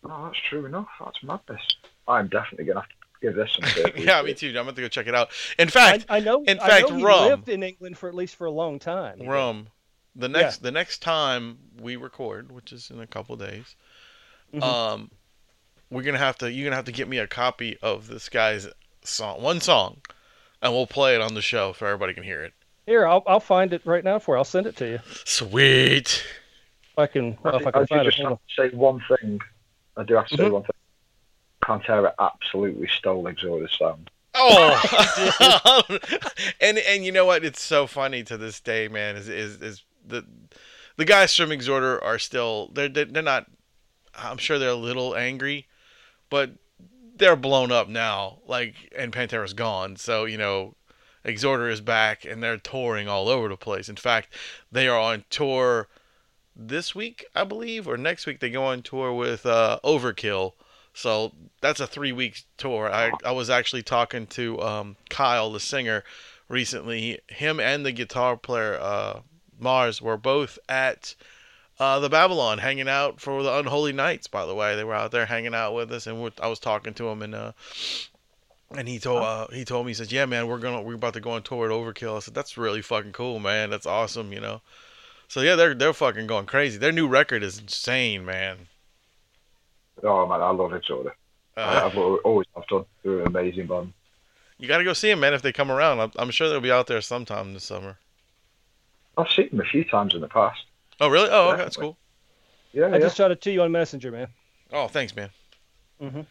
Oh, 0.05 0.25
that's 0.27 0.39
true 0.49 0.65
enough. 0.65 0.89
That's 0.99 1.23
madness. 1.23 1.61
I'm 2.09 2.29
definitely 2.29 2.65
gonna 2.67 2.81
have 2.81 2.89
to 2.89 2.95
give 3.21 3.35
this 3.35 3.51
some 3.53 3.69
serious 3.75 4.05
yeah, 4.05 4.23
me 4.23 4.33
too. 4.33 4.49
I'm 4.49 4.65
going 4.65 4.75
to 4.75 4.81
go 4.81 4.89
check 4.89 5.07
it 5.07 5.15
out. 5.15 5.31
In 5.59 5.69
fact, 5.69 6.07
I, 6.09 6.17
I 6.17 6.21
know. 6.21 6.43
in 6.45 6.59
I 6.59 6.67
fact, 6.69 6.89
know 6.89 6.97
he 6.97 7.05
rum. 7.05 7.29
lived 7.29 7.49
in 7.51 7.63
England 7.63 7.99
for 7.99 8.09
at 8.09 8.15
least 8.15 8.37
for 8.37 8.47
a 8.47 8.51
long 8.51 8.79
time. 8.79 9.21
Rome. 9.23 9.69
The 10.17 10.29
next 10.29 10.59
the 10.59 10.73
next 10.73 11.03
time 11.03 11.59
we 11.81 11.97
record, 11.97 12.51
which 12.51 12.73
is 12.73 12.91
in 12.91 13.01
a 13.01 13.07
couple 13.07 13.37
days, 13.37 13.77
Mhm. 14.55 14.63
um, 14.63 15.11
we're 15.91 16.03
gonna 16.03 16.19
have 16.19 16.39
to 16.39 16.51
you're 16.51 16.65
gonna 16.67 16.77
have 16.77 16.87
to 16.87 16.93
get 16.93 17.09
me 17.09 17.19
a 17.19 17.27
copy 17.27 17.77
of 17.83 18.09
this 18.09 18.29
guy's 18.29 18.67
song, 19.03 19.41
one 19.43 19.61
song, 19.61 19.99
and 20.63 20.73
we'll 20.73 20.87
play 20.87 21.15
it 21.15 21.21
on 21.21 21.35
the 21.35 21.43
show 21.43 21.73
so 21.73 21.87
everybody 21.87 22.15
can 22.15 22.23
hear 22.23 22.43
it. 22.43 22.53
Here, 22.87 23.07
I'll 23.07 23.23
I'll 23.27 23.41
find 23.41 23.73
it 23.73 23.83
right 23.85 24.03
now 24.05 24.19
for 24.19 24.35
you. 24.35 24.39
I'll 24.39 24.45
send 24.45 24.67
it 24.67 24.77
to 24.77 24.87
you 24.87 24.99
Sweet. 25.25 26.07
if 26.09 26.17
Sweet. 26.17 26.25
I 26.99 27.07
can. 27.07 27.39
Well, 27.43 27.57
if 27.57 27.67
I 27.67 27.69
I, 27.69 27.73
can 27.73 27.81
do 27.83 27.87
find 27.87 28.01
it. 28.03 28.11
just 28.11 28.19
Hold 28.19 28.31
have 28.31 28.39
to 28.71 28.71
say 28.71 28.77
one 28.77 29.03
thing. 29.09 29.41
I 29.97 30.03
do 30.05 30.15
have 30.15 30.27
to 30.29 30.37
say 30.37 30.43
Mhm. 30.45 30.51
one 30.53 30.63
thing. 30.63 30.71
Pantera 31.63 32.13
absolutely 32.19 32.89
stole 32.89 33.25
Exhorder's 33.27 33.77
sound. 33.79 34.11
Oh, 34.35 35.89
and 36.61 36.79
and 36.79 37.05
you 37.05 37.13
know 37.13 37.25
what? 37.27 37.45
It's 37.45 37.63
so 37.63 37.87
funny 37.87 38.23
to 38.25 38.37
this 38.37 38.61
day, 38.61 38.89
man. 38.89 39.17
Is 39.17 39.29
is 39.29 39.61
is 39.63 39.85
the 40.07 40.25
the 40.97 41.05
guys 41.05 41.35
from 41.37 41.51
Exhorder 41.51 42.03
are 42.03 42.19
still 42.19 42.71
they're 42.73 42.89
they're 42.89 43.05
they're 43.05 43.23
not. 43.23 43.47
I'm 44.15 44.39
sure 44.39 44.59
they're 44.59 44.71
a 44.71 44.75
little 44.75 45.15
angry, 45.17 45.69
but 46.31 46.51
they're 47.21 47.37
blown 47.37 47.71
up 47.71 47.89
now. 47.89 48.39
Like 48.47 48.75
and 48.97 49.13
Pantera's 49.13 49.53
gone, 49.53 49.97
so 49.97 50.25
you 50.25 50.39
know 50.39 50.75
Exhorder 51.25 51.71
is 51.71 51.81
back 51.81 52.25
and 52.25 52.43
they're 52.43 52.57
touring 52.57 53.09
all 53.09 53.29
over 53.29 53.49
the 53.49 53.57
place. 53.57 53.89
In 53.89 53.97
fact, 53.97 54.33
they 54.73 54.89
are 54.89 54.99
on 54.99 55.25
tour 55.31 55.89
this 56.57 56.95
week, 56.95 57.25
I 57.35 57.45
believe, 57.45 57.87
or 57.87 57.97
next 57.97 58.27
week. 58.27 58.41
They 58.41 58.51
go 58.51 58.65
on 58.65 58.83
tour 58.83 59.13
with 59.13 59.47
uh, 59.47 59.79
Overkill. 59.85 60.55
So 60.93 61.33
that's 61.61 61.81
a 61.81 61.87
three 61.87 62.13
week 62.13 62.43
tour. 62.57 62.91
I, 62.93 63.13
I 63.25 63.33
was 63.33 63.49
actually 63.49 63.83
talking 63.83 64.27
to 64.29 64.61
um, 64.61 64.97
Kyle, 65.09 65.53
the 65.53 65.61
singer, 65.61 66.03
recently. 66.49 67.21
Him 67.29 67.61
and 67.61 67.87
the 67.87 67.93
guitar 67.93 68.37
player, 68.37 68.79
uh, 68.81 69.21
Mars, 69.59 70.03
were 70.03 70.17
both 70.17 70.59
at 70.69 71.15
uh, 71.81 71.99
the 71.99 72.09
Babylon 72.11 72.59
hanging 72.59 72.89
out 72.89 73.21
for 73.21 73.43
the 73.43 73.53
Unholy 73.59 73.93
Nights, 73.93 74.27
by 74.29 74.45
the 74.47 74.55
way. 74.55 74.77
They 74.77 74.85
were 74.85 74.95
out 74.95 75.11
there 75.11 75.27
hanging 75.27 75.55
out 75.55 75.75
with 75.75 75.91
us, 75.91 76.07
and 76.07 76.31
I 76.41 76.47
was 76.47 76.61
talking 76.61 76.95
to 76.95 77.09
him, 77.09 77.23
and 77.23 77.35
uh, 77.35 77.53
and 78.77 78.87
he 78.87 78.99
told 78.99 79.23
uh, 79.23 79.47
he 79.49 79.65
told 79.65 79.87
me 79.87 79.91
he 79.91 79.95
says, 79.95 80.13
"Yeah, 80.13 80.27
man, 80.27 80.47
we're 80.47 80.59
gonna 80.59 80.83
we're 80.83 80.95
about 80.95 81.15
to 81.15 81.21
go 81.21 81.31
on 81.33 81.43
tour 81.43 81.67
at 81.67 81.73
Overkill." 81.73 82.17
I 82.17 82.21
said, 82.21 82.35
"That's 82.35 82.57
really 82.59 82.83
fucking 82.83 83.13
cool, 83.13 83.41
man. 83.41 83.71
That's 83.71 83.87
awesome, 83.87 84.33
you 84.33 84.41
know." 84.41 84.61
So 85.27 85.41
yeah, 85.41 85.57
they're 85.57 85.75
they're 85.75 85.93
fucking 85.93 86.27
going 86.27 86.47
crazy. 86.47 86.77
Their 86.79 86.93
new 86.93 87.09
record 87.09 87.43
is 87.43 87.59
insane, 87.59 88.25
man. 88.25 88.69
Oh 90.03 90.27
man, 90.27 90.41
I 90.43 90.51
love 90.51 90.73
Exhorder. 90.73 91.13
I, 91.57 91.61
Uh, 91.63 91.87
I've 91.87 91.99
always 91.99 92.47
loved 92.55 92.71
them. 92.71 92.87
They're 93.03 93.21
an 93.21 93.27
amazing 93.29 93.67
band. 93.67 93.93
you 94.59 94.69
got 94.69 94.79
to 94.79 94.85
go 94.85 94.93
see 94.93 95.09
them, 95.11 95.21
man. 95.21 95.35
If 95.35 95.43
they 95.43 95.53
come 95.53 95.71
around, 95.71 96.01
I'm, 96.01 96.13
I'm 96.17 96.31
sure 96.31 96.49
they'll 96.49 96.61
be 96.61 96.73
out 96.73 96.87
there 96.87 97.01
sometime 97.01 97.55
this 97.55 97.65
summer. 97.65 97.99
I've 99.17 99.29
seen 99.31 99.49
them 99.51 99.61
a 99.61 99.65
few 99.65 99.85
times 99.85 100.15
in 100.15 100.21
the 100.21 100.29
past. 100.29 100.61
Oh 101.01 101.09
really? 101.09 101.29
Oh, 101.31 101.51
okay, 101.51 101.63
that's 101.63 101.77
cool. 101.77 101.97
Yeah, 102.73 102.87
I 102.87 102.91
yeah. 102.91 102.99
just 102.99 103.17
shot 103.17 103.31
it 103.31 103.41
to 103.43 103.51
you 103.51 103.63
on 103.63 103.73
Messenger, 103.73 104.13
man. 104.13 104.29
Oh, 104.73 104.87
thanks, 104.87 105.15
man. 105.17 105.31
Mhm. 106.01 106.27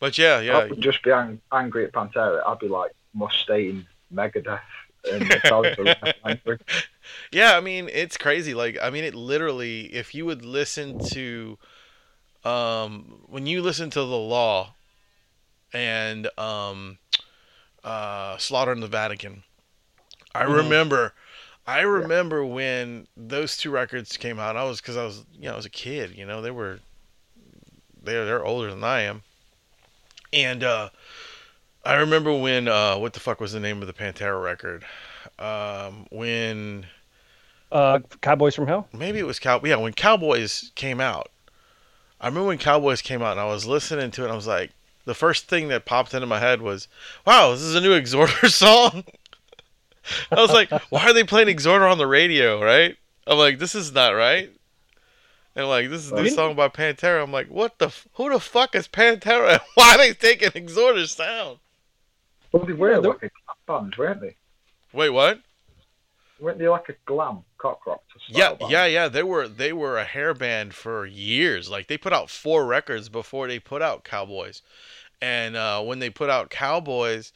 But 0.00 0.18
yeah, 0.18 0.40
yeah. 0.40 0.58
I 0.58 0.66
would 0.66 0.80
just 0.80 1.02
be 1.02 1.10
ang- 1.10 1.40
angry 1.52 1.84
at 1.84 1.92
Pantera. 1.92 2.42
I'd 2.46 2.58
be 2.58 2.68
like 2.68 2.92
Mustaine, 3.16 3.86
Megadeth, 4.12 4.60
and 5.12 5.22
Metallica. 5.22 6.58
Yeah, 7.30 7.56
I 7.56 7.60
mean, 7.60 7.88
it's 7.92 8.16
crazy. 8.16 8.52
Like, 8.52 8.78
I 8.82 8.90
mean, 8.90 9.04
it 9.04 9.14
literally, 9.14 9.82
if 9.94 10.12
you 10.12 10.26
would 10.26 10.44
listen 10.44 10.98
to, 11.10 11.56
um, 12.44 13.22
when 13.28 13.46
you 13.46 13.62
listen 13.62 13.90
to 13.90 14.00
the 14.00 14.06
law 14.06 14.74
and, 15.72 16.28
um, 16.38 16.98
uh, 17.84 18.36
Slaughter 18.38 18.72
in 18.72 18.80
the 18.80 18.88
Vatican, 18.88 19.44
I 20.34 20.44
Mhm. 20.44 20.56
remember, 20.56 21.14
I 21.66 21.80
remember 21.80 22.44
when 22.44 23.06
those 23.16 23.56
two 23.56 23.70
records 23.70 24.16
came 24.16 24.38
out. 24.38 24.56
I 24.56 24.64
was, 24.64 24.80
cause 24.80 24.96
I 24.96 25.04
was, 25.04 25.24
you 25.34 25.46
know, 25.46 25.54
I 25.54 25.56
was 25.56 25.66
a 25.66 25.70
kid, 25.70 26.16
you 26.16 26.24
know, 26.24 26.40
they 26.40 26.50
were, 26.52 26.78
they're, 28.02 28.24
they're 28.24 28.44
older 28.44 28.70
than 28.70 28.84
I 28.84 29.00
am. 29.02 29.22
And, 30.32 30.62
uh, 30.62 30.90
I 31.84 31.94
remember 31.96 32.32
when, 32.32 32.68
uh, 32.68 32.96
what 32.98 33.12
the 33.14 33.20
fuck 33.20 33.40
was 33.40 33.52
the 33.52 33.60
name 33.60 33.80
of 33.80 33.86
the 33.88 33.92
Pantera 33.92 34.40
record? 34.42 34.84
Um, 35.38 36.06
when, 36.10 36.86
Uh, 37.72 37.98
Cowboys 38.20 38.54
from 38.54 38.66
Hell. 38.68 38.86
maybe 38.92 39.18
it 39.18 39.26
was 39.26 39.38
cow 39.40 39.60
yeah 39.64 39.74
when 39.76 39.92
cowboys 39.92 40.70
came 40.76 41.00
out 41.00 41.30
i 42.20 42.26
remember 42.28 42.46
when 42.46 42.58
cowboys 42.58 43.02
came 43.02 43.22
out 43.22 43.32
and 43.32 43.40
i 43.40 43.44
was 43.44 43.66
listening 43.66 44.10
to 44.12 44.22
it 44.22 44.26
and 44.26 44.32
i 44.32 44.36
was 44.36 44.46
like 44.46 44.70
the 45.04 45.14
first 45.14 45.48
thing 45.48 45.66
that 45.68 45.84
popped 45.84 46.14
into 46.14 46.26
my 46.26 46.38
head 46.38 46.62
was 46.62 46.86
wow 47.26 47.50
this 47.50 47.60
is 47.62 47.74
a 47.74 47.80
new 47.80 47.90
Exhorder 47.92 48.48
song 48.50 49.02
i 50.32 50.36
was 50.36 50.50
like 50.52 50.70
why 50.90 51.02
are 51.04 51.12
they 51.12 51.24
playing 51.24 51.48
exhorder 51.48 51.90
on 51.90 51.98
the 51.98 52.06
radio 52.06 52.62
right 52.62 52.96
i'm 53.26 53.38
like 53.38 53.58
this 53.58 53.74
is 53.74 53.92
not 53.92 54.10
right 54.10 54.50
and 55.54 55.68
like 55.68 55.88
this 55.88 56.04
is 56.04 56.12
a 56.12 56.16
new 56.22 56.30
song 56.30 56.54
by 56.54 56.68
pantera 56.68 57.22
i'm 57.22 57.32
like 57.32 57.48
what 57.48 57.78
the 57.78 57.86
f- 57.86 58.06
who 58.14 58.30
the 58.30 58.40
fuck 58.40 58.74
is 58.74 58.86
pantera 58.88 59.58
why 59.74 59.94
are 59.94 59.98
they 59.98 60.12
taking 60.12 60.50
exhorder 60.50 61.06
sound 61.06 61.58
Well, 62.52 62.64
they 62.64 62.72
were 62.72 62.92
Yeah, 62.92 63.00
they're- 63.00 63.10
like 63.10 63.22
a 63.24 63.30
band, 63.66 63.94
weren't 63.96 64.20
they? 64.20 64.36
wait 64.92 65.10
what 65.10 65.40
Weren't 66.38 66.58
they 66.58 66.68
like 66.68 66.88
a 66.90 66.94
glam 67.06 67.38
cock 67.56 67.86
rock? 67.86 68.02
Yeah, 68.28 68.52
band? 68.54 68.70
yeah, 68.70 68.84
yeah. 68.84 69.08
They 69.08 69.22
were 69.22 69.48
they 69.48 69.72
were 69.72 69.96
a 69.96 70.04
hair 70.04 70.34
band 70.34 70.74
for 70.74 71.06
years. 71.06 71.70
Like 71.70 71.86
they 71.88 71.96
put 71.96 72.12
out 72.12 72.28
four 72.28 72.66
records 72.66 73.08
before 73.08 73.48
they 73.48 73.58
put 73.58 73.80
out 73.80 74.04
Cowboys, 74.04 74.60
and 75.22 75.56
uh, 75.56 75.80
when 75.82 75.98
they 75.98 76.10
put 76.10 76.28
out 76.28 76.50
Cowboys, 76.50 77.32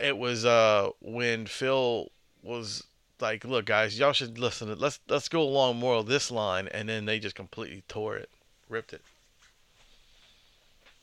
it 0.00 0.16
was 0.16 0.44
uh, 0.44 0.90
when 1.00 1.46
Phil 1.46 2.10
was 2.42 2.84
like, 3.20 3.44
"Look, 3.44 3.66
guys, 3.66 3.98
y'all 3.98 4.12
should 4.12 4.38
listen. 4.38 4.68
To, 4.68 4.74
let's 4.74 5.00
let's 5.08 5.28
go 5.28 5.42
along 5.42 5.76
more 5.76 5.96
of 5.96 6.06
this 6.06 6.30
line," 6.30 6.68
and 6.68 6.88
then 6.88 7.04
they 7.04 7.18
just 7.18 7.34
completely 7.34 7.82
tore 7.88 8.16
it, 8.16 8.30
ripped 8.68 8.92
it. 8.92 9.02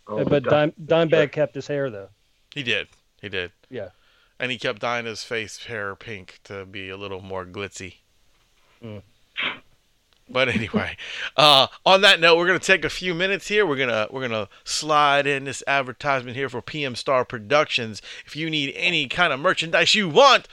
Oh, 0.07 0.23
but 0.23 0.43
Dime, 0.43 0.71
Dimebag 0.83 1.31
kept 1.31 1.55
his 1.55 1.67
hair 1.67 1.89
though. 1.89 2.09
He 2.53 2.63
did, 2.63 2.87
he 3.21 3.29
did, 3.29 3.51
Yeah. 3.69 3.89
and 4.39 4.51
he 4.51 4.57
kept 4.57 4.79
dyeing 4.79 5.05
his 5.05 5.23
face 5.23 5.65
hair 5.65 5.95
pink 5.95 6.39
to 6.45 6.65
be 6.65 6.89
a 6.89 6.97
little 6.97 7.21
more 7.21 7.45
glitzy. 7.45 7.95
Mm. 8.83 9.01
But 10.29 10.49
anyway, 10.49 10.97
uh, 11.37 11.67
on 11.85 12.01
that 12.01 12.19
note, 12.19 12.37
we're 12.37 12.47
gonna 12.47 12.59
take 12.59 12.85
a 12.85 12.89
few 12.89 13.13
minutes 13.13 13.47
here. 13.47 13.65
We're 13.65 13.77
gonna 13.77 14.07
we're 14.11 14.27
gonna 14.27 14.49
slide 14.63 15.27
in 15.27 15.45
this 15.45 15.63
advertisement 15.67 16.35
here 16.35 16.49
for 16.49 16.61
PM 16.61 16.95
Star 16.95 17.25
Productions. 17.25 18.01
If 18.25 18.35
you 18.35 18.49
need 18.49 18.73
any 18.75 19.07
kind 19.07 19.31
of 19.31 19.39
merchandise 19.39 19.95
you 19.95 20.09
want, 20.09 20.47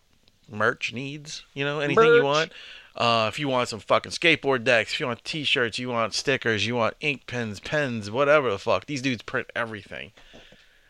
merch 0.51 0.91
needs. 0.91 1.45
You 1.53 1.63
know, 1.63 1.79
anything 1.79 2.03
you 2.03 2.25
want. 2.25 2.51
Uh, 2.93 3.29
if 3.31 3.39
you 3.39 3.47
want 3.47 3.69
some 3.69 3.79
fucking 3.79 4.11
skateboard 4.11 4.65
decks, 4.65 4.91
if 4.91 4.99
you 4.99 5.05
want 5.05 5.23
T-shirts, 5.23 5.79
you 5.79 5.87
want 5.87 6.13
stickers, 6.13 6.67
you 6.67 6.75
want 6.75 6.95
ink 6.99 7.25
pens, 7.25 7.61
pens, 7.61 8.11
whatever 8.11 8.51
the 8.51 8.59
fuck. 8.59 8.85
These 8.85 9.01
dudes 9.01 9.21
print 9.21 9.47
everything, 9.55 10.11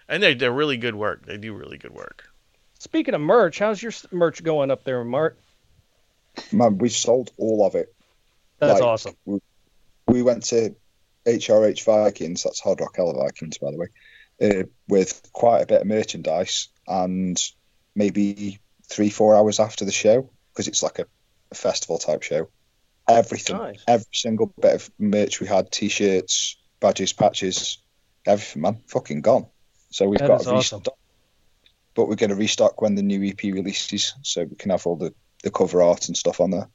and 0.10 0.24
they 0.24 0.34
they're 0.34 0.52
really 0.52 0.78
good 0.78 0.96
work. 0.96 1.28
They 1.28 1.38
do 1.38 1.54
really 1.54 1.78
good 1.78 1.94
work. 1.94 2.32
Speaking 2.80 3.14
of 3.14 3.22
merch, 3.22 3.60
how's 3.60 3.84
your 3.84 3.92
merch 4.12 4.44
going 4.44 4.72
up 4.72 4.84
there, 4.84 5.04
Mart? 5.04 5.38
Man, 6.52 6.78
we 6.78 6.90
sold 6.90 7.32
all 7.38 7.66
of 7.66 7.76
it. 7.76 7.94
That's 8.60 8.80
Like- 8.80 8.84
awesome. 8.88 9.16
We 10.08 10.22
went 10.24 10.44
to 10.46 10.76
HRH 11.26 11.84
Vikings, 11.84 12.44
that's 12.44 12.60
Hard 12.62 12.80
Rock 12.80 12.96
Hella 12.96 13.14
Vikings, 13.14 13.58
by 13.58 13.72
the 13.72 13.78
way, 13.78 13.88
uh, 14.42 14.64
with 14.88 15.30
quite 15.34 15.62
a 15.62 15.66
bit 15.66 15.82
of 15.82 15.88
merchandise 15.88 16.70
and 16.88 17.42
maybe 17.96 18.60
three, 18.88 19.10
four 19.10 19.36
hours 19.36 19.60
after 19.60 19.84
the 19.84 19.92
show, 19.92 20.30
because 20.54 20.68
it's 20.70 20.82
like 20.82 21.00
a, 21.00 21.06
a 21.52 21.56
festival 21.56 21.98
type 21.98 22.24
show. 22.24 22.48
Everything, 23.10 23.58
Nice. 23.58 23.84
every 23.88 24.06
single 24.14 24.48
bit 24.62 24.76
of 24.76 24.90
merch 24.98 25.40
we 25.42 25.48
had 25.48 25.72
t 25.72 25.90
shirts, 25.90 26.58
badges, 26.80 27.12
patches, 27.14 27.80
everything, 28.26 28.62
man, 28.62 28.82
fucking 28.88 29.22
gone. 29.22 29.48
So 29.92 30.08
we've 30.08 30.20
That 30.20 30.28
got 30.28 30.42
to 30.42 30.52
awesome. 30.54 30.80
restock. 30.80 30.98
But 31.96 32.08
we're 32.08 32.16
going 32.16 32.30
to 32.30 32.36
restock 32.36 32.82
when 32.82 32.96
the 32.96 33.02
new 33.02 33.24
EP 33.24 33.42
releases, 33.44 34.14
so 34.22 34.44
we 34.44 34.56
can 34.56 34.70
have 34.72 34.86
all 34.88 34.96
the, 34.96 35.14
the 35.44 35.52
cover 35.52 35.82
art 35.82 36.08
and 36.08 36.18
stuff 36.18 36.40
on 36.42 36.52
there. 36.52 36.68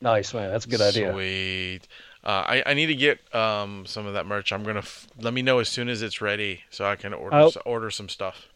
Nice 0.00 0.34
man, 0.34 0.50
that's 0.50 0.66
a 0.66 0.68
good 0.68 0.80
idea. 0.80 1.12
Sweet. 1.12 1.80
Uh, 2.22 2.28
I, 2.46 2.62
I 2.66 2.74
need 2.74 2.86
to 2.86 2.94
get 2.94 3.18
um, 3.34 3.84
some 3.86 4.06
of 4.06 4.14
that 4.14 4.26
merch. 4.26 4.52
I'm 4.52 4.64
gonna 4.64 4.78
f- 4.80 5.06
let 5.20 5.32
me 5.34 5.42
know 5.42 5.58
as 5.58 5.68
soon 5.68 5.88
as 5.88 6.02
it's 6.02 6.20
ready 6.20 6.60
so 6.70 6.84
I 6.86 6.96
can 6.96 7.12
order 7.14 7.36
I'll- 7.36 7.52
order 7.64 7.90
some 7.90 8.08
stuff. 8.08 8.46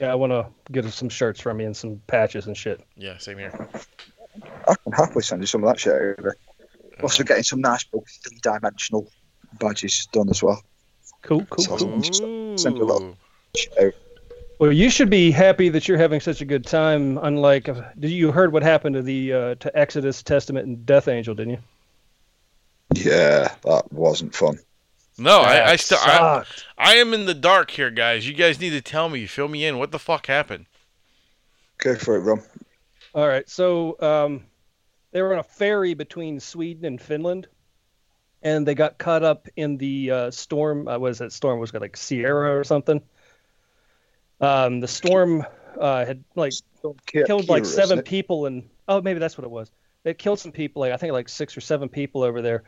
Yeah, 0.00 0.12
I 0.12 0.14
want 0.14 0.32
to 0.32 0.46
get 0.72 0.86
some 0.92 1.10
shirts 1.10 1.40
from 1.40 1.60
you 1.60 1.66
and 1.66 1.76
some 1.76 2.00
patches 2.06 2.46
and 2.46 2.56
shit. 2.56 2.80
Yeah, 2.96 3.18
same 3.18 3.36
here. 3.36 3.68
I 4.66 4.74
can 4.82 4.92
happily 4.92 5.22
send 5.22 5.42
you 5.42 5.46
some 5.46 5.62
of 5.62 5.68
that 5.68 5.78
shit 5.78 5.92
over. 5.92 6.36
Also, 7.02 7.22
getting 7.22 7.42
some 7.42 7.60
nice 7.60 7.84
three 7.84 8.00
dimensional 8.42 9.10
badges 9.58 10.06
done 10.12 10.30
as 10.30 10.42
well. 10.42 10.62
Cool, 11.22 11.44
cool, 11.50 11.64
So- 11.64 11.76
cool. 11.76 12.56
Send 12.58 12.78
a 12.78 12.84
lot. 12.84 13.14
Ooh. 14.60 14.66
Shit 14.66 14.68
out. 14.68 14.68
Well, 14.68 14.72
you 14.72 14.90
should 14.90 15.10
be 15.10 15.30
happy 15.30 15.68
that 15.70 15.88
you're 15.88 15.98
having 15.98 16.20
such 16.20 16.40
a 16.40 16.44
good 16.44 16.66
time. 16.66 17.18
Unlike, 17.18 17.68
uh, 17.68 17.82
did 17.98 18.10
you 18.10 18.30
heard 18.32 18.52
what 18.52 18.62
happened 18.62 18.94
to 18.94 19.02
the 19.02 19.32
uh, 19.32 19.54
to 19.56 19.78
Exodus, 19.78 20.22
Testament, 20.22 20.66
and 20.66 20.86
Death 20.86 21.08
Angel? 21.08 21.34
Didn't 21.34 21.52
you? 21.52 21.58
Yeah, 22.94 23.54
that 23.62 23.92
wasn't 23.92 24.34
fun. 24.34 24.58
No, 25.18 25.40
I, 25.40 25.70
I 25.72 25.76
still 25.76 25.98
I. 26.00 26.44
I 26.78 26.94
am 26.94 27.12
in 27.12 27.26
the 27.26 27.34
dark 27.34 27.70
here, 27.70 27.90
guys. 27.90 28.26
You 28.26 28.34
guys 28.34 28.60
need 28.60 28.70
to 28.70 28.80
tell 28.80 29.08
me, 29.08 29.26
fill 29.26 29.48
me 29.48 29.64
in. 29.66 29.78
What 29.78 29.92
the 29.92 29.98
fuck 29.98 30.26
happened? 30.26 30.66
Go 31.78 31.94
for 31.94 32.16
it, 32.16 32.20
Rum. 32.20 32.42
All 33.14 33.28
right, 33.28 33.48
so 33.48 34.00
um, 34.00 34.44
they 35.12 35.20
were 35.20 35.32
on 35.32 35.40
a 35.40 35.44
ferry 35.44 35.94
between 35.94 36.40
Sweden 36.40 36.84
and 36.84 37.00
Finland, 37.00 37.48
and 38.42 38.66
they 38.66 38.74
got 38.74 38.98
caught 38.98 39.22
up 39.22 39.48
in 39.56 39.76
the 39.76 40.10
uh, 40.10 40.30
storm. 40.30 40.88
Uh, 40.88 40.98
was 40.98 41.18
that 41.18 41.32
storm 41.32 41.58
was 41.58 41.72
it 41.74 41.80
like 41.80 41.96
Sierra 41.96 42.56
or 42.56 42.64
something? 42.64 43.02
Um, 44.40 44.80
the 44.80 44.88
storm 44.88 45.44
uh, 45.78 46.04
had 46.04 46.24
like 46.34 46.52
killed 47.06 47.48
like 47.48 47.64
seven 47.64 48.02
people, 48.02 48.46
and 48.46 48.68
oh, 48.88 49.00
maybe 49.00 49.18
that's 49.18 49.36
what 49.36 49.44
it 49.44 49.50
was. 49.50 49.70
It 50.04 50.18
killed 50.18 50.38
some 50.38 50.52
people. 50.52 50.80
Like 50.80 50.92
I 50.92 50.96
think 50.96 51.12
like 51.12 51.28
six 51.28 51.56
or 51.56 51.60
seven 51.60 51.88
people 51.88 52.22
over 52.22 52.40
there, 52.40 52.64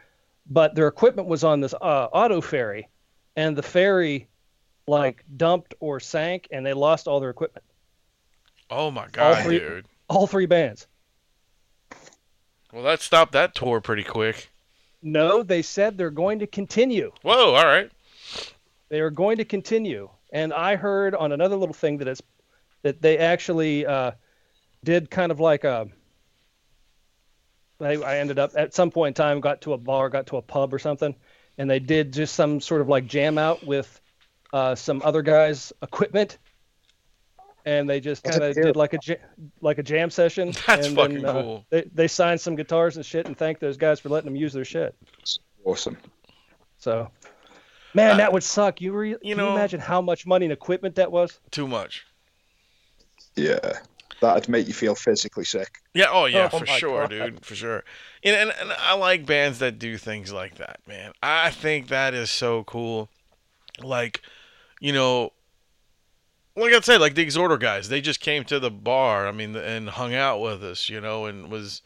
but 0.50 0.74
their 0.74 0.88
equipment 0.88 1.28
was 1.28 1.44
on 1.44 1.60
this 1.60 1.74
uh, 1.74 2.08
auto 2.12 2.40
ferry, 2.40 2.88
and 3.36 3.56
the 3.56 3.62
ferry 3.62 4.28
like 4.86 5.24
dumped 5.36 5.74
or 5.80 6.00
sank, 6.00 6.48
and 6.50 6.64
they 6.66 6.72
lost 6.72 7.08
all 7.08 7.20
their 7.20 7.30
equipment. 7.30 7.64
Oh 8.70 8.90
my 8.90 9.06
god, 9.10 9.44
three- 9.44 9.58
dude. 9.58 9.86
All 10.08 10.26
three 10.26 10.46
bands. 10.46 10.86
Well, 12.72 12.82
that 12.84 13.00
stopped 13.00 13.32
that 13.32 13.54
tour 13.54 13.80
pretty 13.80 14.04
quick. 14.04 14.50
No, 15.02 15.42
they 15.42 15.62
said 15.62 15.98
they're 15.98 16.10
going 16.10 16.38
to 16.38 16.46
continue. 16.46 17.12
Whoa, 17.22 17.54
all 17.54 17.66
right. 17.66 17.90
They 18.88 19.00
are 19.00 19.10
going 19.10 19.38
to 19.38 19.44
continue. 19.44 20.08
And 20.32 20.52
I 20.52 20.76
heard 20.76 21.14
on 21.14 21.30
another 21.30 21.56
little 21.56 21.74
thing 21.74 21.98
that 21.98 22.08
it's 22.08 22.22
that 22.82 23.00
they 23.00 23.18
actually 23.18 23.86
uh, 23.86 24.12
did 24.82 25.10
kind 25.10 25.30
of 25.30 25.38
like 25.38 25.64
a. 25.64 25.88
I, 27.80 27.96
I 27.96 28.18
ended 28.18 28.38
up 28.38 28.52
at 28.56 28.74
some 28.74 28.90
point 28.90 29.18
in 29.18 29.22
time 29.22 29.40
got 29.40 29.60
to 29.62 29.74
a 29.74 29.78
bar, 29.78 30.08
got 30.08 30.26
to 30.28 30.36
a 30.38 30.42
pub 30.42 30.72
or 30.72 30.78
something, 30.78 31.14
and 31.58 31.68
they 31.68 31.80
did 31.80 32.12
just 32.12 32.34
some 32.34 32.60
sort 32.60 32.80
of 32.80 32.88
like 32.88 33.06
jam 33.06 33.38
out 33.38 33.64
with 33.64 34.00
uh, 34.52 34.74
some 34.74 35.02
other 35.04 35.20
guys' 35.20 35.72
equipment, 35.82 36.38
and 37.64 37.90
they 37.90 38.00
just 38.00 38.24
kind 38.24 38.42
of 38.42 38.54
did 38.54 38.76
like 38.76 38.94
a 38.94 38.98
ja- 39.04 39.16
like 39.60 39.78
a 39.78 39.82
jam 39.82 40.10
session. 40.10 40.52
That's 40.66 40.86
and 40.86 40.96
fucking 40.96 41.22
then, 41.22 41.26
uh, 41.26 41.42
cool. 41.42 41.66
They 41.70 41.84
they 41.92 42.08
signed 42.08 42.40
some 42.40 42.56
guitars 42.56 42.96
and 42.96 43.04
shit, 43.04 43.26
and 43.26 43.36
thanked 43.36 43.60
those 43.60 43.76
guys 43.76 44.00
for 44.00 44.08
letting 44.08 44.26
them 44.26 44.36
use 44.36 44.52
their 44.52 44.64
shit. 44.64 44.94
Awesome. 45.64 45.96
So, 46.78 47.10
man, 47.94 48.12
Uh, 48.12 48.16
that 48.18 48.32
would 48.32 48.42
suck. 48.44 48.80
You 48.80 48.92
re- 48.92 49.16
can 49.22 49.36
know- 49.36 49.48
you 49.50 49.54
imagine 49.56 49.80
how 49.80 50.00
much 50.00 50.26
money 50.26 50.46
and 50.46 50.52
equipment 50.52 50.94
that 50.96 51.10
was? 51.12 51.38
Too 51.50 51.66
much. 51.68 52.04
Yeah, 53.36 53.78
that'd 54.20 54.48
make 54.48 54.66
you 54.68 54.74
feel 54.74 54.94
physically 54.94 55.44
sick. 55.44 55.78
Yeah, 55.94 56.06
oh 56.10 56.26
yeah, 56.26 56.48
Oh 56.52 56.58
for 56.58 56.66
sure, 56.66 57.02
God. 57.02 57.10
dude, 57.10 57.44
for 57.44 57.54
sure. 57.54 57.84
And, 58.22 58.36
and 58.36 58.52
and 58.60 58.72
I 58.72 58.94
like 58.94 59.24
bands 59.26 59.58
that 59.60 59.78
do 59.78 59.96
things 59.96 60.32
like 60.32 60.56
that, 60.56 60.80
man. 60.86 61.12
I 61.22 61.50
think 61.50 61.88
that 61.88 62.12
is 62.14 62.30
so 62.30 62.64
cool. 62.64 63.08
Like, 63.80 64.20
you 64.80 64.92
know, 64.92 65.32
like 66.56 66.74
I 66.74 66.80
said, 66.80 67.00
like 67.00 67.14
the 67.14 67.24
Exhorder 67.24 67.58
guys, 67.58 67.88
they 67.88 68.02
just 68.02 68.20
came 68.20 68.44
to 68.44 68.60
the 68.60 68.70
bar, 68.70 69.26
I 69.26 69.32
mean, 69.32 69.56
and 69.56 69.88
hung 69.88 70.14
out 70.14 70.40
with 70.40 70.62
us, 70.62 70.90
you 70.90 71.00
know, 71.00 71.24
and 71.24 71.50
was 71.50 71.80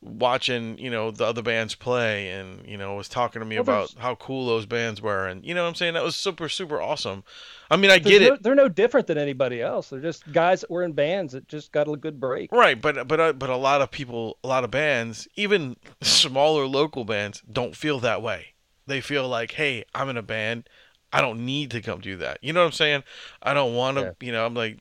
watching, 0.00 0.78
you 0.78 0.90
know, 0.90 1.10
the 1.10 1.24
other 1.24 1.42
bands 1.42 1.74
play 1.74 2.30
and, 2.30 2.66
you 2.66 2.76
know, 2.76 2.94
was 2.94 3.08
talking 3.08 3.40
to 3.40 3.46
me 3.46 3.56
Well, 3.56 3.62
about 3.62 3.94
how 3.98 4.14
cool 4.14 4.46
those 4.46 4.66
bands 4.66 5.02
were 5.02 5.26
and 5.26 5.44
you 5.44 5.54
know 5.54 5.62
what 5.62 5.68
I'm 5.68 5.74
saying? 5.74 5.94
That 5.94 6.04
was 6.04 6.16
super 6.16 6.48
super 6.48 6.80
awesome. 6.80 7.24
I 7.70 7.76
mean, 7.76 7.90
I 7.90 7.98
get 7.98 8.22
no- 8.22 8.34
it. 8.34 8.42
they're 8.42 8.54
no 8.54 8.68
different 8.68 9.06
than 9.06 9.18
anybody 9.18 9.60
else. 9.60 9.90
They're 9.90 10.00
just 10.00 10.30
guys 10.32 10.62
that 10.62 10.70
were 10.70 10.82
in 10.82 10.92
bands 10.92 11.32
that 11.32 11.48
just 11.48 11.72
got 11.72 11.88
a 11.88 11.96
good 11.96 12.18
break. 12.18 12.50
Right, 12.52 12.80
but 12.80 13.06
but 13.06 13.20
uh, 13.20 13.32
but 13.32 13.50
a 13.50 13.56
lot 13.56 13.82
of 13.82 13.90
people, 13.90 14.38
a 14.42 14.48
lot 14.48 14.64
of 14.64 14.70
bands, 14.70 15.28
even 15.36 15.76
smaller 16.00 16.66
local 16.66 17.04
bands, 17.04 17.42
don't 17.50 17.76
feel 17.76 18.00
that 18.00 18.22
way. 18.22 18.54
They 18.86 19.00
feel 19.00 19.28
like, 19.28 19.52
hey, 19.52 19.84
I'm 19.94 20.08
in 20.08 20.16
a 20.16 20.22
band, 20.22 20.68
I 21.12 21.20
don't 21.20 21.44
need 21.44 21.70
to 21.72 21.82
come 21.82 22.00
do 22.00 22.16
that. 22.18 22.38
You 22.42 22.52
know 22.52 22.60
what 22.60 22.66
I'm 22.66 22.72
saying? 22.72 23.02
I 23.42 23.54
don't 23.54 23.74
want 23.74 23.98
to. 23.98 24.02
Yeah. 24.02 24.26
You 24.26 24.32
know, 24.32 24.46
I'm 24.46 24.54
like, 24.54 24.78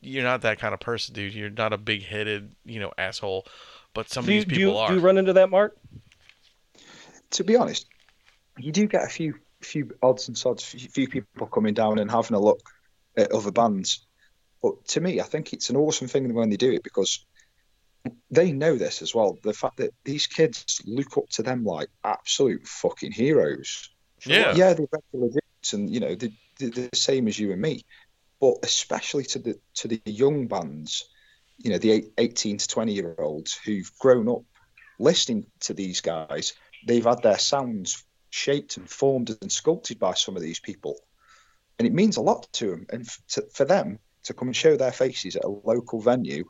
you're 0.00 0.22
not 0.22 0.42
that 0.42 0.58
kind 0.58 0.74
of 0.74 0.80
person, 0.80 1.14
dude. 1.14 1.34
You're 1.34 1.50
not 1.50 1.72
a 1.72 1.78
big 1.78 2.04
headed, 2.04 2.54
you 2.64 2.78
know, 2.80 2.92
asshole. 2.98 3.46
But 3.94 4.10
some 4.10 4.24
Do 4.24 4.32
of 4.32 4.34
you, 4.34 4.40
these 4.40 4.44
do, 4.44 4.54
people 4.56 4.72
you, 4.72 4.78
are. 4.78 4.88
do 4.88 4.94
you 4.94 5.00
run 5.00 5.18
into 5.18 5.32
that, 5.34 5.50
Mark? 5.50 5.76
To 7.30 7.44
be 7.44 7.56
honest, 7.56 7.86
you 8.58 8.72
do 8.72 8.86
get 8.86 9.04
a 9.04 9.08
few 9.08 9.34
few 9.60 9.96
odds 10.02 10.28
and 10.28 10.36
sods, 10.36 10.62
few 10.62 10.88
few 10.88 11.08
people 11.08 11.46
coming 11.46 11.74
down 11.74 11.98
and 11.98 12.10
having 12.10 12.36
a 12.36 12.40
look 12.40 12.60
at 13.16 13.32
other 13.32 13.52
bands. 13.52 14.04
But 14.62 14.84
to 14.88 15.00
me, 15.00 15.20
I 15.20 15.24
think 15.24 15.52
it's 15.52 15.70
an 15.70 15.76
awesome 15.76 16.08
thing 16.08 16.32
when 16.34 16.50
they 16.50 16.56
do 16.56 16.72
it 16.72 16.82
because 16.82 17.24
they 18.30 18.52
know 18.52 18.76
this 18.76 19.02
as 19.02 19.14
well. 19.14 19.38
The 19.42 19.52
fact 19.52 19.78
that 19.78 19.94
these 20.04 20.26
kids 20.26 20.82
look 20.86 21.16
up 21.16 21.28
to 21.30 21.42
them 21.42 21.64
like 21.64 21.88
absolute 22.02 22.66
fucking 22.66 23.12
heroes. 23.12 23.90
Yeah. 24.26 24.54
yeah, 24.54 24.72
they're 24.74 24.86
regular 24.90 25.28
dudes, 25.32 25.72
and 25.72 25.90
you 25.90 26.00
know 26.00 26.14
they, 26.14 26.32
they're 26.58 26.70
the 26.70 26.90
same 26.94 27.28
as 27.28 27.38
you 27.38 27.52
and 27.52 27.60
me. 27.60 27.84
But 28.40 28.56
especially 28.62 29.24
to 29.24 29.38
the 29.38 29.58
to 29.74 29.88
the 29.88 30.00
young 30.04 30.46
bands, 30.46 31.08
you 31.58 31.70
know, 31.70 31.78
the 31.78 32.10
18 32.18 32.58
to 32.58 32.68
20 32.68 32.92
year 32.92 33.14
olds 33.18 33.54
who've 33.54 33.90
grown 33.98 34.28
up 34.28 34.42
listening 34.98 35.46
to 35.60 35.74
these 35.74 36.00
guys, 36.00 36.54
they've 36.86 37.04
had 37.04 37.22
their 37.22 37.38
sounds 37.38 38.04
shaped 38.30 38.76
and 38.76 38.88
formed 38.88 39.36
and 39.40 39.50
sculpted 39.50 39.98
by 39.98 40.14
some 40.14 40.36
of 40.36 40.42
these 40.42 40.60
people, 40.60 40.98
and 41.78 41.86
it 41.86 41.94
means 41.94 42.16
a 42.16 42.22
lot 42.22 42.48
to 42.52 42.70
them. 42.70 42.86
And 42.90 43.08
to, 43.28 43.46
for 43.52 43.64
them 43.64 43.98
to 44.24 44.34
come 44.34 44.48
and 44.48 44.56
show 44.56 44.76
their 44.76 44.92
faces 44.92 45.36
at 45.36 45.44
a 45.44 45.48
local 45.48 46.00
venue, 46.00 46.44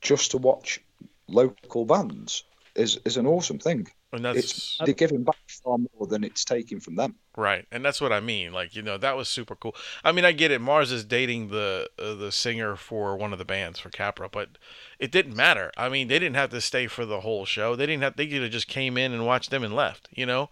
just 0.00 0.30
to 0.30 0.38
watch 0.38 0.80
local 1.28 1.84
bands, 1.84 2.44
is 2.74 3.00
is 3.04 3.16
an 3.16 3.26
awesome 3.26 3.58
thing. 3.58 3.86
And 4.12 4.24
that's 4.24 4.44
It's 4.44 4.78
they're 4.84 4.94
giving 4.94 5.24
back 5.24 5.36
far 5.48 5.78
more 5.78 6.06
than 6.06 6.24
it's 6.24 6.44
taking 6.44 6.80
from 6.80 6.96
them. 6.96 7.18
Right, 7.36 7.64
and 7.70 7.84
that's 7.84 8.00
what 8.00 8.12
I 8.12 8.18
mean. 8.20 8.52
Like, 8.52 8.74
you 8.74 8.82
know, 8.82 8.98
that 8.98 9.16
was 9.16 9.28
super 9.28 9.54
cool. 9.54 9.74
I 10.02 10.10
mean, 10.10 10.24
I 10.24 10.32
get 10.32 10.50
it. 10.50 10.60
Mars 10.60 10.90
is 10.90 11.04
dating 11.04 11.48
the 11.48 11.88
uh, 11.98 12.14
the 12.14 12.32
singer 12.32 12.74
for 12.76 13.16
one 13.16 13.32
of 13.32 13.38
the 13.38 13.44
bands 13.44 13.78
for 13.78 13.88
Capra, 13.88 14.28
but 14.28 14.58
it 14.98 15.12
didn't 15.12 15.36
matter. 15.36 15.70
I 15.76 15.88
mean, 15.88 16.08
they 16.08 16.18
didn't 16.18 16.34
have 16.36 16.50
to 16.50 16.60
stay 16.60 16.88
for 16.88 17.06
the 17.06 17.20
whole 17.20 17.44
show. 17.44 17.76
They 17.76 17.86
didn't 17.86 18.02
have. 18.02 18.16
They 18.16 18.26
could 18.26 18.42
have 18.42 18.50
just 18.50 18.66
came 18.68 18.98
in 18.98 19.12
and 19.12 19.24
watched 19.26 19.50
them 19.50 19.62
and 19.62 19.74
left. 19.74 20.08
You 20.12 20.26
know. 20.26 20.50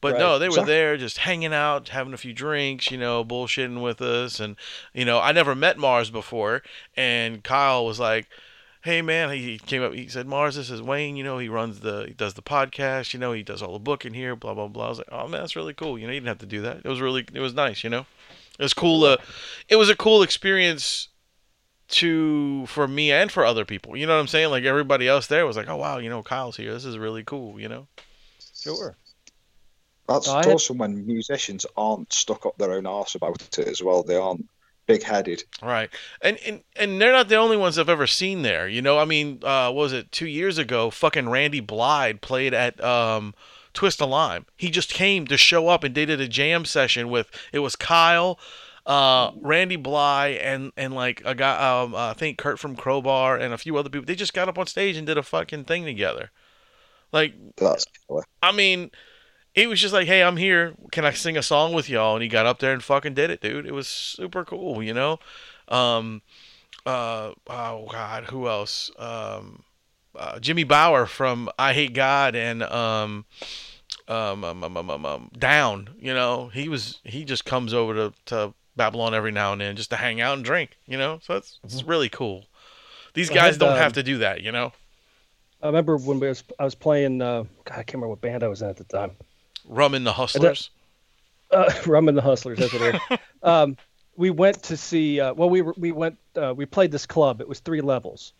But 0.00 0.14
Right. 0.14 0.18
no, 0.18 0.38
they 0.38 0.48
were 0.48 0.60
Exactly. 0.60 0.74
there 0.74 0.96
just 0.96 1.18
hanging 1.18 1.52
out, 1.52 1.90
having 1.90 2.14
a 2.14 2.18
few 2.18 2.32
drinks, 2.32 2.90
you 2.90 2.96
know, 2.98 3.24
bullshitting 3.24 3.82
with 3.82 4.00
us. 4.00 4.40
And, 4.40 4.56
you 4.94 5.04
know, 5.04 5.20
I 5.20 5.32
never 5.32 5.54
met 5.54 5.78
Mars 5.78 6.08
before. 6.10 6.62
And 6.96 7.44
Kyle 7.44 7.84
was 7.84 8.00
like, 8.00 8.28
hey, 8.86 9.02
man, 9.02 9.30
he 9.32 9.58
came 9.58 9.82
up, 9.82 9.92
he 9.92 10.06
said, 10.06 10.28
Mars, 10.28 10.54
this 10.54 10.70
is 10.70 10.80
Wayne. 10.80 11.16
You 11.16 11.24
know, 11.24 11.38
he 11.38 11.48
runs 11.48 11.80
the, 11.80 12.04
he 12.06 12.12
does 12.12 12.34
the 12.34 12.42
podcast, 12.42 13.12
you 13.12 13.18
know, 13.18 13.32
he 13.32 13.42
does 13.42 13.60
all 13.60 13.72
the 13.72 13.80
booking 13.80 14.14
here, 14.14 14.36
blah, 14.36 14.54
blah, 14.54 14.68
blah. 14.68 14.86
I 14.86 14.88
was 14.88 14.98
like, 14.98 15.08
oh, 15.10 15.26
man, 15.26 15.40
that's 15.40 15.56
really 15.56 15.74
cool. 15.74 15.98
You 15.98 16.06
know, 16.06 16.12
you 16.12 16.20
didn't 16.20 16.28
have 16.28 16.38
to 16.38 16.46
do 16.46 16.62
that. 16.62 16.78
It 16.84 16.88
was 16.88 17.00
really, 17.00 17.26
it 17.34 17.40
was 17.40 17.52
nice, 17.52 17.82
you 17.82 17.90
know? 17.90 18.06
It 18.60 18.62
was 18.62 18.72
cool. 18.72 19.02
Uh, 19.02 19.16
it 19.68 19.74
was 19.74 19.90
a 19.90 19.96
cool 19.96 20.22
experience 20.22 21.08
to, 21.88 22.64
for 22.66 22.86
me 22.86 23.10
and 23.10 23.30
for 23.30 23.44
other 23.44 23.64
people. 23.64 23.96
You 23.96 24.06
know 24.06 24.14
what 24.14 24.20
I'm 24.20 24.28
saying? 24.28 24.50
Like 24.50 24.62
everybody 24.62 25.08
else 25.08 25.26
there 25.26 25.44
was 25.46 25.56
like, 25.56 25.68
oh, 25.68 25.76
wow, 25.76 25.98
you 25.98 26.08
know, 26.08 26.22
Kyle's 26.22 26.56
here. 26.56 26.72
This 26.72 26.84
is 26.84 26.96
really 26.96 27.24
cool, 27.24 27.60
you 27.60 27.68
know? 27.68 27.88
Sure. 28.54 28.94
That's 30.08 30.28
I 30.28 30.44
had- 30.44 30.54
awesome 30.54 30.78
when 30.78 31.04
musicians 31.04 31.66
aren't 31.76 32.12
stuck 32.12 32.46
up 32.46 32.56
their 32.56 32.72
own 32.72 32.86
arse 32.86 33.16
about 33.16 33.42
it 33.42 33.58
as 33.66 33.82
well. 33.82 34.04
They 34.04 34.14
aren't 34.14 34.48
big 34.86 35.02
headed. 35.02 35.44
Right, 35.62 35.90
and, 36.22 36.38
and 36.46 36.62
and 36.76 37.00
they're 37.00 37.12
not 37.12 37.28
the 37.28 37.36
only 37.36 37.56
ones 37.56 37.78
I've 37.78 37.88
ever 37.88 38.06
seen 38.06 38.42
there. 38.42 38.68
You 38.68 38.82
know, 38.82 38.98
I 38.98 39.04
mean, 39.04 39.40
uh, 39.42 39.70
what 39.70 39.82
was 39.82 39.92
it 39.92 40.12
two 40.12 40.26
years 40.26 40.58
ago? 40.58 40.90
Fucking 40.90 41.28
Randy 41.28 41.60
Blythe 41.60 42.20
played 42.20 42.54
at 42.54 42.82
um, 42.82 43.34
Twist 43.74 44.00
of 44.00 44.08
Lime. 44.08 44.46
He 44.56 44.70
just 44.70 44.92
came 44.92 45.26
to 45.26 45.36
show 45.36 45.68
up 45.68 45.84
and 45.84 45.94
they 45.94 46.06
did 46.06 46.20
a 46.20 46.28
jam 46.28 46.64
session 46.64 47.10
with 47.10 47.30
it 47.52 47.58
was 47.60 47.76
Kyle, 47.76 48.38
uh, 48.86 49.32
Randy 49.40 49.76
Blythe, 49.76 50.38
and 50.40 50.72
and 50.76 50.94
like 50.94 51.22
a 51.24 51.34
guy, 51.34 51.82
um, 51.82 51.94
uh, 51.94 52.10
I 52.10 52.12
think 52.14 52.38
Kurt 52.38 52.58
from 52.58 52.76
Crowbar 52.76 53.36
and 53.36 53.52
a 53.52 53.58
few 53.58 53.76
other 53.76 53.90
people. 53.90 54.06
They 54.06 54.14
just 54.14 54.34
got 54.34 54.48
up 54.48 54.58
on 54.58 54.66
stage 54.66 54.96
and 54.96 55.06
did 55.06 55.18
a 55.18 55.22
fucking 55.22 55.64
thing 55.64 55.84
together. 55.84 56.30
Like. 57.12 57.34
I 58.42 58.52
mean, 58.52 58.90
he 59.56 59.66
was 59.66 59.80
just 59.80 59.94
like, 59.94 60.06
"Hey, 60.06 60.22
I'm 60.22 60.36
here. 60.36 60.74
Can 60.92 61.04
I 61.04 61.12
sing 61.12 61.36
a 61.36 61.42
song 61.42 61.72
with 61.72 61.88
y'all?" 61.88 62.14
And 62.14 62.22
he 62.22 62.28
got 62.28 62.46
up 62.46 62.58
there 62.60 62.72
and 62.72 62.84
fucking 62.84 63.14
did 63.14 63.30
it, 63.30 63.40
dude. 63.40 63.66
It 63.66 63.72
was 63.72 63.88
super 63.88 64.44
cool, 64.44 64.82
you 64.82 64.92
know. 64.92 65.18
Um, 65.68 66.20
uh, 66.84 67.32
oh 67.48 67.88
God, 67.90 68.24
who 68.24 68.48
else? 68.48 68.90
Um, 68.98 69.64
uh, 70.14 70.38
Jimmy 70.38 70.64
Bower 70.64 71.06
from 71.06 71.48
Eyehategod 71.58 72.34
and 72.34 72.62
um, 72.62 73.24
um, 74.08 74.44
um, 74.44 74.62
um, 74.62 74.76
um, 74.76 74.90
um, 74.90 75.06
um, 75.06 75.30
Down. 75.36 75.88
You 75.98 76.12
know, 76.12 76.48
he 76.52 76.68
was 76.68 77.00
he 77.02 77.24
just 77.24 77.46
comes 77.46 77.72
over 77.72 77.94
to 77.94 78.12
to 78.26 78.54
Babylon 78.76 79.14
every 79.14 79.32
now 79.32 79.52
and 79.52 79.62
then 79.62 79.74
just 79.74 79.88
to 79.90 79.96
hang 79.96 80.20
out 80.20 80.36
and 80.36 80.44
drink. 80.44 80.76
You 80.86 80.98
know, 80.98 81.18
so 81.22 81.32
that's 81.32 81.58
it's 81.64 81.82
really 81.82 82.10
cool. 82.10 82.44
These 83.14 83.30
guys 83.30 83.54
had, 83.54 83.60
don't 83.60 83.72
um, 83.72 83.78
have 83.78 83.94
to 83.94 84.02
do 84.02 84.18
that, 84.18 84.42
you 84.42 84.52
know. 84.52 84.74
I 85.62 85.68
remember 85.68 85.96
when 85.96 86.20
we 86.20 86.28
was, 86.28 86.44
I 86.58 86.64
was 86.64 86.74
playing. 86.74 87.22
Uh, 87.22 87.44
God, 87.64 87.72
I 87.72 87.76
can't 87.76 87.94
remember 87.94 88.08
what 88.08 88.20
band 88.20 88.42
I 88.42 88.48
was 88.48 88.60
in 88.60 88.68
at 88.68 88.76
the 88.76 88.84
time. 88.84 89.12
Rum 89.66 89.94
in 89.94 90.04
the 90.04 90.12
Hustlers. 90.12 90.70
Uh, 91.50 91.72
Rum 91.86 92.08
and 92.08 92.16
the 92.16 92.22
Hustlers, 92.22 92.58
that's 92.58 92.72
what 92.72 92.82
it 92.82 93.00
is. 93.10 93.18
um, 93.42 93.76
we 94.16 94.30
went 94.30 94.62
to 94.64 94.76
see. 94.76 95.20
Uh, 95.20 95.34
well, 95.34 95.50
we 95.50 95.62
were 95.62 95.74
we 95.76 95.92
went 95.92 96.18
uh, 96.36 96.54
we 96.54 96.66
played 96.66 96.90
this 96.90 97.06
club. 97.06 97.40
It 97.40 97.48
was 97.48 97.60
three 97.60 97.80
levels. 97.80 98.32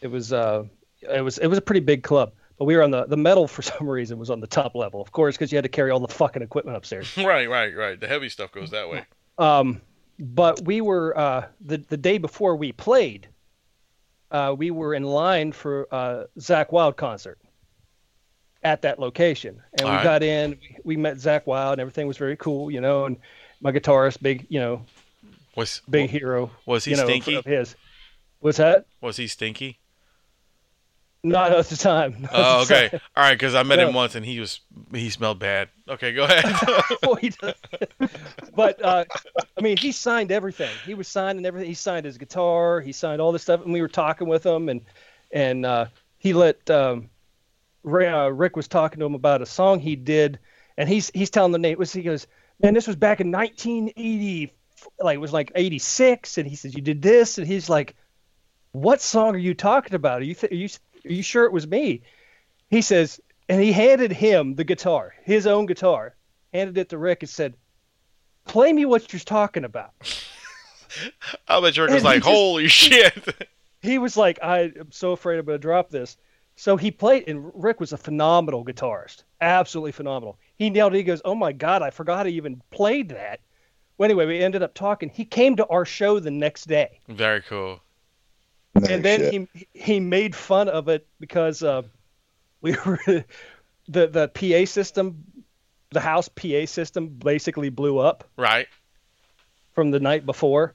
It 0.00 0.08
was 0.08 0.32
uh, 0.32 0.64
it 1.02 1.20
was 1.20 1.38
it 1.38 1.46
was 1.48 1.58
a 1.58 1.62
pretty 1.62 1.80
big 1.80 2.02
club. 2.02 2.32
But 2.58 2.64
we 2.64 2.76
were 2.76 2.82
on 2.82 2.90
the 2.90 3.04
the 3.06 3.16
metal 3.16 3.48
for 3.48 3.62
some 3.62 3.88
reason 3.88 4.18
was 4.18 4.30
on 4.30 4.40
the 4.40 4.46
top 4.46 4.74
level, 4.74 5.00
of 5.00 5.12
course, 5.12 5.36
because 5.36 5.52
you 5.52 5.56
had 5.56 5.64
to 5.64 5.68
carry 5.68 5.90
all 5.90 6.00
the 6.00 6.08
fucking 6.08 6.42
equipment 6.42 6.76
upstairs. 6.76 7.16
Right, 7.16 7.48
right, 7.48 7.76
right. 7.76 7.98
The 7.98 8.08
heavy 8.08 8.28
stuff 8.28 8.52
goes 8.52 8.70
that 8.70 8.88
way. 8.88 9.04
Um, 9.38 9.82
but 10.18 10.62
we 10.62 10.80
were 10.80 11.16
uh, 11.18 11.46
the 11.60 11.78
the 11.78 11.96
day 11.96 12.18
before 12.18 12.56
we 12.56 12.72
played. 12.72 13.28
Uh, 14.28 14.54
we 14.58 14.72
were 14.72 14.92
in 14.92 15.04
line 15.04 15.52
for 15.52 15.86
uh, 15.92 16.24
Zakk 16.38 16.72
Wylde 16.72 16.96
concert 16.96 17.38
at 18.66 18.82
that 18.82 18.98
location, 18.98 19.62
and 19.74 19.82
All 19.82 19.90
we 19.92 19.96
right. 19.96 20.02
got 20.04 20.22
in. 20.24 20.58
We, 20.82 20.96
met 20.96 21.16
Zakk 21.18 21.46
Wylde, 21.46 21.74
and 21.74 21.80
everything 21.80 22.08
was 22.08 22.16
very 22.18 22.36
cool, 22.36 22.68
you 22.68 22.80
know. 22.80 23.04
And 23.04 23.16
my 23.60 23.70
guitarist, 23.70 24.20
big, 24.20 24.44
you 24.48 24.58
know, 24.58 24.82
Was 25.54 25.82
big 25.88 26.10
hero. 26.10 26.50
was 26.66 26.84
he 26.84 26.90
you 26.90 26.96
know, 26.96 27.04
stinky? 27.04 27.36
Of 27.36 27.44
his. 27.44 27.76
What's 28.40 28.58
that? 28.58 28.86
Was 29.00 29.16
he 29.16 29.28
stinky? 29.28 29.78
Not 31.22 31.52
at 31.52 31.66
the 31.66 31.76
time. 31.76 32.16
Not 32.22 32.30
Oh, 32.34 32.62
at 32.62 32.68
the 32.68 32.74
okay. 32.74 33.00
All 33.16 33.22
right, 33.22 33.34
because 33.34 33.54
I 33.54 33.62
met 33.62 33.78
him 33.78 33.94
once 33.94 34.14
and 34.16 34.26
he 34.26 34.38
was 34.40 34.60
he 34.92 35.10
smelled 35.10 35.38
bad. 35.38 35.68
Okay, 35.88 36.12
go 36.12 36.24
ahead. 36.24 36.44
Well, 37.02 37.18
but 38.54 38.84
uh, 38.84 39.04
I 39.56 39.60
mean, 39.60 39.76
he 39.76 39.92
signed 39.92 40.32
everything. 40.32 40.70
He 40.84 40.94
was 40.94 41.08
signing 41.08 41.46
everything. 41.46 41.68
He 41.68 41.74
signed 41.74 42.04
his 42.04 42.18
guitar. 42.18 42.80
He 42.80 42.92
signed 42.92 43.20
all 43.20 43.30
this 43.32 43.42
stuff, 43.42 43.62
and 43.62 43.72
we 43.72 43.80
were 43.80 43.88
talking 43.88 44.28
with 44.28 44.44
him, 44.44 44.68
and 44.68 44.80
and 45.30 45.64
uh, 45.66 45.86
he 46.18 46.32
let 46.32 46.68
um, 46.70 47.10
uh, 47.86 48.28
Rick 48.28 48.56
was 48.56 48.68
talking 48.68 49.00
to 49.00 49.06
him 49.06 49.14
about 49.14 49.42
a 49.42 49.46
song 49.46 49.80
he 49.80 49.96
did, 49.96 50.38
and 50.76 50.88
he's 50.88 51.10
he's 51.14 51.30
telling 51.30 51.52
the 51.52 51.58
name. 51.58 51.78
Was 51.78 51.92
he 51.92 52.02
goes, 52.02 52.26
man, 52.60 52.74
this 52.74 52.86
was 52.86 52.96
back 52.96 53.20
in 53.20 53.30
1980, 53.30 54.52
like 55.00 55.14
it 55.14 55.18
was 55.18 55.32
like 55.32 55.52
86, 55.54 56.38
and 56.38 56.48
he 56.48 56.56
says 56.56 56.74
you 56.74 56.82
did 56.82 57.02
this, 57.02 57.38
and 57.38 57.46
he's 57.46 57.68
like, 57.68 57.94
what 58.72 59.00
song 59.00 59.34
are 59.34 59.38
you 59.38 59.54
talking 59.54 59.94
about? 59.94 60.20
Are 60.20 60.24
you 60.24 60.34
th- 60.34 60.52
are 60.52 60.56
you 60.56 60.68
are 61.04 61.12
you 61.12 61.22
sure 61.22 61.44
it 61.44 61.52
was 61.52 61.66
me? 61.66 62.02
He 62.68 62.82
says, 62.82 63.20
and 63.48 63.62
he 63.62 63.72
handed 63.72 64.12
him 64.12 64.54
the 64.56 64.64
guitar, 64.64 65.14
his 65.22 65.46
own 65.46 65.66
guitar, 65.66 66.14
handed 66.52 66.76
it 66.78 66.88
to 66.90 66.98
Rick 66.98 67.22
and 67.22 67.30
said, 67.30 67.54
"Play 68.44 68.72
me 68.72 68.84
what 68.84 69.12
you're 69.12 69.20
talking 69.20 69.64
about." 69.64 69.92
I 71.48 71.60
bet 71.60 71.74
Jerk 71.74 71.90
was 71.90 72.04
like, 72.04 72.22
just- 72.22 72.28
"Holy 72.28 72.68
shit!" 72.68 73.48
He 73.82 73.98
was 73.98 74.16
like, 74.16 74.40
"I 74.42 74.62
am 74.62 74.90
so 74.90 75.12
afraid 75.12 75.38
I'm 75.38 75.44
going 75.44 75.58
to 75.58 75.62
drop 75.62 75.90
this." 75.90 76.16
So 76.56 76.76
he 76.76 76.90
played, 76.90 77.28
and 77.28 77.50
Rick 77.54 77.80
was 77.80 77.92
a 77.92 77.98
phenomenal 77.98 78.64
guitarist, 78.64 79.24
absolutely 79.40 79.92
phenomenal. 79.92 80.38
He 80.56 80.70
nailed 80.70 80.94
it. 80.94 80.98
He 80.98 81.02
goes, 81.02 81.20
"Oh 81.24 81.34
my 81.34 81.52
god, 81.52 81.82
I 81.82 81.90
forgot 81.90 82.26
I 82.26 82.30
even 82.30 82.62
played 82.70 83.10
that." 83.10 83.40
Well, 83.98 84.06
anyway, 84.06 84.26
we 84.26 84.40
ended 84.42 84.62
up 84.62 84.74
talking. 84.74 85.08
He 85.10 85.24
came 85.24 85.56
to 85.56 85.66
our 85.68 85.84
show 85.84 86.18
the 86.18 86.30
next 86.30 86.66
day. 86.66 87.00
Very 87.08 87.42
cool. 87.42 87.80
No 88.74 88.86
and 88.88 89.02
then 89.04 89.20
shit. 89.20 89.48
he 89.52 89.66
he 89.74 90.00
made 90.00 90.34
fun 90.34 90.68
of 90.68 90.88
it 90.88 91.06
because 91.20 91.62
uh, 91.62 91.82
we 92.62 92.72
were 92.86 93.24
the 93.88 94.06
the 94.06 94.28
PA 94.28 94.64
system, 94.64 95.24
the 95.90 96.00
house 96.00 96.28
PA 96.28 96.64
system 96.66 97.08
basically 97.08 97.68
blew 97.68 97.98
up 97.98 98.24
Right. 98.36 98.66
from 99.74 99.90
the 99.90 100.00
night 100.00 100.24
before, 100.24 100.74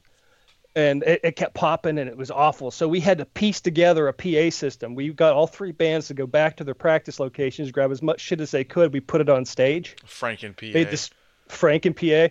and 0.75 1.03
it, 1.03 1.21
it 1.23 1.35
kept 1.35 1.53
popping 1.53 1.97
and 1.97 2.09
it 2.09 2.17
was 2.17 2.31
awful. 2.31 2.71
So 2.71 2.87
we 2.87 2.99
had 2.99 3.17
to 3.17 3.25
piece 3.25 3.61
together 3.61 4.07
a 4.07 4.13
PA 4.13 4.49
system. 4.49 4.95
We 4.95 5.11
got 5.13 5.33
all 5.33 5.47
three 5.47 5.71
bands 5.71 6.07
to 6.07 6.13
go 6.13 6.25
back 6.25 6.57
to 6.57 6.63
their 6.63 6.75
practice 6.75 7.19
locations, 7.19 7.71
grab 7.71 7.91
as 7.91 8.01
much 8.01 8.21
shit 8.21 8.41
as 8.41 8.51
they 8.51 8.63
could. 8.63 8.93
We 8.93 8.99
put 8.99 9.21
it 9.21 9.29
on 9.29 9.45
stage 9.45 9.95
Frank 10.05 10.43
and 10.43 10.55
PA. 10.55 10.71
this 10.71 11.09
Frank 11.51 11.85
and 11.85 11.95
PA. 11.95 12.29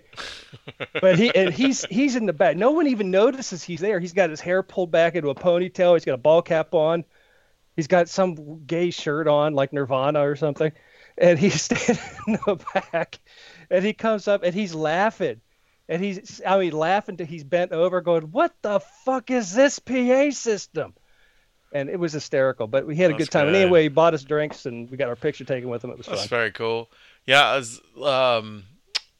but 1.00 1.18
he 1.18 1.34
and 1.34 1.52
he's 1.52 1.84
he's 1.84 2.16
in 2.16 2.26
the 2.26 2.32
back. 2.32 2.56
No 2.56 2.72
one 2.72 2.86
even 2.86 3.10
notices 3.10 3.62
he's 3.62 3.80
there. 3.80 4.00
He's 4.00 4.12
got 4.12 4.30
his 4.30 4.40
hair 4.40 4.62
pulled 4.62 4.90
back 4.90 5.14
into 5.14 5.28
a 5.30 5.34
ponytail. 5.34 5.94
He's 5.94 6.04
got 6.04 6.14
a 6.14 6.18
ball 6.18 6.42
cap 6.42 6.74
on. 6.74 7.04
He's 7.76 7.86
got 7.86 8.08
some 8.08 8.64
gay 8.66 8.90
shirt 8.90 9.28
on, 9.28 9.54
like 9.54 9.72
Nirvana 9.72 10.26
or 10.26 10.36
something. 10.36 10.72
And 11.16 11.38
he's 11.38 11.62
standing 11.62 12.02
in 12.26 12.38
the 12.46 12.64
back, 12.92 13.18
and 13.70 13.84
he 13.84 13.92
comes 13.92 14.26
up 14.26 14.42
and 14.42 14.54
he's 14.54 14.74
laughing, 14.74 15.40
and 15.90 16.02
he's 16.02 16.40
I 16.46 16.56
mean 16.56 16.72
laughing 16.72 17.16
till 17.16 17.26
he's 17.26 17.44
bent 17.44 17.72
over, 17.72 18.00
going, 18.00 18.30
"What 18.30 18.54
the 18.62 18.78
fuck 19.04 19.30
is 19.30 19.52
this 19.52 19.80
PA 19.80 20.30
system?" 20.30 20.94
And 21.72 21.90
it 21.90 21.98
was 21.98 22.12
hysterical, 22.12 22.68
but 22.68 22.86
we 22.86 22.96
had 22.96 23.10
a 23.10 23.14
That's 23.14 23.26
good 23.26 23.32
time. 23.32 23.48
And 23.48 23.56
anyway, 23.56 23.82
he 23.82 23.88
bought 23.88 24.14
us 24.14 24.22
drinks, 24.22 24.66
and 24.66 24.90
we 24.90 24.96
got 24.96 25.08
our 25.08 25.16
picture 25.16 25.44
taken 25.44 25.68
with 25.68 25.84
him. 25.84 25.90
It 25.90 25.98
was 25.98 26.06
That's 26.06 26.22
fun. 26.22 26.28
very 26.28 26.52
cool. 26.52 26.88
Yeah, 27.26 27.54
as 27.54 27.80
um, 28.02 28.64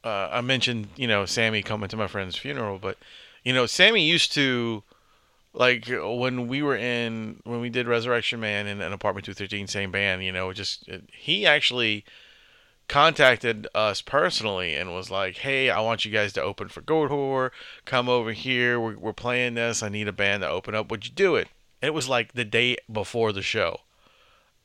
uh, 0.03 0.29
I 0.31 0.41
mentioned, 0.41 0.87
you 0.95 1.07
know, 1.07 1.25
Sammy 1.25 1.61
coming 1.61 1.89
to 1.89 1.97
my 1.97 2.07
friend's 2.07 2.37
funeral, 2.37 2.79
but 2.79 2.97
you 3.43 3.53
know, 3.53 3.65
Sammy 3.65 4.03
used 4.03 4.33
to 4.33 4.83
like 5.53 5.87
when 5.89 6.47
we 6.47 6.61
were 6.61 6.77
in 6.77 7.41
when 7.43 7.59
we 7.59 7.69
did 7.69 7.85
Resurrection 7.85 8.39
Man 8.39 8.65
in 8.67 8.79
an 8.81 8.93
Apartment 8.93 9.25
213, 9.25 9.67
same 9.67 9.91
band. 9.91 10.23
You 10.23 10.31
know, 10.31 10.53
just 10.53 10.89
he 11.11 11.45
actually 11.45 12.05
contacted 12.91 13.69
us 13.73 14.01
personally 14.01 14.75
and 14.75 14.93
was 14.93 15.09
like, 15.09 15.37
"Hey, 15.37 15.69
I 15.69 15.79
want 15.79 16.03
you 16.03 16.11
guys 16.11 16.33
to 16.33 16.41
open 16.41 16.67
for 16.67 16.81
Goatwhore. 16.81 17.51
Come 17.85 18.09
over 18.09 18.33
here. 18.33 18.79
We're, 18.81 18.97
we're 18.97 19.13
playing 19.13 19.53
this. 19.53 19.81
I 19.81 19.87
need 19.87 20.09
a 20.09 20.13
band 20.13 20.43
to 20.43 20.49
open 20.49 20.75
up. 20.75 20.91
Would 20.91 21.05
you 21.05 21.11
do 21.13 21.35
it?" 21.37 21.47
And 21.81 21.87
it 21.87 21.93
was 21.93 22.09
like 22.09 22.33
the 22.33 22.43
day 22.43 22.75
before 22.91 23.31
the 23.31 23.41
show, 23.41 23.79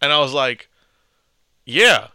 and 0.02 0.12
I 0.12 0.18
was 0.18 0.34
like, 0.34 0.68
"Yeah." 1.64 2.08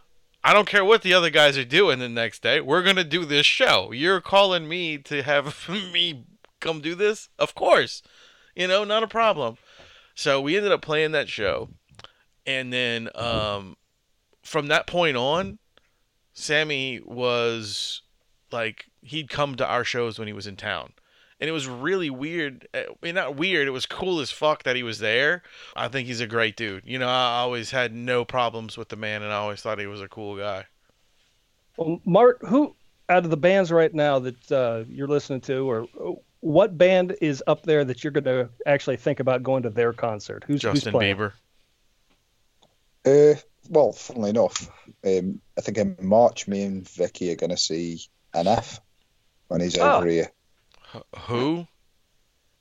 I 0.44 0.52
don't 0.52 0.66
care 0.66 0.84
what 0.84 1.02
the 1.02 1.14
other 1.14 1.30
guys 1.30 1.56
are 1.56 1.64
doing 1.64 2.00
the 2.00 2.08
next 2.08 2.42
day. 2.42 2.60
We're 2.60 2.82
gonna 2.82 3.04
do 3.04 3.24
this 3.24 3.46
show. 3.46 3.92
You're 3.92 4.20
calling 4.20 4.68
me 4.68 4.98
to 4.98 5.22
have 5.22 5.68
me 5.68 6.24
come 6.58 6.80
do 6.80 6.96
this? 6.96 7.28
Of 7.38 7.54
course. 7.54 8.02
You 8.56 8.66
know, 8.66 8.82
not 8.82 9.04
a 9.04 9.08
problem. 9.08 9.56
So 10.16 10.40
we 10.40 10.56
ended 10.56 10.72
up 10.72 10.82
playing 10.82 11.12
that 11.12 11.28
show, 11.28 11.70
and 12.44 12.72
then 12.72 13.08
um, 13.14 13.76
from 14.42 14.66
that 14.66 14.88
point 14.88 15.16
on, 15.16 15.60
Sammy 16.34 17.00
was 17.04 18.02
like 18.50 18.86
he'd 19.02 19.28
come 19.30 19.56
to 19.56 19.66
our 19.66 19.84
shows 19.84 20.18
when 20.18 20.28
he 20.28 20.34
was 20.34 20.46
in 20.46 20.56
town. 20.56 20.92
And 21.40 21.48
it 21.48 21.52
was 21.52 21.66
really 21.66 22.08
weird. 22.08 22.68
I 22.72 22.86
mean, 23.02 23.16
not 23.16 23.34
weird. 23.34 23.66
It 23.66 23.72
was 23.72 23.84
cool 23.84 24.20
as 24.20 24.30
fuck 24.30 24.62
that 24.62 24.76
he 24.76 24.84
was 24.84 25.00
there. 25.00 25.42
I 25.74 25.88
think 25.88 26.06
he's 26.06 26.20
a 26.20 26.26
great 26.26 26.56
dude. 26.56 26.84
You 26.86 27.00
know, 27.00 27.08
I 27.08 27.40
always 27.40 27.72
had 27.72 27.92
no 27.92 28.24
problems 28.24 28.76
with 28.76 28.90
the 28.90 28.96
man, 28.96 29.22
and 29.22 29.32
I 29.32 29.36
always 29.36 29.60
thought 29.60 29.80
he 29.80 29.88
was 29.88 30.00
a 30.00 30.08
cool 30.08 30.36
guy. 30.36 30.66
Well, 31.76 32.00
Mart, 32.04 32.38
who 32.42 32.76
out 33.08 33.24
of 33.24 33.30
the 33.30 33.36
bands 33.36 33.72
right 33.72 33.92
now 33.92 34.20
that 34.20 34.52
uh, 34.52 34.84
you're 34.88 35.08
listening 35.08 35.40
to, 35.42 35.68
or 35.68 35.88
uh, 36.00 36.12
what 36.40 36.78
band 36.78 37.16
is 37.20 37.42
up 37.48 37.64
there 37.64 37.84
that 37.84 38.04
you're 38.04 38.12
going 38.12 38.24
to 38.24 38.48
actually 38.66 38.96
think 38.96 39.18
about 39.18 39.42
going 39.42 39.64
to 39.64 39.70
their 39.70 39.92
concert? 39.92 40.44
Who's 40.46 40.62
who's 40.62 40.74
Justin 40.74 40.92
playing? 40.92 41.16
Bieber. 41.16 41.32
Uh, 43.04 43.40
well, 43.72 43.92
funnily 43.92 44.30
enough, 44.30 44.68
um, 45.04 45.40
I 45.56 45.62
think 45.62 45.78
in 45.78 45.96
March, 46.00 46.46
me 46.46 46.62
and 46.62 46.86
Vicky 46.88 47.32
are 47.32 47.36
going 47.36 47.50
to 47.50 47.56
see 47.56 48.02
NF 48.34 48.78
when 49.48 49.62
he's 49.62 49.78
Oh. 49.78 49.96
over 49.98 50.06
here. 50.06 50.30
Who? 51.20 51.66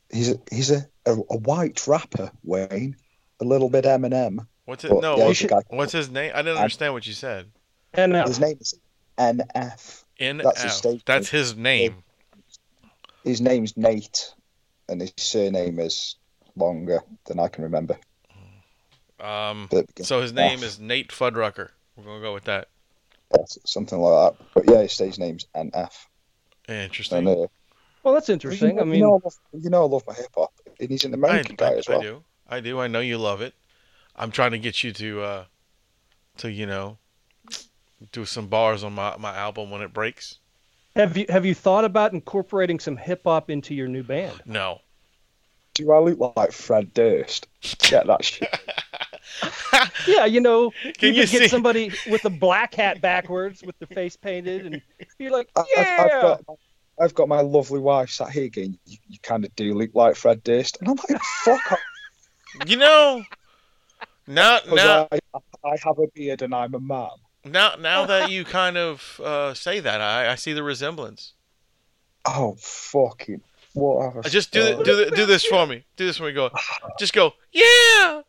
He's 0.09 0.31
a, 0.31 0.35
he's 0.49 0.71
a, 0.71 0.87
a, 1.05 1.11
a 1.11 1.37
white 1.37 1.85
rapper, 1.85 2.31
Wayne. 2.43 2.95
A 3.41 3.43
little 3.43 3.69
bit 3.69 3.83
Eminem. 3.85 4.47
What's 4.65 4.85
it? 4.85 4.89
But, 4.89 5.01
No. 5.01 5.17
yeah, 5.17 5.25
What's, 5.25 5.39
he's 5.39 5.51
what's 5.67 5.91
his 5.91 6.09
name? 6.09 6.31
I 6.33 6.41
didn't 6.43 6.57
understand 6.57 6.93
what 6.93 7.05
you 7.05 7.13
said. 7.13 7.51
And 7.93 8.13
now, 8.13 8.25
His 8.25 8.39
name 8.39 8.57
is 8.61 8.73
NF. 9.17 10.03
N. 10.19 10.37
That's 10.37 10.61
his 10.61 10.73
stage 10.73 11.03
That's 11.05 11.29
his 11.29 11.57
name. 11.57 12.03
His 13.25 13.41
name's 13.41 13.75
Nate, 13.75 14.33
and 14.87 15.01
his 15.01 15.13
surname 15.17 15.79
is 15.79 16.15
longer 16.55 17.01
than 17.25 17.39
I 17.39 17.49
can 17.49 17.65
remember. 17.65 17.97
Um. 19.21 19.67
But 19.71 20.05
So 20.05 20.21
his 20.21 20.33
name 20.33 20.59
F. 20.59 20.63
is 20.63 20.79
Nate 20.79 21.09
Fuddrucker. 21.09 21.69
We're 21.95 22.03
gonna 22.03 22.21
go 22.21 22.33
with 22.33 22.45
that. 22.45 22.67
Yeah, 23.31 23.43
something 23.65 23.99
like 23.99 24.37
that. 24.37 24.45
But 24.53 24.63
yeah, 24.69 24.81
his 24.81 24.93
stage 24.93 25.17
name's 25.19 25.45
NF. 25.55 25.93
Interesting. 26.67 27.19
And, 27.19 27.27
uh, 27.27 27.47
well, 28.03 28.13
that's 28.13 28.29
interesting. 28.29 28.77
I 28.79 28.83
you 28.83 28.87
mean, 28.89 28.99
know, 29.01 29.15
I 29.15 29.19
love, 29.23 29.35
you 29.53 29.69
know, 29.69 29.83
I 29.83 29.87
love 29.87 30.03
my 30.07 30.13
hip 30.13 30.27
hop, 30.35 30.51
and 30.79 30.89
he's 30.89 31.03
an 31.05 31.13
I, 31.13 31.17
American 31.17 31.55
guy 31.55 31.71
I- 31.73 31.75
as 31.75 31.87
well. 31.87 31.99
I 31.99 32.03
do. 32.03 32.23
I 32.49 32.59
do. 32.59 32.79
I 32.79 32.87
know 32.87 32.99
you 32.99 33.17
love 33.17 33.41
it. 33.41 33.53
I'm 34.15 34.31
trying 34.31 34.51
to 34.51 34.59
get 34.59 34.83
you 34.83 34.91
to, 34.93 35.21
uh, 35.21 35.43
to 36.37 36.51
you 36.51 36.65
know, 36.65 36.97
do 38.11 38.25
some 38.25 38.47
bars 38.47 38.83
on 38.83 38.93
my 38.93 39.15
my 39.17 39.35
album 39.35 39.69
when 39.71 39.81
it 39.81 39.93
breaks. 39.93 40.39
have 40.95 41.15
you 41.15 41.25
have 41.29 41.45
you 41.45 41.53
thought 41.55 41.85
about 41.85 42.11
incorporating 42.13 42.79
some 42.79 42.97
hip 42.97 43.21
hop 43.23 43.49
into 43.49 43.73
your 43.73 43.87
new 43.87 44.03
band? 44.03 44.41
No. 44.45 44.81
Do 45.73 45.91
I 45.91 45.99
look 45.99 46.35
like 46.35 46.51
Fred 46.51 46.93
Durst? 46.93 47.47
Get 47.79 48.07
that 48.07 48.23
shit. 48.25 48.49
Yeah, 50.07 50.25
you 50.25 50.41
know, 50.41 50.71
Can 50.97 51.13
you 51.13 51.21
you 51.21 51.27
could 51.27 51.39
get 51.41 51.49
somebody 51.51 51.91
with 52.09 52.25
a 52.25 52.29
black 52.29 52.73
hat 52.73 53.01
backwards 53.01 53.63
with 53.63 53.77
the 53.79 53.87
face 53.87 54.15
painted, 54.17 54.65
and 54.65 54.81
you're 55.19 55.31
like, 55.31 55.49
I- 55.55 55.63
yeah. 55.75 55.81
I've, 55.81 56.05
I've, 56.05 56.21
got, 56.21 56.41
I've 56.99 57.13
got 57.15 57.27
my 57.29 57.41
lovely 57.41 57.79
wife 57.79 58.09
sat 58.09 58.29
here 58.31 58.43
again. 58.45 58.77
You, 58.85 58.97
you 59.07 59.19
kind 59.23 59.45
of 59.45 59.55
do 59.55 59.73
look 59.73 59.91
like 59.93 60.15
Fred 60.15 60.43
Durst, 60.43 60.77
and 60.81 60.89
I'm 60.89 60.97
like, 61.09 61.21
fuck 61.21 61.71
off. 61.71 61.79
You 62.67 62.75
know. 62.77 63.23
Now, 64.27 64.59
'cause 64.65 64.75
now, 64.75 65.07
I, 65.11 65.19
I 65.63 65.77
have 65.83 65.97
a 65.99 66.07
beard 66.13 66.41
and 66.41 66.53
I'm 66.53 66.73
a 66.75 66.79
man. 66.79 67.07
now, 67.45 67.75
now 67.79 68.05
that 68.05 68.29
you 68.29 68.43
kind 68.43 68.77
of 68.77 69.21
uh, 69.23 69.53
say 69.53 69.79
that, 69.79 70.01
I, 70.01 70.31
I 70.31 70.35
see 70.35 70.51
the 70.51 70.63
resemblance. 70.63 71.33
Oh 72.25 72.55
fucking! 72.59 73.41
What? 73.73 74.25
Uh, 74.25 74.29
Just 74.29 74.51
do 74.51 74.63
the, 74.63 74.83
do 74.83 75.05
the, 75.05 75.11
do 75.15 75.25
this 75.25 75.45
for 75.45 75.65
me. 75.65 75.85
Do 75.95 76.05
this 76.05 76.17
for 76.17 76.23
me. 76.23 76.33
Go. 76.33 76.49
Just 76.99 77.13
go. 77.13 77.33
Yeah, 77.51 78.21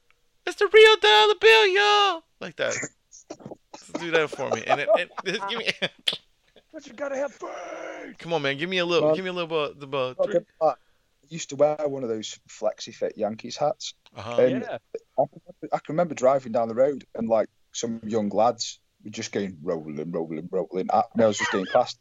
it's 0.46 0.56
the 0.56 0.68
real 0.72 0.96
dollar 0.96 1.34
bill, 1.40 1.66
y'all. 1.66 2.22
Like 2.40 2.56
that. 2.56 2.74
Just 3.76 3.92
do 4.00 4.10
that 4.12 4.30
for 4.30 4.50
me. 4.50 4.62
And 4.66 4.80
it, 4.80 4.88
it, 4.94 5.10
just 5.24 5.48
give 5.48 5.58
me. 5.58 5.70
But 6.72 6.86
you 6.86 6.94
gotta 6.94 7.16
have 7.16 7.32
fun. 7.32 7.50
Come 8.18 8.32
on, 8.32 8.40
man. 8.40 8.56
Give 8.56 8.66
me 8.68 8.78
a 8.78 8.86
little. 8.86 9.08
Man. 9.08 9.16
Give 9.16 9.24
me 9.24 9.28
a 9.28 9.34
little. 9.34 9.68
bit 9.68 9.78
the 9.78 9.94
uh, 9.94 10.14
I 10.18 10.24
three. 10.24 10.72
used 11.28 11.50
to 11.50 11.56
wear 11.56 11.76
one 11.86 12.02
of 12.02 12.08
those 12.08 12.38
flexi 12.48 12.94
fit 12.94 13.12
Yankees 13.18 13.58
hats. 13.58 13.92
Uh-huh. 14.16 14.42
Um, 14.42 14.48
Yeah. 14.50 14.78
I 15.18 15.24
can, 15.30 15.68
I 15.70 15.76
can 15.76 15.92
remember 15.92 16.14
driving 16.14 16.52
down 16.52 16.68
the 16.68 16.74
road 16.74 17.04
and 17.14 17.28
like 17.28 17.48
some 17.72 18.00
young 18.06 18.30
lads 18.30 18.78
were 19.04 19.10
just 19.10 19.32
going 19.32 19.58
rolling, 19.62 20.10
rolling, 20.10 20.48
rolling 20.50 20.88
at 20.90 21.14
me. 21.14 21.24
I 21.24 21.26
was 21.26 21.36
just 21.36 21.52
going 21.52 21.66
past. 21.66 21.98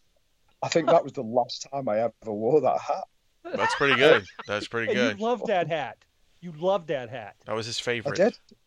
I 0.64 0.70
think 0.70 0.88
that 0.88 1.04
was 1.04 1.12
the 1.14 1.24
last 1.24 1.68
time 1.70 1.90
I 1.90 2.00
ever 2.00 2.14
wore 2.28 2.62
that 2.62 2.80
hat. 2.80 3.04
That's 3.44 3.76
pretty 3.76 3.96
good. 3.98 4.26
That's 4.48 4.68
pretty 4.68 4.88
And 4.92 4.96
good. 4.98 5.20
you 5.20 5.26
loved 5.26 5.48
that 5.48 5.68
hat. 5.68 5.98
You 6.42 6.54
loved 6.58 6.88
that 6.88 7.10
hat. 7.10 7.36
That 7.46 7.56
was 7.56 7.66
his 7.66 7.80
favorite. 7.80 8.14
I 8.14 8.16
favorite. 8.26 8.40
did. 8.50 8.58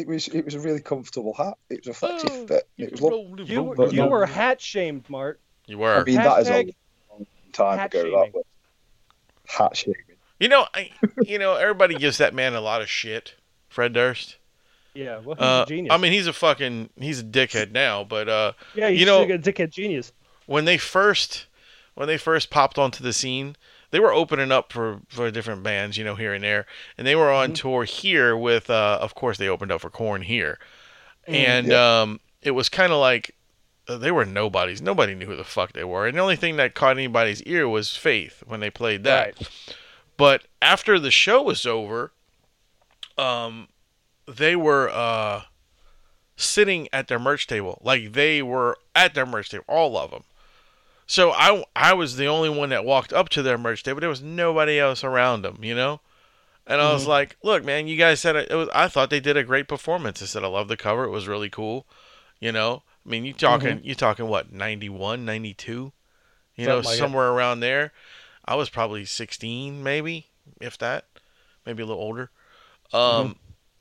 It 0.00 0.06
was 0.06 0.28
it 0.28 0.44
was 0.44 0.54
a 0.54 0.60
really 0.60 0.80
comfortable 0.80 1.32
hat. 1.34 1.54
It 1.70 1.86
was 1.86 1.96
a 1.96 2.06
flexi 2.06 2.28
Oh, 2.30 2.46
fit. 2.46 2.68
It 2.76 2.92
was 2.92 3.00
lovely. 3.00 3.44
You, 3.44 3.62
rolling. 3.74 3.94
you 3.94 4.06
were 4.06 4.26
hat 4.40 4.60
shamed, 4.60 5.08
Mart. 5.08 5.40
You 5.66 5.78
were. 5.78 5.92
I 5.94 5.98
were. 5.98 6.04
mean, 6.04 6.16
that 6.16 6.40
is 6.40 6.48
a 6.50 6.74
long 7.10 7.26
time 7.52 7.78
hat 7.78 7.94
ago. 7.94 8.02
shaming. 8.02 8.22
That 8.32 8.34
was 8.34 8.44
hat 9.46 9.76
shaming. 9.76 9.96
You 10.40 10.48
know, 10.48 10.66
I, 10.74 10.90
you 11.22 11.38
know, 11.38 11.54
everybody 11.54 11.96
gives 11.96 12.18
that 12.18 12.32
man 12.34 12.54
a 12.54 12.60
lot 12.60 12.80
of 12.82 12.88
shit. 12.88 13.34
Fred 13.68 13.92
Durst. 13.92 14.36
Yeah, 14.94 15.18
well, 15.18 15.34
he's 15.36 15.42
Uh, 15.44 15.64
a 15.66 15.68
genius. 15.68 15.92
I 15.92 15.96
mean, 15.96 16.12
he's 16.12 16.26
a 16.26 16.32
fucking, 16.32 16.90
he's 16.98 17.20
a 17.20 17.24
dickhead 17.24 17.72
now. 17.72 18.04
But 18.04 18.28
uh, 18.28 18.52
yeah, 18.74 18.88
he's 18.90 19.00
you 19.00 19.06
know- 19.06 19.22
a 19.22 19.38
dickhead 19.38 19.70
genius. 19.70 20.12
when 20.46 20.64
they 20.64 20.78
first, 20.78 21.46
when 21.94 22.06
they 22.08 22.18
first 22.18 22.50
popped 22.50 22.78
onto 22.78 23.02
the 23.02 23.12
scene, 23.12 23.56
they 23.90 24.00
were 24.00 24.12
opening 24.12 24.52
up 24.52 24.72
for 24.72 25.00
for 25.08 25.30
different 25.30 25.62
bands, 25.62 25.96
you 25.96 26.04
know, 26.04 26.14
here 26.14 26.34
and 26.34 26.44
there, 26.44 26.66
and 26.96 27.06
they 27.06 27.16
were 27.16 27.32
on 27.32 27.52
tour 27.52 27.84
here 27.84 28.36
with, 28.36 28.68
uh, 28.70 28.98
of 29.00 29.14
course, 29.14 29.38
they 29.38 29.48
opened 29.48 29.72
up 29.72 29.80
for 29.80 29.90
Korn 29.90 30.22
here, 30.22 30.58
and 31.26 31.72
um, 31.72 32.20
it 32.42 32.52
was 32.52 32.68
kind 32.68 32.92
of 32.92 32.98
like 32.98 33.34
uh, 33.88 33.96
they 33.96 34.10
were 34.10 34.24
nobodies. 34.24 34.82
Nobody 34.82 35.14
knew 35.14 35.26
who 35.26 35.36
the 35.36 35.44
fuck 35.44 35.72
they 35.72 35.84
were, 35.84 36.06
and 36.06 36.16
the 36.16 36.22
only 36.22 36.36
thing 36.36 36.56
that 36.56 36.74
caught 36.74 36.96
anybody's 36.96 37.42
ear 37.42 37.68
was 37.68 37.96
Faith 37.96 38.42
when 38.46 38.60
they 38.60 38.70
played 38.70 39.04
that. 39.04 39.34
Right. 39.38 39.76
But 40.16 40.46
after 40.60 40.98
the 40.98 41.12
show 41.12 41.42
was 41.42 41.64
over, 41.64 42.12
um, 43.16 43.68
they 44.26 44.56
were 44.56 44.90
uh, 44.90 45.42
sitting 46.36 46.88
at 46.92 47.08
their 47.08 47.18
merch 47.18 47.46
table, 47.46 47.80
like 47.82 48.12
they 48.12 48.42
were 48.42 48.76
at 48.94 49.14
their 49.14 49.26
merch 49.26 49.50
table, 49.50 49.64
all 49.68 49.96
of 49.96 50.10
them. 50.10 50.24
So 51.08 51.32
I 51.32 51.64
I 51.74 51.94
was 51.94 52.16
the 52.16 52.26
only 52.26 52.48
one 52.48 52.68
that 52.68 52.84
walked 52.84 53.12
up 53.12 53.28
to 53.30 53.42
their 53.42 53.58
merch 53.58 53.82
table. 53.82 53.98
There 53.98 54.08
was 54.08 54.22
nobody 54.22 54.78
else 54.78 55.02
around 55.02 55.42
them, 55.42 55.58
you 55.64 55.74
know. 55.74 56.00
And 56.64 56.80
I 56.80 56.92
was 56.92 57.02
mm-hmm. 57.02 57.10
like, 57.10 57.36
"Look, 57.42 57.64
man, 57.64 57.88
you 57.88 57.96
guys 57.96 58.20
said 58.20 58.36
it, 58.36 58.50
it 58.50 58.54
was. 58.54 58.68
I 58.72 58.86
thought 58.86 59.10
they 59.10 59.18
did 59.18 59.36
a 59.36 59.42
great 59.42 59.66
performance. 59.66 60.22
I 60.22 60.26
said 60.26 60.44
I 60.44 60.48
love 60.48 60.68
the 60.68 60.76
cover. 60.76 61.04
It 61.04 61.10
was 61.10 61.26
really 61.26 61.50
cool, 61.50 61.86
you 62.38 62.52
know. 62.52 62.82
I 63.04 63.08
mean, 63.08 63.24
you 63.24 63.32
talking 63.32 63.78
mm-hmm. 63.78 63.86
you 63.86 63.94
talking 63.96 64.28
what 64.28 64.52
91, 64.52 65.24
92? 65.24 65.92
you 66.58 66.66
know, 66.66 66.82
Something 66.82 66.88
like 66.88 66.94
it. 66.94 66.98
somewhere 66.98 67.28
around 67.30 67.60
there. 67.60 67.92
I 68.44 68.56
was 68.56 68.68
probably 68.68 69.04
16, 69.04 69.82
maybe, 69.82 70.26
if 70.60 70.76
that, 70.78 71.04
maybe 71.64 71.82
a 71.82 71.86
little 71.86 72.02
older. 72.02 72.30
Um, 72.92 73.00
mm-hmm. 73.00 73.32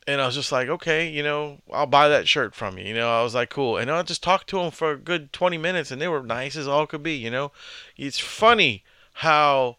And 0.08 0.22
I 0.22 0.26
was 0.26 0.36
just 0.36 0.54
like, 0.54 0.70
okay, 0.70 1.10
you 1.10 1.22
know, 1.22 1.60
I'll 1.72 1.86
buy 1.86 2.08
that 2.08 2.28
shirt 2.28 2.56
from 2.56 2.78
you. 2.78 2.86
You 2.86 2.94
know, 2.94 3.10
I 3.10 3.22
was 3.24 3.36
like, 3.36 3.50
cool. 3.50 3.78
And 3.78 3.92
I 3.92 4.02
just 4.04 4.24
talked 4.24 4.48
to 4.50 4.58
them 4.58 4.72
for 4.72 4.92
a 4.92 4.98
good 4.98 5.34
20 5.34 5.58
minutes, 5.58 5.92
and 5.92 6.02
they 6.02 6.08
were 6.08 6.24
nice 6.24 6.56
as 6.56 6.68
all 6.68 6.88
could 6.88 7.04
be. 7.04 7.16
You 7.16 7.30
know, 7.30 7.52
it's 7.98 8.18
funny 8.18 8.84
how 9.14 9.76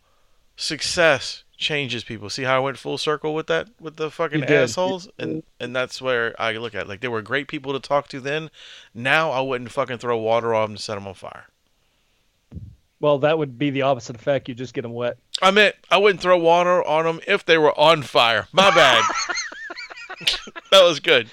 success 0.55 1.45
changes 1.57 2.05
people. 2.05 2.29
See 2.29 2.43
how 2.43 2.57
I 2.57 2.61
went 2.61 2.77
full 2.77 2.99
circle 2.99 3.35
with 3.35 3.47
that 3.47 3.69
with 3.81 3.97
the 3.97 4.11
fucking 4.11 4.45
assholes, 4.45 5.09
and 5.19 5.43
and 5.59 5.75
that's 5.75 6.03
where 6.03 6.41
I 6.41 6.53
look 6.53 6.75
at. 6.75 6.83
it. 6.83 6.89
Like 6.89 7.01
they 7.01 7.09
were 7.09 7.23
great 7.23 7.49
people 7.49 7.73
to 7.73 7.81
talk 7.81 8.09
to 8.09 8.21
then. 8.21 8.51
Now 8.95 9.31
I 9.31 9.41
wouldn't 9.41 9.73
fucking 9.73 9.99
throw 9.99 10.19
water 10.19 10.55
on 10.55 10.63
them 10.65 10.71
and 10.73 10.81
set 10.81 10.97
them 10.97 11.09
on 11.09 11.15
fire. 11.15 11.47
Well, 13.01 13.19
that 13.21 13.39
would 13.39 13.59
be 13.59 13.71
the 13.71 13.83
opposite 13.83 14.17
effect. 14.17 14.49
You 14.49 14.55
just 14.55 14.75
get 14.75 14.83
them 14.83 14.93
wet. 14.93 15.19
I 15.41 15.53
meant 15.53 15.77
I 15.91 15.99
wouldn't 15.99 16.21
throw 16.21 16.37
water 16.37 16.87
on 16.87 17.05
them 17.05 17.21
if 17.27 17.47
they 17.47 17.57
were 17.57 17.79
on 17.79 18.03
fire. 18.03 18.49
My 18.53 18.71
bad. 18.71 19.03
that 20.73 20.83
was 20.85 21.01
good. 21.01 21.31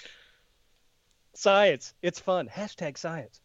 Science. 1.34 1.94
It's 2.02 2.20
fun. 2.20 2.48
Hashtag 2.48 2.98
science. 2.98 3.40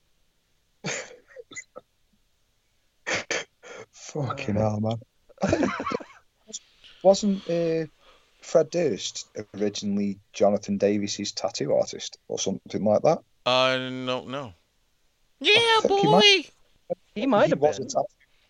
Fucking 3.92 4.56
hell, 4.56 4.80
man. 4.80 5.00
Wasn't 7.02 7.48
uh, 7.48 7.86
Fred 8.42 8.70
Durst 8.70 9.26
originally 9.54 10.18
Jonathan 10.32 10.76
Davis's 10.78 11.32
tattoo 11.32 11.72
artist 11.74 12.18
or 12.28 12.38
something 12.38 12.84
like 12.84 13.02
that? 13.02 13.18
I 13.46 13.76
don't 13.76 14.28
know. 14.28 14.52
Yeah, 15.40 15.54
think 15.80 16.00
he 16.00 16.06
boy. 16.06 16.12
might- 16.12 16.50
He 17.14 17.26
might 17.26 17.44
he 17.46 17.50
have 17.50 17.60
was 17.60 17.78
been. 17.78 17.86
a 17.86 17.90
tattoo 17.90 18.06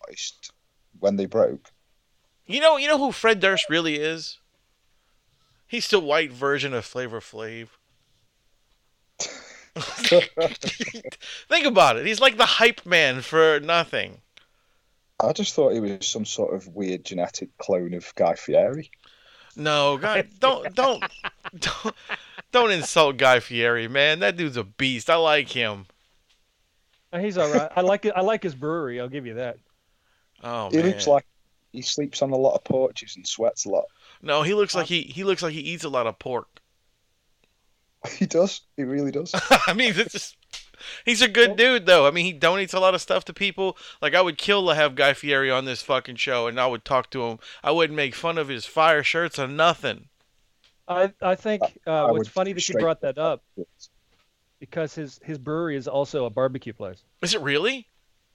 artist 0.07 0.51
when 0.99 1.15
they 1.15 1.25
broke. 1.27 1.69
You 2.45 2.59
know, 2.59 2.77
you 2.77 2.87
know 2.87 2.97
who 2.97 3.11
Fred 3.11 3.39
Durst 3.39 3.69
really 3.69 3.95
is. 3.95 4.37
He's 5.71 5.87
the 5.87 6.01
white 6.01 6.33
version 6.33 6.73
of 6.73 6.83
Flavor 6.83 7.21
Flav. 7.21 7.69
Think 11.47 11.65
about 11.65 11.95
it. 11.95 12.05
He's 12.05 12.19
like 12.19 12.35
the 12.35 12.45
hype 12.45 12.85
man 12.85 13.21
for 13.21 13.57
nothing. 13.61 14.17
I 15.21 15.31
just 15.31 15.53
thought 15.53 15.71
he 15.71 15.79
was 15.79 16.05
some 16.05 16.25
sort 16.25 16.53
of 16.53 16.67
weird 16.67 17.05
genetic 17.05 17.57
clone 17.57 17.93
of 17.93 18.13
Guy 18.15 18.33
Fieri. 18.33 18.91
No, 19.55 19.97
God, 19.97 20.27
don't 20.41 20.75
don't 20.75 21.05
don't 21.57 21.95
don't 22.51 22.71
insult 22.71 23.15
Guy 23.15 23.39
Fieri, 23.39 23.87
man. 23.87 24.19
That 24.19 24.35
dude's 24.35 24.57
a 24.57 24.65
beast. 24.65 25.09
I 25.09 25.15
like 25.15 25.47
him. 25.47 25.85
Uh, 27.13 27.19
He's 27.19 27.37
all 27.37 27.49
right. 27.49 27.71
I 27.73 27.79
like 27.79 28.03
it. 28.03 28.11
I 28.13 28.21
like 28.21 28.43
his 28.43 28.55
brewery. 28.55 28.99
I'll 28.99 29.07
give 29.07 29.25
you 29.25 29.35
that. 29.35 29.55
Oh 30.43 30.69
he 30.69 30.79
man. 30.79 30.87
looks 30.87 31.07
like 31.07 31.25
he 31.71 31.81
sleeps 31.81 32.21
on 32.21 32.31
a 32.31 32.35
lot 32.35 32.55
of 32.55 32.65
porches 32.65 33.15
and 33.15 33.25
sweats 33.25 33.63
a 33.63 33.69
lot. 33.69 33.85
No, 34.21 34.41
he 34.43 34.53
looks 34.53 34.75
like 34.75 34.87
he 34.87 35.01
he 35.01 35.23
looks 35.23 35.43
like 35.43 35.53
he 35.53 35.59
eats 35.61 35.83
a 35.83 35.89
lot 35.89 36.07
of 36.07 36.19
pork. 36.19 36.47
He 38.17 38.25
does. 38.25 38.61
He 38.77 38.83
really 38.83 39.11
does. 39.11 39.31
I 39.67 39.73
mean, 39.73 39.93
it's 39.95 40.13
just, 40.13 40.35
he's 41.05 41.21
a 41.21 41.27
good 41.27 41.55
dude, 41.55 41.85
though. 41.85 42.07
I 42.07 42.11
mean, 42.11 42.25
he 42.25 42.33
donates 42.33 42.73
a 42.73 42.79
lot 42.79 42.95
of 42.95 43.01
stuff 43.01 43.25
to 43.25 43.33
people. 43.33 43.77
Like, 44.01 44.15
I 44.15 44.21
would 44.21 44.39
kill 44.39 44.67
to 44.67 44.73
have 44.73 44.95
Guy 44.95 45.13
Fieri 45.13 45.51
on 45.51 45.65
this 45.65 45.83
fucking 45.83 46.15
show, 46.15 46.47
and 46.47 46.59
I 46.59 46.65
would 46.65 46.83
talk 46.83 47.11
to 47.11 47.23
him. 47.25 47.37
I 47.63 47.69
wouldn't 47.69 47.95
make 47.95 48.15
fun 48.15 48.39
of 48.39 48.47
his 48.47 48.65
fire 48.65 49.03
shirts 49.03 49.37
or 49.37 49.47
nothing. 49.47 50.09
I 50.87 51.13
I 51.21 51.35
think 51.35 51.61
uh, 51.85 52.07
I 52.07 52.11
what's 52.11 52.27
funny 52.27 52.53
that 52.53 52.67
you 52.67 52.75
brought 52.79 53.01
that 53.01 53.17
up 53.17 53.43
because 54.59 54.95
his 54.95 55.19
his 55.23 55.37
brewery 55.37 55.75
is 55.77 55.87
also 55.87 56.25
a 56.25 56.29
barbecue 56.29 56.73
place. 56.73 57.03
Is 57.21 57.33
it 57.33 57.41
really? 57.41 57.87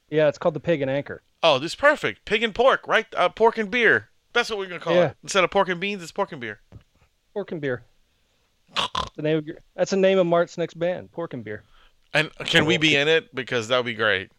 Yeah, 0.09 0.29
it's 0.29 0.39
called 0.39 0.55
the 0.55 0.61
Pig 0.61 0.81
and 0.83 0.91
Anchor. 0.91 1.23
Oh, 1.43 1.59
this 1.59 1.73
is 1.73 1.75
perfect. 1.75 2.25
Pig 2.25 2.43
and 2.43 2.55
pork, 2.55 2.87
right? 2.87 3.07
Uh, 3.17 3.29
pork 3.29 3.59
and 3.59 3.71
beer. 3.71 4.11
That's 4.37 4.51
what 4.51 4.59
we're 4.59 4.67
gonna 4.67 4.81
call 4.81 4.95
Yeah. 4.95 5.07
it. 5.13 5.17
Instead 5.23 5.45
of 5.45 5.51
pork 5.51 5.71
and 5.71 5.81
beans, 5.81 6.03
it's 6.03 6.13
pork 6.13 6.31
and 6.31 6.41
beer. 6.43 6.61
Pork 7.33 7.53
and 7.53 7.61
beer. 7.61 7.85
The 9.17 9.23
name 9.23 9.39
of 9.39 9.47
your, 9.47 9.57
that's 9.75 9.93
the 9.93 9.97
name 9.97 10.19
of 10.19 10.27
Mart's 10.27 10.59
next 10.59 10.75
band. 10.79 11.11
Pork 11.11 11.33
and 11.33 11.43
beer. 11.43 11.63
And 12.13 12.31
can 12.41 12.67
we 12.67 12.77
be 12.77 12.97
in 12.97 13.09
it? 13.09 13.35
Because 13.35 13.69
that 13.69 13.79
would 13.79 13.87
be 13.87 13.95
great. 13.95 14.31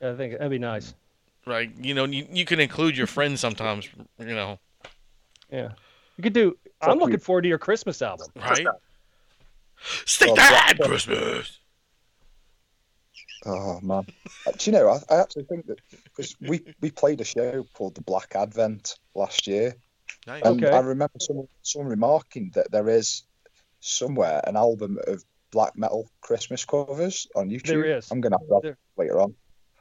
I 0.00 0.14
think 0.14 0.34
that'd 0.34 0.50
be 0.50 0.60
nice. 0.60 0.94
Right? 1.46 1.68
You 1.76 1.94
know, 1.94 2.04
you, 2.04 2.28
you 2.30 2.44
can 2.44 2.60
include 2.60 2.96
your 2.96 3.08
friends 3.08 3.40
sometimes. 3.40 3.88
You 4.20 4.26
know, 4.36 4.60
Yeah, 5.50 5.70
you 6.16 6.22
could 6.22 6.32
do. 6.32 6.56
I'm 6.80 6.98
looking 6.98 7.18
forward 7.18 7.42
to 7.42 7.48
your 7.48 7.58
Christmas 7.58 8.02
album. 8.02 8.28
right? 8.36 8.64
Stick 10.04 10.28
Well, 10.28 10.36
that 10.36 10.74
Christmas. 10.80 11.58
Oh 13.46 13.80
man, 13.82 14.06
Uh, 14.46 14.52
do 14.52 14.70
you 14.70 14.72
know? 14.76 14.88
I, 14.88 15.00
I 15.14 15.20
actually 15.20 15.44
think 15.44 15.66
that 15.66 15.78
because 16.04 16.34
we 16.40 16.62
we 16.80 16.90
played 16.90 17.20
a 17.20 17.24
show 17.24 17.64
called 17.74 17.94
the 17.94 18.00
Black 18.02 18.34
Advent 18.34 18.98
last 19.14 19.46
year, 19.46 19.74
Nice. 20.26 20.42
and 20.44 20.64
Okay. 20.64 20.74
I 20.74 20.80
remember 20.80 21.18
someone 21.20 21.48
someone 21.62 21.90
remarking 21.90 22.52
that 22.54 22.70
there 22.70 22.88
is 22.88 23.24
somewhere 23.80 24.40
an 24.46 24.56
album 24.56 24.98
of 25.06 25.22
black 25.50 25.76
metal 25.76 26.08
Christmas 26.22 26.64
covers 26.64 27.26
on 27.36 27.50
YouTube. 27.50 27.66
There 27.66 27.84
is. 27.84 28.10
I'm 28.10 28.20
gonna 28.20 28.38
have 28.38 28.48
that 28.48 28.60
There- 28.62 28.78
later 28.96 29.20
on. 29.20 29.34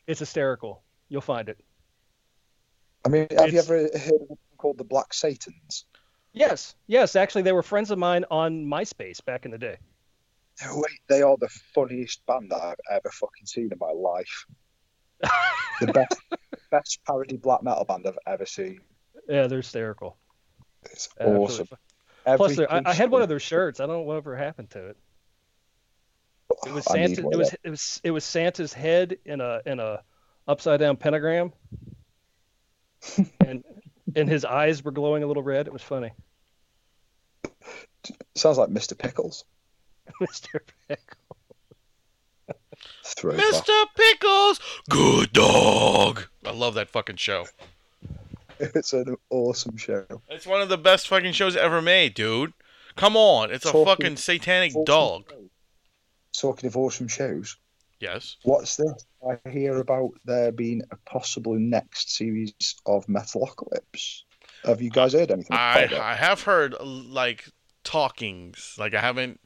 It's 0.08 0.20
hysterical. 0.20 0.84
You'll 1.08 1.22
find 1.22 1.48
it. 1.48 1.60
I 3.06 3.10
mean, 3.10 3.28
have 3.38 3.52
you 3.54 3.60
ever 3.60 3.78
heard 3.98 4.22
of 4.22 4.28
one 4.30 4.38
called 4.58 4.78
the 4.78 4.84
Black 4.84 5.14
Satans? 5.14 5.86
Yes, 6.34 6.76
yes. 6.88 7.16
Actually, 7.16 7.44
they 7.44 7.52
were 7.52 7.64
friends 7.64 7.92
of 7.92 8.00
mine 8.00 8.26
on 8.32 8.66
MySpace 8.66 9.24
back 9.24 9.46
in 9.46 9.52
the 9.52 9.58
day. 9.58 9.78
No, 10.62 10.84
they 11.10 11.22
are 11.22 11.38
the 11.38 11.50
funniest 11.74 12.26
band 12.26 12.52
that 12.52 12.62
I've 12.62 12.76
ever 12.92 13.10
fucking 13.10 13.46
seen 13.46 13.70
in 13.72 13.78
my 13.80 13.92
life. 13.92 14.46
the 15.80 15.88
best, 15.88 16.22
best 16.70 17.00
parody 17.06 17.38
black 17.38 17.64
metal 17.64 17.86
band 17.86 18.06
I've 18.08 18.18
ever 18.28 18.46
seen. 18.46 18.82
Yeah, 19.28 19.48
they're 19.48 19.60
hysterical. 19.60 20.18
It's 20.84 21.10
Absolutely. 21.20 21.44
awesome. 21.44 21.68
Plus, 22.26 22.60
I, 22.60 22.82
I 22.86 22.94
had 22.94 23.10
one 23.10 23.22
of 23.22 23.30
their 23.30 23.40
shirts. 23.40 23.80
I 23.80 23.86
don't 23.86 23.96
know 23.96 24.02
whatever 24.02 24.36
happened 24.36 24.70
to 24.72 24.88
it. 24.88 24.98
It 26.52 26.70
oh, 26.70 26.74
was 26.74 26.88
I 26.88 26.94
Santa. 26.94 27.30
It 27.30 27.38
was 27.38 27.56
it 27.64 27.70
was 27.70 28.02
it 28.04 28.12
was 28.12 28.24
Santa's 28.24 28.74
head 28.74 29.18
in 29.26 29.42
a 29.42 29.62
in 29.66 29.80
a 29.80 30.04
upside 30.48 30.80
down 30.80 30.98
pentagram. 30.98 31.52
and 33.46 33.64
and 34.16 34.30
his 34.30 34.46
eyes 34.46 34.84
were 34.84 34.92
glowing 34.92 35.24
a 35.24 35.28
little 35.28 35.44
red. 35.44 35.68
It 35.68 35.74
was 35.74 35.82
funny. 35.82 36.12
Sounds 38.36 38.58
like 38.58 38.70
Mr. 38.70 38.98
Pickles. 38.98 39.46
Mr. 40.22 40.60
Pickle. 40.88 41.38
Throwback. 43.06 43.46
Mr. 43.46 43.86
Pickles, 43.96 44.60
good 44.90 45.32
dog. 45.34 46.26
I 46.46 46.52
love 46.52 46.74
that 46.76 46.90
fucking 46.90 47.16
show. 47.18 47.46
It's 48.60 48.94
an 48.94 49.16
awesome 49.30 49.78
show. 49.78 50.06
It's 50.30 50.46
one 50.48 50.62
of 50.62 50.70
the 50.70 50.78
best 50.78 51.08
fucking 51.08 51.34
shows 51.34 51.56
ever 51.56 51.82
made, 51.82 52.14
dude. 52.14 52.54
Come 52.96 53.16
on, 53.18 53.52
it's 53.52 53.66
a 53.66 53.72
fucking 53.72 54.18
satanic 54.18 54.74
dog. 54.86 55.32
Talking 56.34 56.68
of 56.68 56.78
awesome 56.78 57.08
shows, 57.08 57.58
Yes. 58.00 58.38
what's 58.44 58.76
this? 58.78 59.06
I 59.28 59.50
hear 59.50 59.78
about 59.80 60.12
there 60.26 60.52
being 60.52 60.82
a 60.92 60.98
possible 61.10 61.54
next 61.56 62.16
series 62.16 62.54
of 62.86 63.06
Metalocalypse. 63.08 64.24
Have 64.66 64.82
you 64.82 64.90
guys 64.90 65.14
heard 65.14 65.32
anything 65.32 65.56
I 65.56 65.80
about 65.82 65.94
it? 65.94 66.00
I 66.00 66.16
have 66.16 66.42
heard 66.42 66.76
like 66.82 67.46
talkings. 67.84 68.76
Like 68.78 68.94
I 68.94 69.02
haven't. 69.02 69.40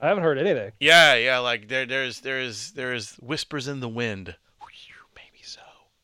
I 0.00 0.08
haven't 0.08 0.24
heard 0.24 0.38
anything. 0.38 0.72
Yeah, 0.80 1.14
yeah. 1.14 1.38
Like 1.38 1.68
there, 1.68 1.86
there's, 1.86 2.20
there's, 2.20 2.72
there's 2.72 3.14
whispers 3.16 3.66
in 3.68 3.80
the 3.80 3.88
wind. 3.88 4.36
Maybe 5.14 5.42
so. 5.42 5.60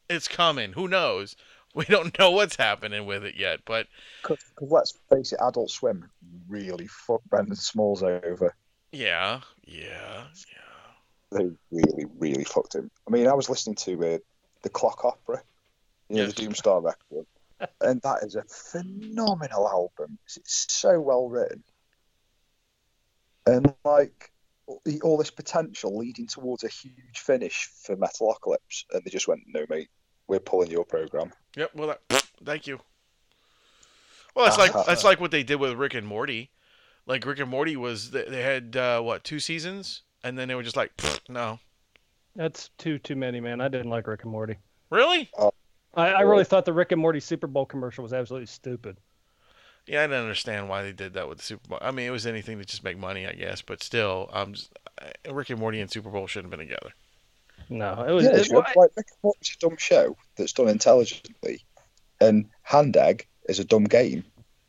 It's 0.08 0.28
coming. 0.28 0.72
Who 0.72 0.88
knows? 0.88 1.36
We 1.74 1.86
don't 1.86 2.18
know 2.18 2.30
what's 2.32 2.56
happening 2.56 3.06
with 3.06 3.24
it 3.24 3.34
yet, 3.34 3.60
but 3.64 3.86
Because 4.22 4.44
let's 4.60 4.92
face 5.10 5.32
it, 5.32 5.38
Adult 5.42 5.70
Swim 5.70 6.06
really 6.46 6.86
fucked 6.86 7.28
Brendon 7.30 7.56
Smalls 7.56 8.02
over. 8.02 8.54
yeah, 8.92 9.40
yeah, 9.64 10.24
yeah. 10.50 11.38
They 11.38 11.50
really, 11.70 12.04
really 12.18 12.44
fucked 12.44 12.74
him. 12.74 12.90
I 13.08 13.10
mean, 13.10 13.26
I 13.26 13.32
was 13.32 13.48
listening 13.48 13.76
to 13.76 13.92
uh, 14.16 14.18
the 14.62 14.68
Klok 14.68 15.02
Opera, 15.02 15.40
you 16.10 16.16
know, 16.16 16.22
Yes. 16.24 16.34
the 16.34 16.42
Doomstar 16.46 16.82
record, 16.84 17.26
and 17.80 18.02
that 18.02 18.22
is 18.22 18.34
a 18.34 18.42
phenomenal 18.42 19.66
album. 19.66 20.18
It's 20.26 20.66
so 20.70 21.00
well 21.00 21.30
written, 21.30 21.62
and 23.46 23.74
like 23.84 24.32
all- 24.66 24.80
all 25.02 25.16
this 25.16 25.30
potential 25.30 25.96
leading 25.96 26.26
towards 26.26 26.64
a 26.64 26.68
huge 26.68 27.18
finish 27.18 27.66
for 27.66 27.96
Metalocalypse, 27.96 28.84
and 28.92 29.02
they 29.04 29.10
just 29.10 29.28
went, 29.28 29.42
"No, 29.46 29.64
mate, 29.68 29.88
we're 30.28 30.40
pulling 30.40 30.70
your 30.70 30.84
program." 30.84 31.32
Yep. 31.56 31.70
Well, 31.74 31.88
that, 31.88 32.00
thank 32.44 32.66
you. 32.66 32.80
Well, 34.34 34.46
that's 34.46 34.58
like 34.58 34.72
that's 34.86 35.04
like 35.10 35.20
what 35.20 35.30
they 35.30 35.42
did 35.42 35.56
with 35.56 35.72
Rick 35.74 35.94
and 35.94 36.06
Morty. 36.06 36.50
Like 37.06 37.26
Rick 37.26 37.40
and 37.40 37.50
Morty 37.50 37.76
was 37.76 38.10
they, 38.12 38.24
they 38.24 38.42
had 38.42 38.76
uh, 38.76 39.00
what 39.00 39.24
two 39.24 39.40
seasons, 39.40 40.02
and 40.22 40.38
then 40.38 40.48
they 40.48 40.54
were 40.54 40.62
just 40.62 40.76
like, 40.76 40.92
no, 41.28 41.58
That's 42.36 42.70
too 42.78 42.98
too 42.98 43.16
many, 43.16 43.40
man. 43.40 43.60
I 43.60 43.68
didn't 43.68 43.90
like 43.90 44.06
Rick 44.06 44.22
and 44.22 44.32
Morty. 44.32 44.56
really? 44.90 45.30
I, 45.94 46.08
I 46.08 46.20
really 46.22 46.44
thought 46.44 46.64
the 46.64 46.72
Rick 46.72 46.92
and 46.92 47.00
Morty 47.00 47.20
Super 47.20 47.46
Bowl 47.46 47.66
commercial 47.66 48.02
was 48.02 48.12
absolutely 48.14 48.46
stupid. 48.46 48.96
Yeah, 49.86 50.04
I 50.04 50.06
didn't 50.06 50.22
understand 50.22 50.68
why 50.68 50.82
they 50.82 50.92
did 50.92 51.14
that 51.14 51.28
with 51.28 51.38
the 51.38 51.44
Super 51.44 51.68
Bowl. 51.68 51.78
I 51.82 51.90
mean, 51.90 52.06
it 52.06 52.10
was 52.10 52.26
anything 52.26 52.58
to 52.58 52.64
just 52.64 52.84
make 52.84 52.96
money, 52.98 53.26
I 53.26 53.32
guess. 53.32 53.62
But 53.62 53.82
still, 53.82 54.30
um, 54.32 54.54
just, 54.54 54.72
uh, 55.00 55.32
Rick 55.32 55.50
and 55.50 55.58
Morty 55.58 55.80
and 55.80 55.90
Super 55.90 56.08
Bowl 56.10 56.26
shouldn't 56.26 56.52
have 56.52 56.58
been 56.58 56.68
together. 56.68 56.92
No, 57.68 58.04
it 58.06 58.12
was. 58.12 58.24
Yeah, 58.24 58.30
it- 58.30 58.36
it's 58.40 58.50
like 58.50 58.76
Rick 58.96 59.06
and 59.10 59.18
Morty's 59.22 59.56
a 59.56 59.58
dumb 59.58 59.76
show 59.78 60.16
that's 60.36 60.52
done 60.52 60.68
intelligently, 60.68 61.64
and 62.20 62.48
Hand 62.62 62.96
Egg 62.96 63.26
is 63.48 63.58
a 63.58 63.64
dumb 63.64 63.84
game, 63.84 64.24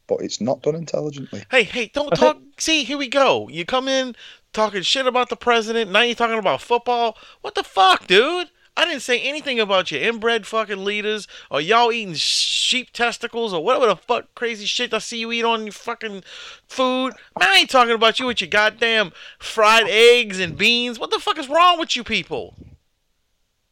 but 0.07 0.21
it's 0.21 0.41
not 0.41 0.61
done 0.63 0.75
intelligently. 0.75 1.43
Hey, 1.51 1.63
hey, 1.63 1.91
don't 1.93 2.11
talk. 2.15 2.37
See, 2.57 2.83
here 2.83 2.97
we 2.97 3.07
go. 3.07 3.47
You 3.49 3.65
come 3.65 3.87
in 3.87 4.15
talking 4.53 4.81
shit 4.81 5.05
about 5.05 5.29
the 5.29 5.35
president. 5.35 5.91
Now 5.91 6.01
you're 6.01 6.15
talking 6.15 6.39
about 6.39 6.61
football. 6.61 7.17
What 7.41 7.55
the 7.55 7.63
fuck, 7.63 8.07
dude? 8.07 8.49
I 8.75 8.85
didn't 8.85 9.01
say 9.03 9.19
anything 9.21 9.59
about 9.59 9.91
your 9.91 10.01
inbred 10.01 10.47
fucking 10.47 10.83
leaders 10.83 11.27
or 11.51 11.61
y'all 11.61 11.91
eating 11.91 12.15
sheep 12.15 12.91
testicles 12.91 13.53
or 13.53 13.63
whatever 13.63 13.85
the 13.85 13.95
fuck 13.95 14.33
crazy 14.33 14.65
shit 14.65 14.93
I 14.93 14.97
see 14.97 15.19
you 15.19 15.31
eat 15.31 15.43
on 15.45 15.65
your 15.65 15.73
fucking 15.73 16.23
food. 16.67 17.13
Man, 17.39 17.49
I 17.49 17.57
ain't 17.57 17.69
talking 17.69 17.93
about 17.93 18.19
you 18.19 18.25
with 18.25 18.41
your 18.41 18.49
goddamn 18.49 19.11
fried 19.37 19.87
eggs 19.87 20.39
and 20.39 20.57
beans. 20.57 20.99
What 20.99 21.11
the 21.11 21.19
fuck 21.19 21.37
is 21.37 21.49
wrong 21.49 21.79
with 21.79 21.95
you 21.95 22.03
people? 22.03 22.55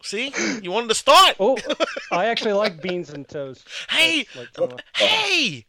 See, 0.03 0.33
you 0.61 0.71
wanted 0.71 0.89
to 0.89 0.95
start. 0.95 1.35
Oh, 1.39 1.57
I 2.11 2.25
actually 2.25 2.53
like 2.53 2.81
beans 2.81 3.11
and 3.11 3.27
toast. 3.27 3.67
Hey, 3.89 4.25
like, 4.35 4.49
uh, 4.59 4.77
hey, 4.95 5.65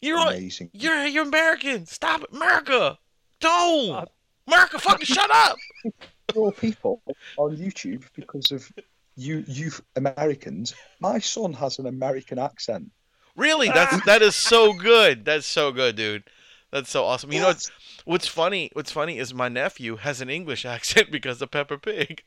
you're 0.00 0.18
Amazing. 0.18 0.70
you're 0.72 1.06
you're 1.06 1.24
American. 1.26 1.86
Stop 1.86 2.22
it, 2.22 2.30
America. 2.32 2.98
Don't. 3.40 3.90
Uh, 3.90 4.04
America, 4.46 4.78
fucking 4.78 5.06
shut 5.06 5.30
up. 5.30 5.56
Your 6.34 6.52
people 6.52 7.02
on 7.36 7.56
YouTube 7.56 8.04
because 8.14 8.50
of 8.50 8.70
you, 9.16 9.44
you 9.46 9.70
Americans. 9.96 10.74
My 11.00 11.18
son 11.18 11.52
has 11.54 11.78
an 11.78 11.86
American 11.86 12.38
accent. 12.38 12.90
Really, 13.36 13.68
that's 13.68 14.04
that 14.04 14.22
is 14.22 14.34
so 14.34 14.72
good. 14.72 15.24
That's 15.24 15.46
so 15.46 15.72
good, 15.72 15.96
dude. 15.96 16.24
That's 16.70 16.90
so 16.90 17.04
awesome. 17.04 17.32
You 17.32 17.40
know 17.40 17.48
what's, 17.48 17.70
what's 18.04 18.26
funny? 18.26 18.70
What's 18.72 18.90
funny 18.90 19.18
is 19.18 19.32
my 19.32 19.48
nephew 19.48 19.96
has 19.96 20.20
an 20.20 20.28
English 20.28 20.64
accent 20.76 21.10
because 21.10 21.40
of 21.40 21.50
Peppa 21.50 21.78
Pig. 21.78 22.24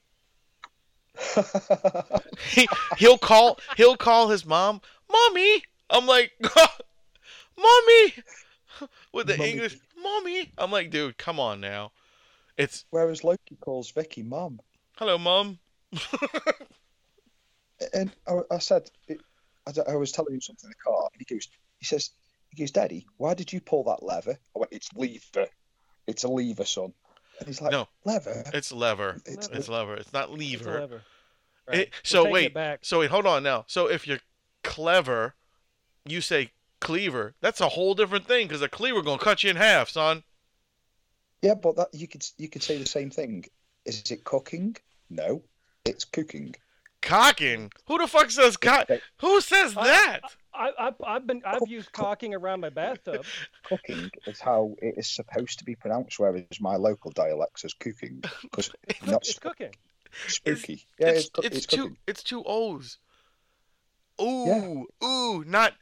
He, 2.51 2.67
he'll 2.97 3.17
call 3.17 3.59
he'll 3.75 3.97
call 3.97 4.29
his 4.29 4.45
mom, 4.45 4.81
"Mommy." 5.11 5.63
I'm 5.89 6.05
like, 6.05 6.31
"Mommy." 7.57 8.13
With 9.11 9.27
the 9.27 9.37
Mummy. 9.37 9.49
English, 9.51 9.77
"Mommy." 10.01 10.51
I'm 10.57 10.71
like, 10.71 10.91
"Dude, 10.91 11.17
come 11.17 11.39
on 11.39 11.59
now." 11.59 11.91
It's 12.57 12.85
Whereas 12.89 13.23
Loki 13.23 13.55
calls 13.61 13.91
Vicky 13.91 14.23
mum. 14.23 14.59
"Hello, 14.97 15.17
mom." 15.17 15.59
And 17.93 18.11
I, 18.27 18.39
I 18.51 18.57
said, 18.57 18.89
it, 19.07 19.19
I, 19.67 19.71
d- 19.71 19.81
I 19.87 19.95
was 19.95 20.11
telling 20.11 20.33
him 20.33 20.41
something 20.41 20.67
in 20.67 20.71
the 20.71 20.83
car, 20.83 21.09
and 21.13 21.23
he 21.27 21.35
goes, 21.35 21.47
he 21.77 21.85
says, 21.85 22.09
he 22.49 22.63
goes, 22.63 22.71
Daddy, 22.71 23.05
why 23.17 23.35
did 23.35 23.53
you 23.53 23.61
pull 23.61 23.83
that 23.83 24.01
lever? 24.01 24.31
I 24.55 24.59
went, 24.59 24.71
it's 24.71 24.89
lever. 24.95 25.47
It's 26.07 26.23
a 26.23 26.27
lever, 26.27 26.65
son. 26.65 26.93
And 27.39 27.47
he's 27.47 27.61
like, 27.61 27.71
No. 27.71 27.87
lever? 28.03 28.43
It's 28.53 28.71
lever. 28.71 29.21
It's 29.25 29.47
It's 29.49 29.69
lever. 29.69 29.93
It's 29.95 30.11
not 30.11 30.29
it's 30.31 30.33
a 30.33 30.35
lever. 30.35 30.79
lever. 30.79 31.01
It- 31.71 31.91
so 32.01 32.27
wait, 32.29 32.45
it 32.47 32.53
back. 32.55 32.79
so 32.81 32.99
wait, 32.99 33.11
hold 33.11 33.27
on 33.27 33.43
now. 33.43 33.65
So 33.67 33.87
if 33.87 34.07
you're 34.07 34.19
clever, 34.63 35.35
you 36.05 36.21
say 36.21 36.51
cleaver. 36.79 37.35
That's 37.41 37.61
a 37.61 37.69
whole 37.69 37.93
different 37.93 38.25
thing 38.25 38.47
because 38.47 38.61
a 38.63 38.69
cleaver 38.69 39.01
gonna 39.03 39.19
cut 39.19 39.43
you 39.43 39.49
in 39.51 39.57
half, 39.57 39.89
son. 39.89 40.23
Yeah, 41.41 41.53
but 41.55 41.75
that 41.77 41.89
you 41.93 42.07
could 42.07 42.25
you 42.37 42.49
could 42.49 42.63
say 42.63 42.77
the 42.77 42.85
same 42.85 43.09
thing. 43.09 43.45
Is 43.85 44.09
it 44.11 44.23
cooking? 44.23 44.75
No, 45.09 45.43
it's 45.85 46.03
cooking. 46.05 46.55
Cocking. 47.01 47.71
Who 47.87 47.99
the 47.99 48.07
fuck 48.07 48.31
says 48.31 48.57
cock? 48.57 48.89
Who 49.21 49.39
says 49.41 49.75
I- 49.77 49.85
that? 49.87 50.19
I, 50.59 50.71
I, 50.79 50.91
I've 51.05 51.27
been 51.27 51.43
I've 51.45 51.67
used 51.67 51.91
cocking 51.91 52.33
around 52.33 52.61
my 52.61 52.69
bathtub. 52.69 53.23
Cooking 53.63 54.09
is 54.25 54.39
how 54.39 54.73
it 54.81 54.95
is 54.97 55.07
supposed 55.07 55.59
to 55.59 55.65
be 55.65 55.75
pronounced, 55.75 56.17
whereas 56.19 56.45
my 56.59 56.75
local 56.77 57.11
dialect 57.11 57.59
says 57.59 57.75
cooking 57.75 58.23
because 58.41 58.71
not 59.05 59.21
It's 59.21 59.37
cooking. 59.37 59.69
spooky. 60.27 60.87
yeah, 60.99 61.09
it's 61.09 61.29
it's, 61.37 61.45
it's, 61.45 61.55
it's 61.57 61.65
two 61.67 61.77
cooking. 61.83 61.97
it's 62.07 62.23
two 62.23 62.43
O's. 62.43 62.97
Ooh, 64.19 64.87
ooh, 65.03 65.43
not 65.45 65.73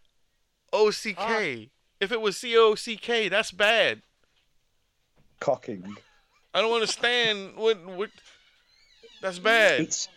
O 0.73 0.91
C 0.91 1.13
K. 1.13 1.69
Ah. 1.71 1.71
If 2.01 2.11
it 2.11 2.19
was 2.19 2.35
C 2.35 2.57
O 2.57 2.75
C 2.75 2.97
K, 2.97 3.29
that's 3.29 3.51
bad. 3.51 4.01
Cocking. 5.39 5.95
I 6.53 6.61
don't 6.61 6.73
understand 6.73 7.55
what 7.55 7.85
what. 7.85 8.09
That's 9.21 9.39
bad. 9.39 9.81
It's 9.81 10.07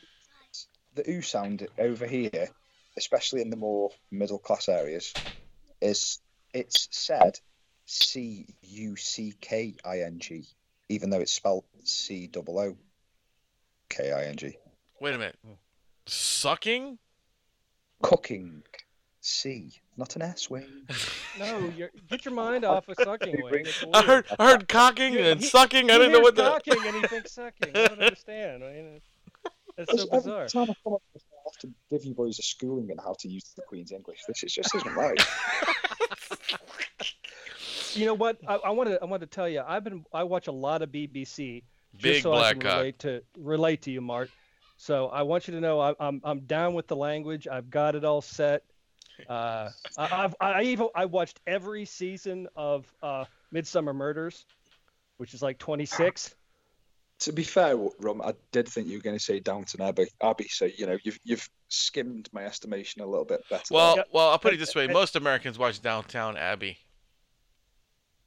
the 0.94 1.10
oo 1.10 1.22
sound 1.22 1.66
over 1.78 2.06
here, 2.06 2.48
especially 2.96 3.42
in 3.42 3.50
the 3.50 3.56
more 3.56 3.90
middle 4.10 4.38
class 4.38 4.68
areas, 4.68 5.12
is 5.80 6.18
it's 6.52 6.88
said 6.90 7.38
C 7.86 8.46
U 8.62 8.96
C 8.96 9.34
K 9.40 9.74
I 9.84 10.00
N 10.00 10.18
G, 10.18 10.44
even 10.88 11.10
though 11.10 11.20
it's 11.20 11.32
spelled 11.32 11.64
C 11.84 12.26
double 12.26 12.58
O 12.58 12.76
K 13.88 14.12
I 14.12 14.24
N 14.24 14.36
G. 14.36 14.56
Wait 15.00 15.14
a 15.14 15.18
minute. 15.18 15.38
Sucking? 16.06 16.98
Cooking. 18.02 18.62
C, 19.20 19.72
not 19.98 20.16
an 20.16 20.22
S 20.22 20.48
wing. 20.48 20.64
No, 21.38 21.70
you're, 21.76 21.90
get 22.08 22.24
your 22.24 22.34
mind 22.34 22.64
off 22.72 22.88
of 22.88 22.96
sucking. 23.00 23.40
Wayne. 23.44 23.66
It's 23.66 23.84
I 23.94 24.02
heard 24.02 24.26
I 24.40 24.50
heard 24.50 24.66
cocking 24.68 25.12
Yeah, 25.14 25.26
and 25.32 25.40
he- 25.40 25.46
sucking. 25.46 25.88
I 25.88 25.92
He 25.94 25.98
didn't 25.98 26.12
know 26.12 26.20
what 26.20 26.34
the. 26.34 26.42
cocking 26.42 26.74
and 26.84 26.96
he 26.96 27.02
thinks 27.06 27.32
sucking. 27.32 27.76
I 27.76 27.86
don't 27.88 28.00
understand. 28.02 28.64
I 28.64 28.72
mean, 28.72 29.00
it's 29.76 29.92
so 29.92 30.08
Every 30.10 30.18
bizarre. 30.18 30.46
time 30.48 30.70
I 30.70 30.74
come 30.82 30.94
up 30.94 31.02
with 31.14 31.22
I 31.32 31.36
have 31.50 31.58
to 31.60 31.70
give 31.90 32.04
you 32.04 32.12
boys 32.14 32.38
a 32.40 32.42
schooling 32.42 32.90
in 32.90 32.98
how 32.98 33.14
to 33.20 33.28
use 33.28 33.52
the 33.56 33.62
Queen's 33.62 33.92
English. 33.92 34.18
This 34.26 34.42
is 34.42 34.52
just 34.52 34.74
isn't 34.74 34.94
right. 34.94 35.18
You 37.94 38.06
know 38.06 38.14
what? 38.14 38.38
I, 38.46 38.56
I 38.56 38.70
want 38.70 38.90
to 38.90 39.00
I 39.00 39.04
want 39.06 39.20
to 39.20 39.26
tell 39.26 39.48
you. 39.48 39.62
I've 39.66 39.84
been 39.84 40.04
I 40.12 40.24
watch 40.24 40.46
a 40.48 40.52
lot 40.52 40.82
of 40.82 40.90
BBC 40.90 41.62
just 41.94 42.02
Big 42.02 42.22
so 42.22 42.32
I 42.32 42.36
black 42.38 42.52
can 42.54 42.60
cock. 42.62 42.76
relate 42.78 42.98
to 43.00 43.22
relate 43.38 43.82
to 43.82 43.90
you, 43.90 44.00
Mark. 44.00 44.30
So 44.76 45.06
I 45.08 45.22
want 45.22 45.48
you 45.48 45.54
to 45.54 45.60
know 45.60 45.80
I, 45.80 45.94
I'm 46.00 46.20
I'm 46.24 46.40
down 46.40 46.74
with 46.74 46.86
the 46.86 46.96
language. 46.96 47.48
I've 47.48 47.70
got 47.70 47.94
it 47.94 48.04
all 48.04 48.20
set. 48.20 48.64
Uh, 49.28 49.70
I, 49.96 50.24
I've 50.24 50.34
I 50.40 50.62
even 50.62 50.88
I 50.94 51.04
watched 51.06 51.40
every 51.46 51.84
season 51.84 52.48
of 52.56 52.92
uh, 53.02 53.24
Midsomer 53.54 53.94
Murders, 53.94 54.44
which 55.16 55.34
is 55.34 55.42
like 55.42 55.58
26. 55.58 56.34
To 57.20 57.32
be 57.32 57.42
fair, 57.42 57.76
Rum, 57.98 58.22
I 58.22 58.34
did 58.52 58.68
think 58.68 58.86
you 58.86 58.98
were 58.98 59.02
going 59.02 59.16
to 59.16 59.22
say 59.22 59.40
Downton 59.40 59.80
Abbey. 59.80 60.06
Abbey, 60.22 60.46
so 60.48 60.66
you 60.66 60.86
know 60.86 60.98
you've 61.02 61.18
you've 61.24 61.48
skimmed 61.68 62.28
my 62.32 62.44
estimation 62.44 63.02
a 63.02 63.06
little 63.06 63.24
bit 63.24 63.42
better. 63.50 63.64
Well, 63.72 63.96
Yeah. 63.96 64.02
well, 64.12 64.28
I'll 64.28 64.38
put 64.38 64.54
it 64.54 64.58
this 64.58 64.74
way: 64.76 64.86
most 64.86 65.16
Americans 65.16 65.58
watch 65.58 65.82
Downtown 65.82 66.36
Abbey. 66.36 66.78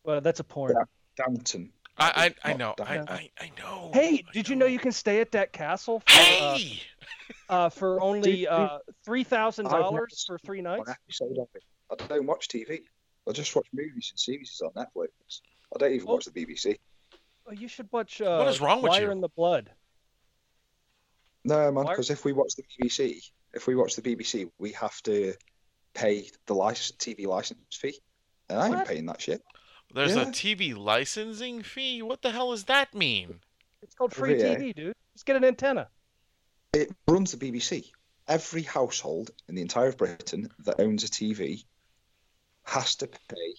Well, 0.04 0.20
that's 0.20 0.40
a 0.40 0.44
porn. 0.44 0.74
Yeah. 0.78 0.84
Downton. 1.26 1.72
I, 1.98 2.34
I, 2.44 2.52
I 2.52 2.54
know, 2.54 2.74
I, 2.80 2.98
I, 3.00 3.30
I 3.40 3.52
know. 3.60 3.92
Hey, 3.94 4.24
I 4.28 4.32
did 4.32 4.50
you 4.50 4.56
know 4.56 4.66
you 4.66 4.80
can 4.80 4.92
stay 4.92 5.20
at 5.22 5.34
that 5.34 5.52
castle 5.52 6.00
for, 6.00 6.20
uh, 6.20 6.24
Hey, 6.24 6.40
uh, 6.42 6.58
for 7.72 8.02
only 8.02 8.48
uh, 8.48 8.80
three 9.06 9.24
thousand 9.24 9.66
dollars 9.70 10.24
for 10.28 10.38
three 10.40 10.62
One 10.62 10.78
nights? 10.78 10.90
episode 10.90 11.38
of 11.40 11.48
it. 11.56 11.64
I 11.92 12.08
don't 12.08 12.26
watch 12.28 12.48
TV. 12.48 12.82
I 13.28 13.32
just 13.34 13.56
watch 13.56 13.68
movies 13.74 14.10
and 14.12 14.20
series 14.20 14.62
on 14.64 14.72
Netflix. 14.72 15.10
I 15.76 15.80
don't 15.80 15.94
even 15.94 16.08
Oh. 16.08 16.14
watch 16.14 16.26
the 16.26 16.32
BBC. 16.32 16.78
Oh, 17.48 17.52
you 17.52 17.68
should 17.68 17.90
watch. 17.92 18.22
Uh, 18.22 18.38
What 18.38 18.48
is 18.48 18.62
wrong 18.62 18.82
with 18.82 18.92
Fire 18.92 19.06
you? 19.06 19.12
in 19.12 19.22
the 19.22 19.30
Blood. 19.30 19.72
No, 21.44 21.72
man, 21.72 21.86
because 21.86 22.10
if 22.10 22.24
we 22.24 22.34
watch 22.34 22.54
the 22.56 22.64
BBC, 22.64 23.32
if 23.54 23.68
we 23.68 23.76
watch 23.76 23.96
the 23.96 24.02
BBC, 24.02 24.50
we 24.60 24.72
have 24.74 25.02
to 25.04 25.34
pay 25.94 26.30
the 26.46 26.54
license, 26.54 26.92
TV 26.98 27.26
license 27.26 27.60
fee, 27.76 28.00
and 28.50 28.60
I 28.60 28.68
ain't 28.68 28.76
What? 28.76 28.88
paying 28.88 29.06
that 29.08 29.22
shit. 29.22 29.42
there's 29.94 30.16
a 30.16 30.26
TV 30.28 30.74
licensing 30.76 31.64
fee. 31.64 32.02
What 32.02 32.22
the 32.22 32.32
hell 32.32 32.52
does 32.52 32.66
that 32.66 32.94
mean? 32.94 33.42
It's 33.82 33.96
called 33.96 34.14
free 34.14 34.40
Yeah. 34.40 34.56
TV, 34.56 34.74
dude. 34.74 34.96
Just 35.14 35.26
get 35.26 35.36
an 35.36 35.44
antenna. 35.44 35.90
It 36.74 36.92
runs 37.08 37.34
the 37.34 37.52
BBC. 37.52 37.92
Every 38.28 38.62
household 38.62 39.32
in 39.50 39.56
the 39.56 39.62
entire 39.62 39.90
of 39.90 39.98
Britain 39.98 40.50
that 40.60 40.80
owns 40.80 41.04
a 41.04 41.08
TV 41.08 41.66
has 42.64 42.96
to 42.98 43.08
pay. 43.08 43.56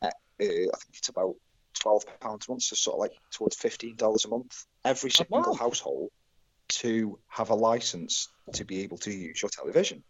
Uh, 0.00 0.06
uh, 0.06 0.10
I 0.40 0.46
think 0.46 0.94
it's 0.94 1.10
about 1.10 1.34
twelve 1.78 2.04
pounds 2.20 2.46
a 2.48 2.52
month, 2.52 2.62
so 2.62 2.74
sort 2.76 2.94
of 2.94 3.00
like 3.00 3.12
towards 3.32 3.56
fifteen 3.56 3.96
dollars 3.96 4.24
a 4.24 4.28
month. 4.28 4.64
Every 4.84 5.10
single 5.10 5.54
household 5.54 6.10
to 6.68 7.18
have 7.28 7.50
a 7.50 7.54
license 7.54 8.28
to 8.54 8.64
be 8.64 8.82
able 8.82 8.98
to 8.98 9.10
use 9.10 9.42
your 9.42 9.50
television. 9.50 10.02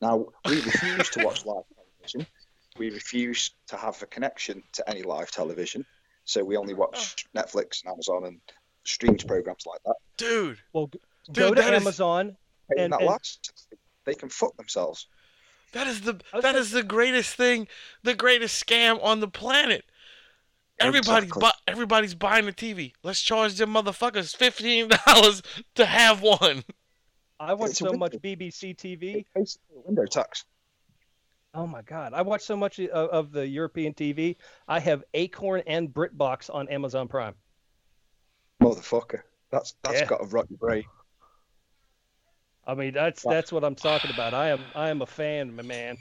Now 0.00 0.26
we 0.44 0.56
refuse 0.56 1.10
to 1.10 1.24
watch 1.24 1.46
live 1.46 1.64
television. 1.74 2.26
We 2.78 2.90
refuse 2.90 3.52
to 3.68 3.76
have 3.76 4.02
a 4.02 4.06
connection 4.06 4.62
to 4.72 4.90
any 4.90 5.02
live 5.02 5.30
television, 5.30 5.86
so 6.24 6.42
we 6.42 6.56
only 6.56 6.74
watch 6.74 7.26
Netflix 7.34 7.84
and 7.84 7.92
Amazon 7.92 8.24
and 8.24 8.40
streams 8.84 9.24
programs 9.24 9.66
like 9.66 9.82
that. 9.84 9.96
Dude, 10.16 10.58
Well, 10.72 10.90
g- 11.26 11.32
go 11.40 11.54
to 11.54 11.60
that 11.62 11.74
is- 11.74 11.82
Amazon. 11.82 12.36
And- 12.76 12.92
that 12.92 13.00
and- 13.00 13.06
license, 13.06 13.68
they 14.04 14.14
can 14.14 14.28
fuck 14.28 14.56
themselves. 14.56 15.06
that 15.72 15.86
is 15.86 16.00
the 16.02 16.20
I 16.32 16.36
was 16.36 16.42
that 16.42 16.52
gonna- 16.52 16.58
is 16.58 16.70
the 16.72 16.82
greatest 16.82 17.34
thing, 17.36 17.68
the 18.02 18.14
greatest 18.14 18.64
scam 18.64 19.02
on 19.02 19.20
the 19.20 19.28
planet. 19.28 19.84
Everybody's 20.78 21.28
Exactly. 21.28 21.40
bu- 21.66 21.70
everybody's 21.72 22.14
buying 22.14 22.46
a 22.48 22.52
TV. 22.52 22.92
Let's 23.02 23.20
charge 23.22 23.54
them 23.56 23.72
motherfuckers 23.72 24.36
fifteen 24.36 24.88
dollars 25.06 25.42
to 25.76 25.86
have 25.86 26.20
one. 26.22 26.64
I 27.40 27.54
watch 27.54 27.70
It's 27.70 27.78
so 27.78 27.92
much. 27.92 28.12
BBC 28.12 28.74
TV. 28.74 29.24
It's 29.34 29.58
window 29.70 30.04
tax. 30.06 30.44
Oh 31.54 31.66
my 31.66 31.80
god, 31.82 32.12
I 32.14 32.20
watch 32.22 32.42
so 32.42 32.56
much 32.56 32.78
of, 32.78 32.88
of 32.90 33.32
the 33.32 33.46
European 33.46 33.94
TV. 33.94 34.36
I 34.68 34.78
have 34.80 35.02
Acorn 35.14 35.62
and 35.66 35.88
BritBox 35.92 36.52
on 36.54 36.68
Amazon 36.68 37.08
Prime. 37.08 37.34
Motherfucker. 38.62 39.22
That's 39.50 39.74
that's 39.82 40.00
Yeah. 40.00 40.06
got 40.06 40.18
to 40.18 40.26
rot 40.26 40.46
your 40.50 40.58
brain. 40.58 40.84
I 42.66 42.74
mean, 42.74 42.92
that's 42.94 43.24
Wow. 43.24 43.32
that's 43.32 43.52
what 43.52 43.64
I'm 43.64 43.74
talking 43.76 44.10
about. 44.10 44.34
I 44.34 44.48
am 44.50 44.66
I 44.74 44.88
am 44.90 45.02
a 45.02 45.06
fan, 45.06 45.54
my 45.54 45.62
man. 45.62 45.98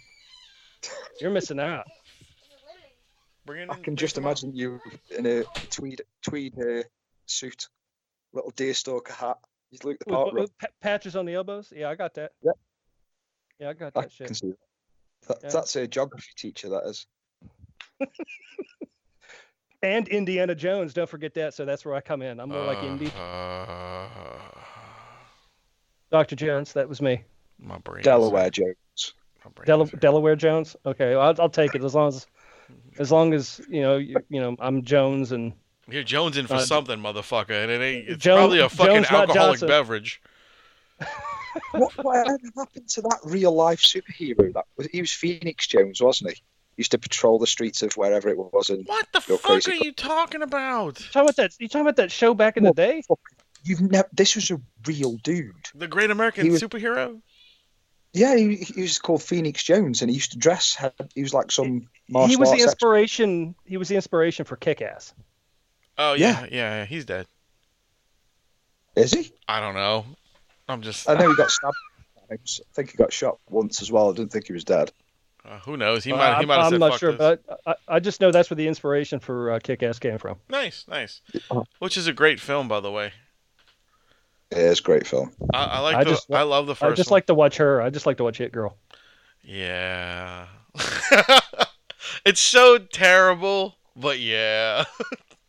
You're 1.21 1.31
missing 1.31 1.59
out. 1.59 1.85
Bring 3.45 3.69
I 3.69 3.75
can 3.79 3.95
just 3.95 4.15
them 4.15 4.25
up. 4.25 4.29
imagine 4.29 4.55
you 4.55 4.79
in 5.17 5.25
a 5.27 5.43
tweed 5.69 6.01
tweed 6.23 6.53
uh, 6.59 6.83
suit, 7.27 7.67
little 8.33 8.51
deerstalker 8.53 9.11
hat. 9.11 9.37
You 9.71 9.79
look 9.83 9.99
the 9.99 10.05
part. 10.05 10.33
with- 10.33 10.41
with 10.43 10.57
pa- 10.57 10.67
patches 10.81 11.15
on 11.15 11.25
the 11.25 11.35
elbows. 11.35 11.71
Yeah, 11.75 11.89
I 11.89 11.95
got 11.95 12.13
that. 12.15 12.31
Yep. 12.43 12.55
Yeah, 13.59 13.69
I 13.69 13.73
got 13.73 13.91
I 13.95 14.01
that 14.01 14.11
shit. 14.11 14.27
can 14.27 14.35
see 14.35 14.47
that. 14.49 14.57
That- 15.27 15.37
Yeah. 15.43 15.49
That's 15.51 15.75
a 15.75 15.87
geography 15.87 16.31
teacher. 16.35 16.69
That 16.69 16.85
is. 16.85 17.05
And 19.83 20.07
Indiana 20.07 20.55
Jones. 20.55 20.93
Don't 20.95 21.07
forget 21.09 21.35
that. 21.35 21.53
So 21.53 21.63
that's 21.63 21.85
where 21.85 21.93
I 21.93 22.01
come 22.01 22.23
in. 22.23 22.39
I'm 22.39 22.49
more 22.49 22.65
like 22.65 22.79
Indy. 22.83 23.11
Uh, 23.15 24.07
Dr. 26.11 26.35
Jones. 26.35 26.73
That 26.73 26.87
was 26.89 27.01
me. 27.01 27.23
my 27.59 27.77
brain. 27.79 28.03
Delaware 28.03 28.49
Jones. 28.49 29.13
my 29.43 29.51
brain 29.53 29.65
Del- 29.67 29.85
Delaware 29.85 30.35
Jones. 30.35 30.75
Okay, 30.85 31.15
well, 31.15 31.21
I'll, 31.27 31.41
I'll 31.43 31.49
take 31.49 31.75
it 31.75 31.83
as 31.83 31.95
long 31.95 32.09
as 32.09 32.27
as 32.97 33.11
long 33.11 33.33
as 33.33 33.61
you 33.69 33.81
know 33.81 33.97
you, 33.97 34.15
you 34.29 34.39
know 34.41 34.55
I'm 34.59 34.83
Jones 34.83 35.31
and 35.31 35.53
You're 35.89 36.03
Jones 36.03 36.37
in 36.37 36.47
for 36.47 36.55
Uh, 36.55 36.59
something, 36.59 36.99
motherfucker, 36.99 37.51
and 37.63 37.71
it 37.71 37.81
ain't. 37.81 38.09
It's 38.09 38.23
Jones- 38.23 38.39
probably 38.39 38.59
a 38.59 38.69
fucking 38.69 38.93
Jones, 39.03 39.11
alcoholic 39.11 39.59
beverage. 39.61 40.21
what, 41.71 41.91
whatever 42.03 42.37
happened 42.57 42.87
to 42.89 43.01
that 43.01 43.19
real 43.23 43.53
life 43.53 43.81
superhero? 43.81 44.53
That 44.53 44.65
was 44.77 44.87
he 44.87 45.01
was 45.01 45.11
Phoenix 45.11 45.67
Jones, 45.67 46.01
wasn't 46.01 46.31
he? 46.31 46.41
Used 46.77 46.91
to 46.91 46.97
patrol 46.97 47.39
the 47.39 47.47
streets 47.47 47.81
of 47.83 47.93
wherever 47.93 48.27
it 48.27 48.37
was, 48.37 48.69
and 48.69 48.85
What 48.85 49.07
the 49.13 49.23
You're 49.27 49.37
fuck 49.37 49.63
crazy. 49.63 49.71
are 49.71 49.75
you 49.85 49.93
talking 49.93 50.41
about? 50.41 50.99
you 50.99 51.05
talking 51.07 51.21
about 51.21 51.35
that. 51.37 51.55
You 51.59 51.67
talking 51.69 51.81
about 51.81 51.95
that 51.97 52.11
show 52.11 52.33
back 52.33 52.57
in 52.57 52.63
the 52.63 52.73
day? 52.73 53.01
You've 53.65 53.81
never. 53.81 54.07
This 54.13 54.35
was 54.35 54.49
a 54.51 54.61
real 54.85 55.17
dude. 55.17 55.53
The 55.75 55.87
Great 55.87 56.11
American 56.11 56.49
was- 56.51 56.61
Superhero? 56.61 57.21
Yeah, 58.13 58.37
he, 58.37 58.55
he 58.55 58.81
was 58.83 58.97
called 58.97 59.21
Phoenix 59.21 59.61
Jones, 59.61 60.01
and 60.01 60.09
he 60.09 60.15
used 60.15 60.31
to 60.31 60.37
dress. 60.37 60.77
He 61.13 61.21
was 61.21 61.33
like 61.33 61.51
some 61.51 61.89
martial 62.07 62.29
He 62.29 62.37
was 62.37 62.47
the 62.47 62.53
arts 62.53 62.63
expert. 62.63 62.71
inspiration. 62.95 63.55
He 63.65 63.75
was 63.75 63.89
the 63.89 63.95
inspiration 63.95 64.45
for 64.45 64.55
Kick-Ass. 64.55 65.13
Oh 65.97 66.13
yeah, 66.13 66.43
yeah, 66.43 66.47
yeah, 66.51 66.85
he's 66.85 67.03
dead. 67.03 67.25
Is 68.95 69.11
he? 69.13 69.31
I 69.49 69.59
don't 69.59 69.73
know. 69.75 70.05
I'm 70.69 70.81
just. 70.81 71.09
I 71.09 71.15
know 71.15 71.29
he 71.29 71.35
got 71.35 71.51
stabbed. 71.51 71.75
I 72.31 72.37
think 72.73 72.91
he 72.91 72.97
got 72.97 73.11
shot 73.11 73.37
once 73.49 73.81
as 73.81 73.91
well. 73.91 74.09
I 74.11 74.15
didn't 74.15 74.31
think 74.31 74.47
he 74.47 74.53
was 74.53 74.63
dead. 74.63 74.91
Uh, 75.43 75.59
who 75.59 75.75
knows? 75.77 76.03
He 76.05 76.11
Uh, 76.13 76.15
might. 76.15 76.35
He 76.35 76.41
I'm, 76.43 76.47
might 76.47 76.55
have 76.55 76.63
I'm 76.65 76.71
said 76.71 76.79
not 76.79 76.91
fuck 76.91 76.99
sure, 77.01 77.11
this. 77.11 77.39
but 77.45 77.59
I, 77.67 77.95
I 77.95 77.99
just 77.99 78.19
know 78.21 78.31
that's 78.31 78.49
where 78.49 78.55
the 78.55 78.67
inspiration 78.67 79.19
for 79.19 79.51
uh, 79.51 79.59
Kick-Ass 79.59 79.99
came 79.99 80.17
from. 80.17 80.37
Nice, 80.49 80.85
nice. 80.87 81.19
Oh. 81.51 81.65
Which 81.79 81.97
is 81.97 82.07
a 82.07 82.13
great 82.13 82.39
film, 82.39 82.67
by 82.69 82.79
the 82.79 82.89
way. 82.91 83.11
It 84.55 84.61
is 84.61 84.79
a 84.79 84.83
great 84.83 85.05
film. 85.05 85.31
I, 85.53 85.65
I 85.65 85.79
like 85.79 85.95
I 85.97 86.03
the. 86.03 86.09
just- 86.11 86.31
I 86.31 86.43
love 86.43 86.67
the 86.67 86.75
first. 86.75 86.93
I 86.93 86.95
just 86.95 87.11
one. 87.11 87.17
like 87.17 87.25
to 87.27 87.33
watch 87.33 87.57
her. 87.57 87.81
I 87.81 87.89
just 87.89 88.05
like 88.05 88.17
to 88.17 88.23
watch 88.23 88.37
Hit 88.37 88.51
Girl. 88.51 88.77
Yeah. 89.43 90.47
it's 92.25 92.39
so 92.39 92.77
terrible, 92.77 93.75
but 93.95 94.19
yeah. 94.19 94.85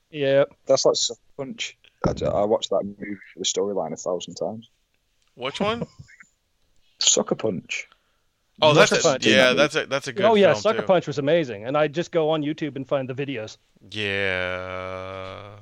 Yeah, 0.08 0.44
That's 0.66 0.86
like 0.86 0.94
Sucker 0.96 1.20
Punch. 1.36 1.76
I, 2.06 2.12
I 2.24 2.44
watched 2.44 2.70
that 2.70 2.82
movie 2.84 3.16
for 3.34 3.40
the 3.40 3.44
storyline 3.44 3.92
a 3.92 3.96
thousand 3.96 4.36
times. 4.36 4.70
Which 5.34 5.60
one? 5.60 5.86
Sucker 7.00 7.34
Punch. 7.34 7.88
Oh, 8.62 8.72
that's 8.72 8.90
Sucker 8.90 9.00
a, 9.00 9.12
Punch. 9.12 9.26
yeah, 9.26 9.52
that's 9.52 9.74
a 9.74 9.84
that's 9.86 10.08
a 10.08 10.14
good 10.14 10.24
oh 10.24 10.34
yeah, 10.34 10.52
film 10.52 10.62
Sucker 10.62 10.80
too. 10.80 10.86
Punch 10.86 11.06
was 11.06 11.18
amazing, 11.18 11.66
and 11.66 11.76
I 11.76 11.88
just 11.88 12.12
go 12.12 12.30
on 12.30 12.42
YouTube 12.42 12.76
and 12.76 12.88
find 12.88 13.06
the 13.06 13.14
videos. 13.14 13.58
Yeah. 13.90 15.56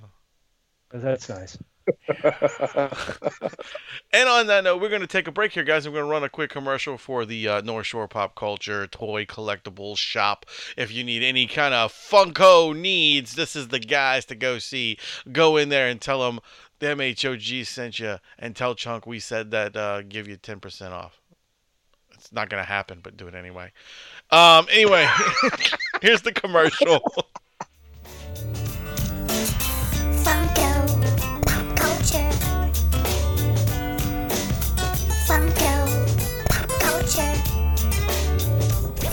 That's 0.92 1.28
nice. 1.28 1.58
And 4.14 4.28
on 4.28 4.46
that 4.46 4.62
note, 4.62 4.80
we're 4.80 4.90
going 4.90 5.00
to 5.00 5.08
take 5.08 5.26
a 5.26 5.32
break 5.32 5.50
here, 5.52 5.64
guys. 5.64 5.86
I'm 5.86 5.92
going 5.92 6.04
to 6.04 6.10
run 6.10 6.22
a 6.22 6.28
quick 6.28 6.50
commercial 6.50 6.96
for 6.96 7.24
the 7.24 7.48
uh, 7.48 7.60
North 7.62 7.86
Shore 7.86 8.06
Pop 8.06 8.36
Culture 8.36 8.86
Toy 8.86 9.24
Collectibles 9.24 9.96
Shop. 9.96 10.46
If 10.76 10.92
you 10.92 11.02
need 11.02 11.24
any 11.24 11.48
kind 11.48 11.74
of 11.74 11.92
Funko 11.92 12.78
needs, 12.78 13.34
this 13.34 13.56
is 13.56 13.68
the 13.68 13.80
guys 13.80 14.24
to 14.26 14.36
go 14.36 14.60
see. 14.60 14.98
Go 15.32 15.56
in 15.56 15.68
there 15.68 15.88
and 15.88 16.00
tell 16.00 16.20
them 16.20 16.38
the 16.78 16.86
MHOG 16.86 17.66
sent 17.66 17.98
you, 17.98 18.18
and 18.38 18.54
tell 18.54 18.76
Chunk 18.76 19.04
we 19.04 19.18
said 19.18 19.50
that 19.50 19.76
uh, 19.76 20.02
give 20.02 20.28
you 20.28 20.36
10% 20.36 20.92
off. 20.92 21.20
It's 22.12 22.32
not 22.32 22.48
going 22.48 22.62
to 22.62 22.68
happen, 22.68 23.00
but 23.02 23.16
do 23.16 23.26
it 23.26 23.34
anyway. 23.34 23.72
Um, 24.30 24.68
anyway, 24.70 25.08
here's 26.02 26.22
the 26.22 26.32
commercial. 26.32 27.00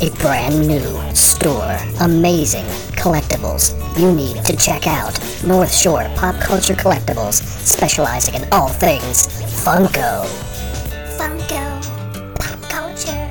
A 0.01 0.09
brand 0.17 0.67
new 0.67 1.13
store. 1.13 1.77
Amazing 1.99 2.65
collectibles 2.97 3.75
you 3.99 4.11
need 4.11 4.43
to 4.45 4.55
check 4.57 4.87
out. 4.87 5.19
North 5.45 5.71
Shore 5.71 6.09
Pop 6.15 6.33
Culture 6.41 6.73
Collectibles, 6.73 7.35
specializing 7.63 8.33
in 8.33 8.47
all 8.51 8.67
things 8.67 9.27
Funko. 9.63 10.25
Funko 11.19 12.35
Pop 12.39 12.61
Culture. 12.67 13.29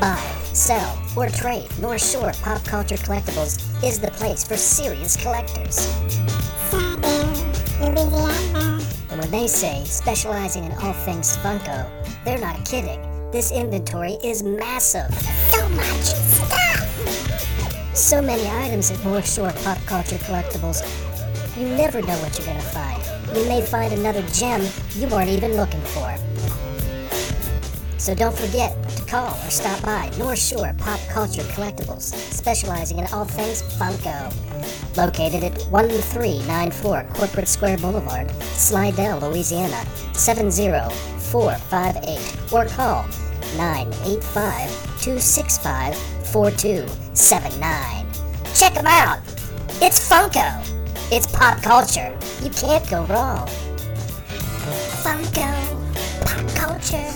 Buy, 0.00 0.20
sell, 0.52 1.00
or 1.16 1.28
trade, 1.28 1.68
North 1.80 2.04
Shore 2.04 2.32
Pop 2.42 2.64
Culture 2.64 2.96
Collectibles 2.96 3.62
is 3.84 4.00
the 4.00 4.10
place 4.10 4.42
for 4.42 4.56
serious 4.56 5.16
collectors. 5.16 5.86
And 9.08 9.20
when 9.20 9.30
they 9.30 9.46
say 9.46 9.84
specializing 9.84 10.64
in 10.64 10.72
all 10.72 10.94
things 10.94 11.36
Funko, 11.36 11.88
they're 12.24 12.40
not 12.40 12.64
kidding. 12.64 13.15
This 13.36 13.52
inventory 13.52 14.16
is 14.24 14.40
massive. 14.42 15.12
So 15.52 15.68
much 15.68 16.06
stuff! 16.06 16.88
So 17.94 18.22
many 18.22 18.48
items 18.48 18.90
at 18.90 19.04
North 19.04 19.30
Shore 19.30 19.52
Pop 19.62 19.76
Culture 19.84 20.16
Collectibles. 20.16 20.80
You 21.54 21.68
never 21.68 22.00
know 22.00 22.16
what 22.20 22.38
you're 22.38 22.46
gonna 22.46 22.62
find. 22.62 23.02
You 23.36 23.46
may 23.46 23.60
find 23.60 23.92
another 23.92 24.22
gem 24.32 24.66
you 24.94 25.06
weren't 25.08 25.28
even 25.28 25.54
looking 25.54 25.82
for. 25.82 26.16
So 27.98 28.14
don't 28.14 28.34
forget 28.34 28.74
to 28.96 29.04
call 29.04 29.34
or 29.34 29.50
stop 29.50 29.82
by 29.82 30.10
North 30.16 30.38
Shore 30.38 30.72
Pop 30.78 30.98
Culture 31.10 31.42
Collectibles, 31.42 32.14
specializing 32.32 33.00
in 33.00 33.06
all 33.12 33.26
things 33.26 33.60
Funko. 33.78 34.32
Located 34.96 35.44
at 35.44 35.60
1394 35.64 37.04
Corporate 37.12 37.48
Square 37.48 37.76
Boulevard, 37.78 38.30
Slidell, 38.40 39.20
Louisiana 39.20 39.84
70458, 40.14 42.50
or 42.50 42.64
call 42.64 43.04
985 43.56 44.70
265 45.02 45.96
4279. 46.32 48.06
Check 48.54 48.74
them 48.74 48.86
out! 48.86 49.18
It's 49.82 50.08
Funko! 50.08 50.62
It's 51.12 51.26
pop 51.28 51.62
culture. 51.62 52.16
You 52.42 52.50
can't 52.50 52.88
go 52.90 53.04
wrong. 53.04 53.46
Funko. 55.02 55.52
Pop 56.24 56.48
culture. 56.56 57.12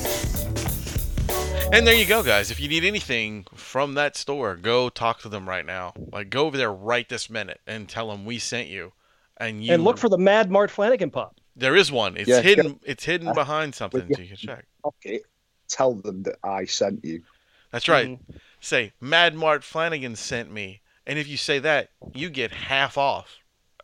And 1.72 1.86
there 1.86 1.94
you 1.94 2.06
go, 2.06 2.22
guys. 2.22 2.50
If 2.50 2.60
you 2.60 2.68
need 2.68 2.84
anything 2.84 3.46
from 3.54 3.94
that 3.94 4.16
store, 4.16 4.56
go 4.56 4.88
talk 4.88 5.20
to 5.20 5.28
them 5.28 5.48
right 5.48 5.64
now. 5.64 5.92
Like, 6.12 6.30
go 6.30 6.46
over 6.46 6.56
there 6.56 6.72
right 6.72 7.08
this 7.08 7.30
minute 7.30 7.60
and 7.66 7.88
tell 7.88 8.10
them 8.10 8.24
we 8.24 8.38
sent 8.38 8.68
you. 8.68 8.92
And 9.36 9.64
you 9.64 9.72
And 9.74 9.84
look 9.84 9.96
for 9.98 10.08
the 10.08 10.18
Mad 10.18 10.50
Mart 10.50 10.70
Flannagan 10.70 11.12
pop. 11.12 11.36
There 11.56 11.76
is 11.76 11.90
one. 11.90 12.16
It's 12.16 12.28
Yeah, 12.28 12.40
hidden. 12.42 12.78
It's 12.84 13.04
hidden 13.04 13.32
behind 13.34 13.68
With 13.68 13.76
something, 13.76 14.06
your 14.08 14.16
so 14.16 14.22
you 14.22 14.28
can 14.28 14.36
check. 14.36 14.66
pocket, 14.82 15.22
tell 15.70 15.94
them 15.94 16.24
that 16.24 16.36
I 16.42 16.64
sent 16.66 17.04
you. 17.04 17.22
That's 17.70 17.88
right. 17.88 18.18
Say 18.60 18.92
Mad 19.00 19.34
Mart 19.34 19.62
Flannagan 19.62 20.16
sent 20.16 20.50
me, 20.50 20.80
and 21.06 21.18
if 21.18 21.28
you 21.28 21.36
say 21.36 21.58
that, 21.60 21.90
you 22.14 22.28
get 22.28 22.50
half 22.50 22.98
off. 22.98 23.38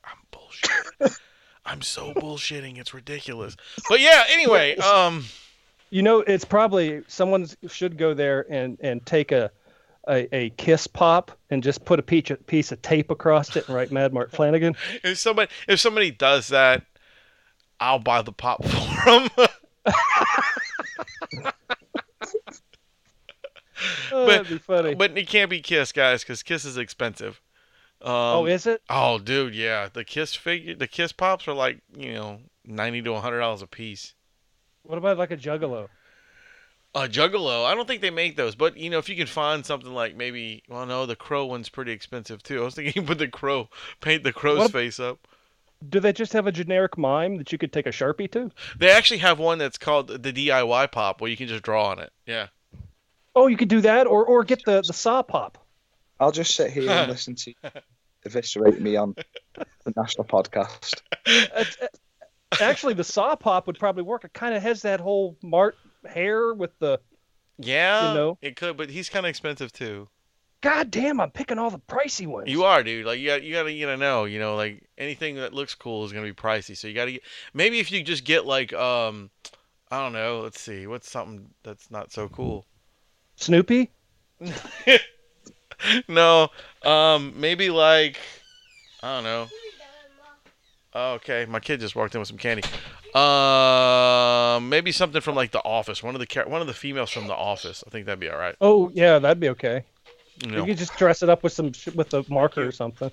I'm 0.05 0.19
bullshitting. 0.33 1.19
I'm 1.65 1.83
so 1.83 2.13
bullshitting. 2.13 2.79
It's 2.79 2.95
ridiculous. 2.95 3.57
But 3.89 4.01
yeah. 4.01 4.25
Anyway, 4.29 4.77
um, 4.77 5.25
You 5.91 6.03
know, 6.03 6.21
it's 6.21 6.45
probably 6.45 7.03
someone 7.09 7.47
should 7.69 7.97
go 7.97 8.13
there 8.15 8.45
and 8.51 8.77
and 8.81 9.05
take 9.07 9.33
a 9.33 9.51
a, 10.09 10.29
a 10.35 10.51
kiss 10.51 10.87
pop 10.87 11.33
and 11.51 11.63
just 11.63 11.85
put 11.85 11.99
a 11.99 12.03
piece 12.03 12.31
of, 12.31 12.47
piece 12.47 12.71
of 12.71 12.81
tape 12.83 13.11
across 13.11 13.57
it 13.57 13.67
and 13.67 13.75
write 13.75 13.91
Mad 13.91 14.13
Mart 14.13 14.33
Flannagan. 14.33 14.77
if 15.05 15.19
somebody 15.19 15.51
if 15.69 15.81
somebody 15.81 16.11
does 16.11 16.49
that, 16.49 16.85
I'll 17.81 17.99
buy 17.99 18.23
the 18.23 18.33
pop 18.33 18.65
for 18.65 19.05
them. 19.05 19.49
Oh, 24.13 24.27
that'd 24.27 24.49
be 24.49 24.59
funny. 24.59 24.95
but 24.95 25.17
it 25.17 25.29
can't 25.29 25.51
be 25.51 25.61
Kiss, 25.61 25.93
guys, 25.93 26.23
because 26.23 26.43
Kiss 26.43 26.65
is 26.65 26.77
expensive. 26.77 27.41
Um, 28.03 28.13
oh, 28.13 28.47
is 28.47 28.67
it? 28.67 28.83
Oh, 28.91 29.19
dude, 29.19 29.55
yeah. 29.55 29.89
The 29.93 30.05
Kiss 30.05 30.35
figure, 30.35 30.75
the 30.75 30.87
Kiss 30.87 31.13
pops 31.13 31.49
are 31.49 31.55
like 31.55 31.81
you 31.97 32.13
know 32.15 32.41
ninety 32.65 33.01
to 33.03 33.15
hundred 33.17 33.41
dollars 33.41 33.63
a 33.63 33.67
piece. 33.67 34.15
What 34.83 34.99
about 34.99 35.19
like 35.19 35.31
a 35.31 35.37
Juggalo? 35.37 35.89
A 36.95 37.09
Juggalo, 37.09 37.67
I 37.67 37.75
don't 37.75 37.87
think 37.87 38.01
they 38.01 38.11
make 38.11 38.37
those, 38.37 38.55
but 38.55 38.77
you 38.77 38.89
know 38.89 38.99
if 38.99 39.09
you 39.09 39.17
can 39.17 39.27
find 39.27 39.67
something 39.67 39.93
like 39.93 40.17
maybe, 40.17 40.63
well, 40.69 40.87
no, 40.87 41.05
the 41.05 41.17
Crow 41.17 41.45
one's 41.45 41.69
pretty 41.69 41.93
expensive 41.93 42.43
too. 42.43 42.63
I 42.63 42.65
was 42.65 42.75
thinking 42.75 43.05
put 43.07 43.19
the 43.19 43.29
Crow, 43.29 43.69
paint 44.01 44.25
the 44.25 44.33
Crow's 44.33 44.59
What- 44.59 44.73
face 44.73 44.99
up. 45.01 45.27
Do 45.87 46.01
they 46.01 46.15
just 46.15 46.33
have 46.33 46.47
a 46.47 46.53
generic 46.53 46.97
mime 46.97 47.37
that 47.37 47.53
you 47.53 47.59
could 47.59 47.71
take 47.71 47.85
a 47.85 47.91
sharpie 47.91 48.31
to? 48.33 48.51
They 48.79 48.91
actually 48.91 49.19
have 49.19 49.39
one 49.39 49.59
that's 49.59 49.77
called 49.77 50.09
the 50.09 50.33
DIY 50.33 50.91
pop 50.91 51.21
where 51.21 51.31
you 51.31 51.37
can 51.37 51.49
just 51.49 51.63
draw 51.65 51.89
on 51.91 51.99
it. 51.99 52.11
Yeah. 52.25 52.47
Oh, 53.37 53.47
you 53.47 53.57
could 53.57 53.69
do 53.69 53.83
that, 53.83 54.09
or 54.09 54.25
or 54.25 54.43
get 54.43 54.65
the 54.65 54.83
the 54.85 54.93
saw 54.93 55.23
pop. 55.23 55.59
I'll 56.19 56.33
just 56.33 56.57
sit 56.57 56.73
here 56.73 56.91
and 56.91 57.09
listen 57.13 57.37
to 57.37 57.51
you 57.51 57.71
eviscerate 58.27 58.81
me 58.81 58.97
on 58.97 59.15
the 59.55 59.93
national 59.97 60.25
podcast. 60.25 61.01
Uh, 61.27 61.65
Actually, 62.61 62.95
the 62.95 63.05
saw 63.05 63.35
pop 63.35 63.67
would 63.67 63.79
probably 63.79 64.03
work. 64.03 64.25
It 64.25 64.33
kind 64.33 64.55
of 64.55 64.63
has 64.63 64.83
that 64.83 65.01
whole 65.01 65.37
Mart 65.43 65.77
hair 66.07 66.53
with 66.53 66.79
the. 66.79 67.01
Yeah, 67.59 68.11
You 68.11 68.15
know? 68.15 68.39
it 68.43 68.57
could, 68.57 68.77
but 68.77 68.91
he's 68.91 69.09
kind 69.09 69.25
of 69.25 69.31
expensive 69.31 69.73
too. 69.73 70.09
God 70.61 70.91
damn! 70.91 71.21
I'm 71.21 71.31
picking 71.31 71.59
all 71.59 71.71
the 71.71 71.79
pricey 71.79 72.27
ones. 72.27 72.51
You 72.51 72.65
are, 72.65 72.83
dude. 72.83 73.07
Like 73.07 73.19
you 73.19 73.29
got, 73.29 73.43
you 73.43 73.53
gotta, 73.53 73.73
you 73.73 73.87
gotta 73.87 73.97
know. 73.97 74.25
You 74.25 74.39
know, 74.39 74.57
like 74.57 74.89
anything 74.99 75.37
that 75.37 75.55
looks 75.55 75.75
cool 75.75 76.05
is 76.05 76.13
gonna 76.13 76.27
be 76.27 76.33
pricey. 76.33 76.77
So 76.77 76.89
you 76.89 76.95
gotta 76.95 77.13
get. 77.13 77.23
Maybe 77.55 77.79
if 77.79 77.91
you 77.91 78.03
just 78.03 78.25
get 78.25 78.47
like, 78.47 78.73
um, 78.73 79.31
I 79.91 80.03
don't 80.03 80.13
know. 80.13 80.41
Let's 80.41 80.61
see. 80.61 80.87
What's 80.87 81.11
something 81.11 81.49
that's 81.63 81.91
not 81.91 82.13
so 82.13 82.29
cool? 82.29 82.67
Snoopy. 83.37 83.91
no. 86.09 86.49
Um, 86.83 87.35
maybe 87.37 87.71
like, 87.71 88.19
I 89.03 89.17
don't 89.17 89.25
know. 89.25 89.47
Oh, 90.95 91.13
okay, 91.15 91.45
my 91.47 91.61
kid 91.61 91.81
just 91.81 91.95
walked 91.95 92.15
in 92.15 92.21
with 92.21 92.29
some 92.29 92.39
candy. 92.39 92.63
Um, 93.15 94.69
maybe 94.69 94.93
something 94.93 95.21
from 95.21 95.35
like 95.35 95.51
The 95.51 95.63
Office. 95.63 96.03
One 96.03 96.15
of 96.15 96.21
the 96.21 96.45
one 96.47 96.61
of 96.61 96.67
the 96.67 96.75
females 96.75 97.11
from 97.11 97.27
The 97.27 97.35
Office. 97.35 97.85
I 97.87 97.91
think 97.91 98.07
that'd 98.07 98.19
be 98.19 98.31
all 98.31 98.39
right. 98.39 98.55
Oh 98.61 98.91
yeah, 98.95 99.19
that'd 99.19 99.41
be 99.41 99.51
okay. 99.51 99.85
You 100.45 100.57
You 100.57 100.65
could 100.65 100.79
just 100.79 100.97
dress 100.97 101.23
it 101.23 101.29
up 101.29 101.43
with 101.43 101.53
some 101.53 101.73
sh- 101.73 101.89
with 101.89 102.13
a 102.15 102.25
marker 102.29 102.67
or 102.67 102.73
something. 102.73 103.11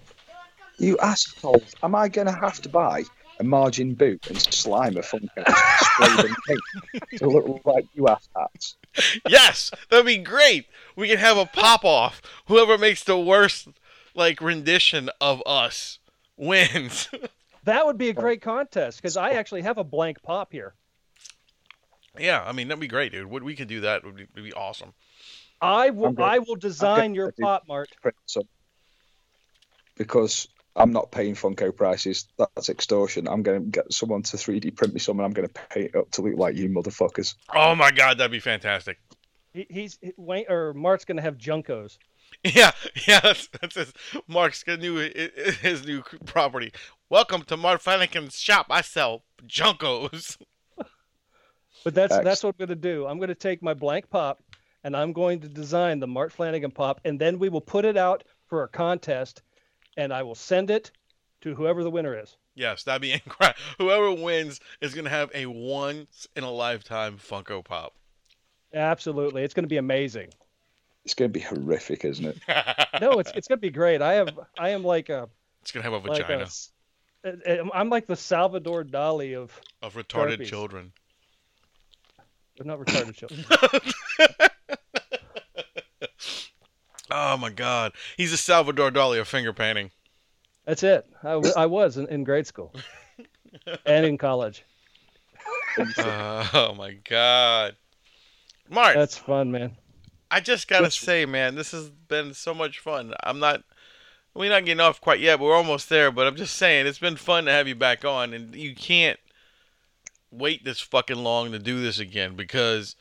You 0.78 0.98
asshole! 1.00 1.62
Am 1.84 1.96
I 1.96 2.10
going 2.10 2.28
to 2.28 2.34
have 2.34 2.62
to 2.62 2.70
buy 2.70 3.04
a 3.40 3.44
margin 3.44 3.94
boot 3.94 4.28
and 4.28 4.42
slime 4.42 4.98
a 4.98 5.02
Funko 5.02 5.30
sprayed 5.78 6.26
in 6.26 6.36
pink 6.48 7.20
to 7.20 7.30
look 7.30 7.66
like 7.66 7.86
you 7.94 8.08
ass 8.08 8.28
hats? 8.36 8.78
Yes, 9.28 9.72
that'd 9.90 10.06
be 10.06 10.18
great. 10.18 10.66
We 10.96 11.08
can 11.08 11.18
have 11.18 11.38
a 11.38 11.46
pop 11.46 11.84
off. 11.84 12.22
Whoever 12.48 12.78
makes 12.78 13.04
the 13.04 13.18
worst 13.18 13.68
like 14.16 14.42
rendition 14.42 15.10
of 15.20 15.42
us 15.46 16.00
wins. 16.38 17.10
That 17.66 17.86
would 17.86 17.98
be 17.98 18.10
a 18.10 18.14
great 18.14 18.42
contest 18.42 18.98
because 18.98 19.16
I 19.16 19.32
actually 19.32 19.62
have 19.62 19.78
a 19.78 19.86
blank 19.86 20.22
pop 20.22 20.52
here. 20.52 20.74
yeah, 22.20 22.44
I 22.46 22.52
mean 22.52 22.68
that'd 22.68 22.82
be 22.82 22.90
great, 22.90 23.14
dude. 23.14 23.28
What 23.28 23.42
we 23.42 23.56
could 23.56 23.70
do 23.70 23.80
that 23.82 24.04
would 24.04 24.18
be, 24.18 24.28
would 24.36 24.44
be 24.44 24.52
awesome. 24.52 24.94
I 25.62 25.92
will. 25.92 26.08
I'm 26.08 26.16
good. 26.16 26.24
I 26.24 26.40
will 26.40 26.58
design 26.58 27.16
your 27.16 27.30
I 27.30 27.42
pop, 27.42 27.64
Mart. 27.68 27.88
Print. 28.02 28.18
Because 29.96 30.50
I'm 30.76 30.92
not 30.92 31.12
paying 31.12 31.36
Funko 31.36 31.76
prices. 31.76 32.28
That's 32.38 32.70
extortion. 32.70 33.28
I'm 33.28 33.44
going 33.44 33.64
to 33.64 33.70
get 33.70 33.94
someone 33.94 34.24
to 34.24 34.38
3D 34.38 34.76
print 34.76 34.94
me 34.94 35.00
some, 35.00 35.20
and 35.20 35.26
I'm 35.26 35.34
going 35.34 35.48
to 35.48 35.54
pay 35.70 35.84
it 35.86 35.96
up 35.96 36.10
to 36.12 36.22
look 36.22 36.38
like 36.38 36.56
you 36.56 36.70
motherfuckers. 36.70 37.36
Oh 37.54 37.76
my 37.76 37.92
god, 37.92 38.18
that'd 38.18 38.32
be 38.32 38.40
fantastic. 38.40 39.00
He, 39.54 39.68
he's 39.70 40.00
he, 40.02 40.14
Wayne 40.18 40.46
or 40.50 40.74
Mark's 40.74 41.06
gonna 41.06 41.22
have 41.22 41.38
Junkos. 41.38 41.98
Yeah, 42.44 42.72
yeah, 43.08 43.20
that's, 43.20 43.48
that's 43.62 43.76
his, 43.76 43.94
Mark's 44.28 44.66
new 44.66 44.96
his 45.62 45.86
new 45.86 46.04
property. 46.26 46.74
Welcome 47.08 47.44
to 47.44 47.56
Mark 47.56 47.82
Flannagan's 47.82 48.40
shop. 48.40 48.66
I 48.70 48.82
sell 48.82 49.24
Junkos. 49.46 50.38
But 51.84 51.94
that's 51.96 52.14
Excellent. 52.14 52.26
that's 52.26 52.44
what 52.44 52.56
I'm 52.58 52.66
gonna 52.66 52.80
do. 52.80 53.06
I'm 53.06 53.20
gonna 53.20 53.36
take 53.36 53.62
my 53.62 53.74
blank 53.74 54.10
pop 54.10 54.42
and 54.84 54.96
I'm 54.96 55.14
going 55.14 55.40
to 55.42 55.50
design 55.50 56.00
the 56.00 56.08
Mart 56.08 56.34
Flannagan 56.36 56.74
pop, 56.74 57.00
and 57.06 57.20
then 57.20 57.40
we 57.40 57.50
will 57.50 57.62
put 57.62 57.86
it 57.86 57.98
out 57.98 58.24
for 58.48 58.64
a 58.64 58.68
contest, 58.68 59.42
and 59.98 60.14
I 60.14 60.24
will 60.24 60.36
send 60.36 60.70
it 60.72 60.92
to 61.42 61.56
whoever 61.56 61.84
the 61.84 61.92
winner 61.92 62.18
is. 62.20 62.36
Yes, 62.56 62.84
that'd 62.84 63.02
be 63.02 63.12
incredible. 63.26 63.60
Whoever 63.78 64.12
wins 64.14 64.60
is 64.82 64.94
gonna 64.94 65.10
have 65.10 65.32
a 65.34 65.46
once 65.46 66.28
in 66.36 66.44
a 66.44 66.52
lifetime 66.52 67.18
Funko 67.18 67.64
Pop. 67.64 67.94
Absolutely, 68.74 69.44
it's 69.44 69.54
gonna 69.54 69.68
be 69.68 69.78
amazing. 69.78 70.30
It's 71.06 71.14
going 71.16 71.30
to 71.30 71.34
be 71.38 71.42
horrific, 71.42 72.06
isn't 72.06 72.26
it? 72.26 72.38
No, 73.02 73.20
it's 73.20 73.30
it's 73.36 73.48
gonna 73.50 73.60
be 73.60 73.70
great. 73.72 74.02
I 74.02 74.14
have 74.14 74.40
I 74.58 74.70
am 74.70 74.86
like 74.86 75.10
a 75.10 75.28
It's 75.62 75.72
gonna 75.74 75.84
have 75.84 75.92
a 75.92 75.98
like 75.98 76.20
a 76.22 76.24
vagina 76.24 76.44
s- 76.44 76.72
uh, 77.26 77.32
I'm 77.74 77.90
like 77.90 78.08
the 78.08 78.16
Salvador 78.16 78.84
Dali 78.86 79.36
of 79.36 79.52
of 79.82 79.96
retarded 79.96 80.38
Sharpies. 80.40 80.46
children. 80.46 80.94
not 82.64 82.80
retarded 82.80 83.16
children. 83.16 83.46
Oh 87.16 87.38
my 87.38 87.52
God, 87.52 87.94
he's 88.18 88.34
a 88.34 88.38
Salvador 88.38 88.90
Dali 88.90 89.20
of 89.22 89.28
finger 89.28 89.54
painting. 89.54 89.92
That's 90.66 90.82
it. 90.82 91.06
I, 91.22 91.34
w- 91.34 91.54
I 91.56 91.68
was 91.68 91.98
in, 91.98 92.08
in 92.08 92.24
grade 92.24 92.48
school 92.48 92.74
and 93.86 94.06
in 94.06 94.18
college. 94.18 94.64
Uh, 95.98 96.48
oh 96.54 96.74
my 96.76 96.94
God, 97.08 97.76
Mark. 98.70 98.96
That's 98.96 99.18
fun, 99.18 99.52
man. 99.52 99.78
I 100.32 100.40
just 100.40 100.68
gotta 100.68 100.86
Which- 100.86 101.00
say, 101.00 101.26
man, 101.28 101.54
this 101.56 101.72
has 101.72 101.90
been 101.90 102.34
so 102.34 102.54
much 102.54 102.80
fun. 102.80 103.14
I'm 103.24 103.38
not, 103.40 103.62
we're 104.34 104.50
not 104.50 104.66
getting 104.66 104.82
off 104.82 105.00
quite 105.00 105.20
yet, 105.20 105.38
but 105.38 105.46
we're 105.46 105.56
almost 105.56 105.90
there. 105.90 106.12
But 106.12 106.26
I'm 106.26 106.36
just 106.36 106.56
saying, 106.56 106.88
it's 106.88 106.98
been 107.00 107.16
fun 107.18 107.46
to 107.46 107.52
have 107.52 107.68
you 107.68 107.76
back 107.76 108.04
on, 108.04 108.34
and 108.34 108.56
you 108.56 108.74
can't 108.74 109.20
wait 110.32 110.64
this 110.66 110.80
fucking 110.80 111.18
long 111.24 111.52
to 111.52 111.60
do 111.60 111.80
this 111.82 112.00
again 112.00 112.36
because 112.36 112.96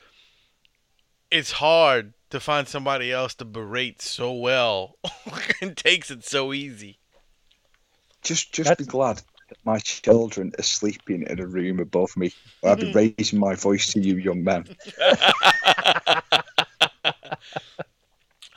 it's 1.30 1.52
hard 1.52 2.12
to 2.32 2.40
find 2.40 2.66
somebody 2.66 3.12
else 3.12 3.34
to 3.36 3.44
berate 3.44 4.02
so 4.02 4.32
well 4.32 4.96
and 5.62 5.76
takes 5.76 6.10
it 6.10 6.24
so 6.24 6.52
easy. 6.52 6.98
Just, 8.22 8.52
just 8.52 8.76
be 8.78 8.84
glad 8.84 9.16
that 9.48 9.58
my 9.64 9.78
children 9.78 10.52
are 10.58 10.62
sleeping 10.62 11.24
in 11.28 11.40
a 11.40 11.46
room 11.46 11.80
above 11.80 12.16
me. 12.16 12.32
I'll 12.64 12.76
be 12.76 12.92
raising 12.92 13.38
my 13.38 13.54
voice 13.54 13.92
to 13.92 14.00
you, 14.00 14.16
young 14.16 14.42
man. 14.44 14.66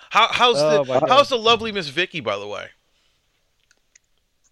How, 0.10 0.28
how's 0.32 0.58
Oh, 0.62 0.84
the 0.86 1.06
how's 1.10 1.28
the 1.30 1.38
lovely 1.38 1.72
Miss 1.74 1.90
Vicky, 1.90 2.22
by 2.22 2.38
the 2.38 2.48
way? 2.48 2.68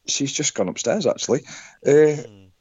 she's 0.05 0.33
just 0.33 0.53
gone 0.53 0.67
upstairs 0.67 1.07
actually. 1.07 1.39
Uh, 1.87 2.17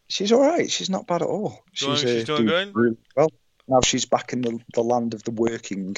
she's 0.08 0.30
all 0.30 0.40
right. 0.40 0.70
She's 0.70 0.88
not 0.88 1.08
bad 1.08 1.22
at 1.22 1.26
all. 1.28 1.64
Doing- 1.74 1.96
She's, 1.96 2.00
she's 2.10 2.22
uh, 2.30 2.36
doing 2.36 2.46
good? 2.46 2.74
really 2.76 2.96
well. 3.16 3.32
Now 3.66 3.80
she's 3.80 4.04
back 4.04 4.32
in 4.32 4.42
the, 4.42 4.60
the 4.74 4.82
land 4.82 5.14
of 5.14 5.24
the 5.24 5.32
working 5.32 5.96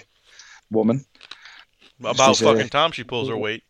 woman. 0.75 1.05
About 2.01 2.37
She's, 2.37 2.41
fucking 2.47 2.69
time 2.69 2.93
she 2.93 3.05
pulls 3.05 3.29
her 3.29 3.37
weight. 3.37 3.63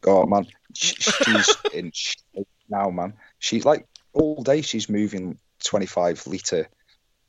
God, 0.00 0.28
man, 0.28 0.46
She- 0.74 0.96
she's 0.96 1.56
in 1.72 1.92
shape 1.94 2.48
now, 2.68 2.90
man. 2.90 3.12
She's 3.38 3.64
like 3.64 3.86
all 4.14 4.42
day. 4.42 4.62
She's 4.62 4.88
moving 4.88 5.38
twenty-five 5.64 6.26
liter 6.26 6.68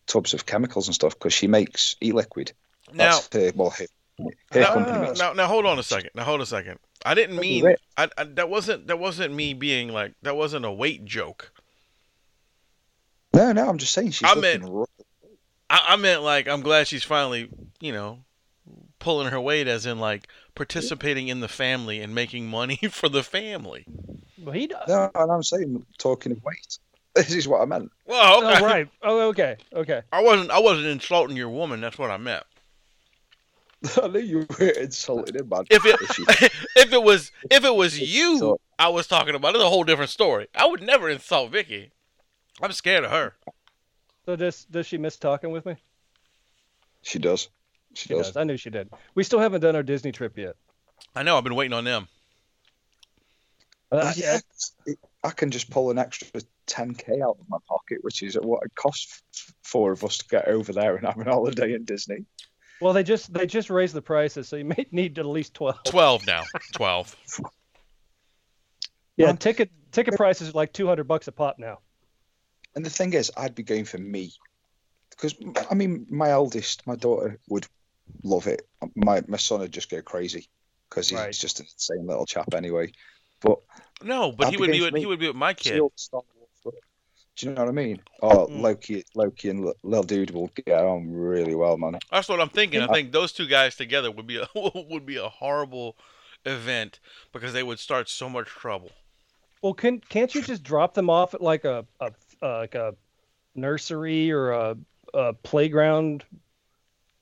tubs 0.08 0.34
of 0.34 0.46
chemicals 0.46 0.88
and 0.88 0.96
stuff 0.96 1.14
because 1.14 1.34
she 1.34 1.48
makes 1.48 1.96
e-liquid. 2.02 2.52
Now, 2.92 3.20
That's 3.20 3.30
her, 3.34 3.52
well, 3.56 3.70
her, 3.72 3.86
her 4.52 4.60
now, 4.60 4.74
company 4.74 5.20
now, 5.20 5.34
now, 5.34 5.48
hold 5.48 5.66
on 5.66 5.78
a 5.80 5.84
second. 5.84 6.10
Now, 6.16 6.24
hold 6.24 6.42
a 6.42 6.46
second. 6.46 6.80
I 7.06 7.14
didn't 7.14 7.38
mean. 7.38 7.76
I, 7.98 8.10
I, 8.18 8.24
that 8.24 8.50
wasn't 8.50 8.88
that 8.88 8.98
wasn't 9.00 9.34
me 9.34 9.54
being 9.54 9.90
like 9.90 10.14
that 10.24 10.36
wasn't 10.36 10.66
a 10.66 10.72
weight 10.72 11.06
joke. 11.06 11.52
No, 13.34 13.52
no, 13.52 13.68
I'm 13.68 13.78
just 13.78 13.94
saying 13.94 14.12
she's 14.12 14.30
I 14.30 14.36
looking 14.36 14.62
meant- 14.62 14.72
rough. 14.72 14.90
I, 15.74 15.86
I 15.90 15.96
meant 15.98 16.22
like 16.24 16.48
I'm 16.48 16.62
glad 16.62 16.88
she's 16.88 17.04
finally 17.04 17.50
you 17.82 17.92
know 17.92 18.20
pulling 19.00 19.28
her 19.30 19.42
weight, 19.42 19.68
as 19.68 19.86
in 19.86 20.00
like 20.00 20.28
participating 20.56 21.28
in 21.28 21.42
the 21.42 21.48
family 21.50 22.00
and 22.00 22.16
making 22.16 22.48
money 22.48 22.76
for 22.92 23.10
the 23.10 23.24
family. 23.24 23.86
Well, 24.42 24.54
he 24.54 24.68
does. 24.68 24.88
No, 24.88 25.10
and 25.16 25.32
I'm 25.32 25.44
saying 25.44 25.86
talking 25.98 26.32
of 26.32 26.44
weight. 26.44 26.78
This 27.16 27.32
is 27.36 27.48
what 27.48 27.62
I 27.62 27.66
meant. 27.66 27.92
Well, 28.08 28.44
okay. 28.44 28.60
Oh, 28.60 28.66
right. 28.66 28.90
Oh, 29.04 29.30
okay. 29.30 29.58
Okay. 29.72 30.02
I 30.12 30.24
wasn't 30.24 30.50
I 30.50 30.58
wasn't 30.60 30.88
insulting 30.88 31.38
your 31.38 31.50
woman. 31.50 31.80
That's 31.80 32.00
what 32.00 32.10
I 32.10 32.18
meant. 32.18 32.44
I 34.02 34.08
knew 34.08 34.20
you 34.20 34.48
were 34.60 34.70
insulting 34.70 35.36
him, 35.36 35.48
man. 35.48 35.66
If 35.70 35.86
it 35.86 35.96
if 36.76 36.92
it 36.92 37.04
was 37.04 37.32
if 37.52 37.64
it 37.66 37.76
was 37.76 38.00
you 38.00 38.40
So- 38.40 38.60
I 38.80 38.88
was 38.88 39.06
talking 39.06 39.36
about, 39.36 39.54
it's 39.54 39.64
a 39.64 39.70
whole 39.70 39.84
different 39.84 40.10
story. 40.10 40.48
I 40.56 40.66
would 40.66 40.82
never 40.82 41.08
insult 41.08 41.52
Vicky. 41.52 41.92
I'm 42.60 42.72
scared 42.72 43.04
of 43.04 43.12
her. 43.12 43.36
So 44.26 44.36
does 44.36 44.66
does 44.66 44.86
she 44.88 44.98
miss 44.98 45.18
talking 45.18 45.52
with 45.52 45.66
me? 45.66 45.76
she 47.02 47.20
does. 47.20 47.50
She, 47.94 48.08
She 48.08 48.14
does. 48.16 48.28
does. 48.28 48.38
I 48.38 48.44
knew 48.46 48.58
she 48.58 48.70
did. 48.70 48.90
We 49.16 49.24
still 49.24 49.40
haven't 49.40 49.62
done 49.62 49.76
our 49.76 49.84
Disney 49.84 50.12
trip 50.12 50.38
yet. 50.38 50.56
I 51.16 51.24
know. 51.24 51.38
I've 51.38 51.44
been 51.44 51.56
waiting 51.56 51.74
on 51.74 51.84
them. 51.84 52.08
Uh, 53.92 54.12
yeah, 54.16 54.40
I 55.24 55.30
can 55.30 55.52
just 55.52 55.70
pull 55.70 55.92
an 55.92 56.00
extra 56.00 56.42
10k 56.66 57.22
out 57.22 57.38
of 57.40 57.48
my 57.48 57.60
pocket, 57.70 58.00
which 58.02 58.24
is 58.24 58.34
what 58.36 58.64
it 58.64 58.74
costs 58.74 59.22
f- 59.36 59.54
four 59.64 59.92
of 59.92 60.04
us 60.04 60.18
to 60.18 60.28
get 60.28 60.48
over 60.48 60.74
there 60.74 60.96
and 60.96 61.06
have 61.06 61.20
an 61.20 61.28
holiday 61.28 61.74
in 61.74 61.84
Disney. 61.86 62.26
Well, 62.82 62.94
they 62.94 63.04
just 63.04 63.32
they 63.32 63.46
just 63.46 63.70
raised 63.70 63.94
the 63.94 64.02
prices, 64.02 64.48
so 64.48 64.56
you 64.56 64.66
may 64.66 64.88
need 64.92 65.20
at 65.20 65.26
least 65.28 65.54
twelve. 65.54 65.84
Twelve 65.84 66.26
now. 66.26 66.44
Twelve. 66.74 67.16
Yeah, 69.16 69.28
Man. 69.28 69.38
ticket 69.38 69.70
ticket 69.92 70.16
prices 70.16 70.50
are 70.50 70.54
like 70.54 70.74
two 70.74 70.88
hundred 70.88 71.04
bucks 71.04 71.28
a 71.28 71.32
pop 71.32 71.60
now. 71.60 71.78
And 72.76 72.86
the 72.86 72.90
thing 72.90 73.14
is, 73.14 73.32
I'd 73.38 73.56
be 73.56 73.64
going 73.64 73.86
for 73.86 73.98
me 73.98 74.34
because 75.12 75.36
I 75.70 75.74
mean, 75.76 76.08
my 76.10 76.30
eldest, 76.32 76.86
my 76.88 76.96
daughter 76.96 77.40
would 77.50 77.68
love 78.24 78.48
it. 78.48 78.68
My 78.96 79.22
my 79.28 79.38
son 79.38 79.60
would 79.60 79.72
just 79.72 79.90
go 79.90 80.02
crazy 80.02 80.48
because 80.90 81.10
he's 81.10 81.20
Right. 81.20 81.34
just 81.34 81.60
an 81.60 81.68
insane 81.72 82.08
little 82.08 82.26
chap 82.26 82.54
anyway. 82.54 82.92
But 83.42 83.60
No, 84.02 84.32
but 84.32 84.48
I'd 84.48 84.52
he 84.52 84.58
be 84.58 84.62
would 84.62 84.72
be 84.72 84.82
with, 84.82 84.96
he 84.96 85.06
would 85.06 85.20
be 85.20 85.28
with 85.28 85.36
my 85.36 85.52
it's 85.52 85.64
kid. 85.64 85.76
the 85.76 85.82
old 85.82 85.94
Star 85.96 86.22
Wars 86.36 86.50
look. 86.66 86.76
do 87.36 87.46
you 87.48 87.54
know 87.54 87.62
what 87.62 87.70
I 87.70 87.74
mean? 87.74 88.02
Oh, 88.22 88.48
Mm. 88.48 88.62
Loki, 88.62 89.04
Loki, 89.16 89.50
and 89.50 89.66
L- 89.66 89.74
little 89.84 90.04
dude 90.04 90.32
will 90.32 90.50
get 90.66 90.84
on 90.84 91.12
really 91.12 91.56
well, 91.56 91.78
man. 91.78 92.00
That's 92.12 92.30
what 92.30 92.40
I'm 92.42 92.50
thinking. 92.50 92.82
I 92.82 92.88
think 92.88 93.12
those 93.12 93.32
two 93.32 93.48
guys 93.48 93.76
together 93.76 94.10
would 94.12 94.28
be 94.28 94.38
a 94.38 94.48
would 94.90 95.06
be 95.06 95.18
a 95.18 95.30
horrible 95.30 95.98
event 96.46 97.00
because 97.32 97.54
they 97.54 97.64
would 97.64 97.80
start 97.80 98.10
so 98.10 98.30
much 98.30 98.48
trouble. 98.48 98.92
Well, 99.62 99.74
can 99.74 100.00
can't 100.00 100.34
you 100.36 100.42
just 100.42 100.64
drop 100.64 100.94
them 100.94 101.10
off 101.10 101.34
at 101.34 101.42
like 101.42 101.64
a, 101.64 101.86
a 102.02 102.12
uh, 102.44 102.58
like 102.60 102.76
a 102.76 102.94
nursery 103.56 104.32
or 104.32 104.52
a, 104.52 104.78
a 105.14 105.34
playground? 105.34 106.24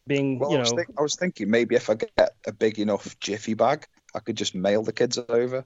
Being 0.07 0.39
Well, 0.39 0.51
you 0.51 0.57
I, 0.57 0.59
was 0.61 0.71
know, 0.71 0.77
think, 0.77 0.89
I 0.97 1.01
was 1.03 1.15
thinking 1.15 1.49
maybe 1.49 1.75
if 1.75 1.89
I 1.89 1.93
get 1.93 2.35
a 2.47 2.51
big 2.51 2.79
enough 2.79 3.17
jiffy 3.19 3.53
bag, 3.53 3.85
I 4.15 4.19
could 4.19 4.35
just 4.35 4.55
mail 4.55 4.81
the 4.83 4.91
kids 4.91 5.17
over. 5.29 5.63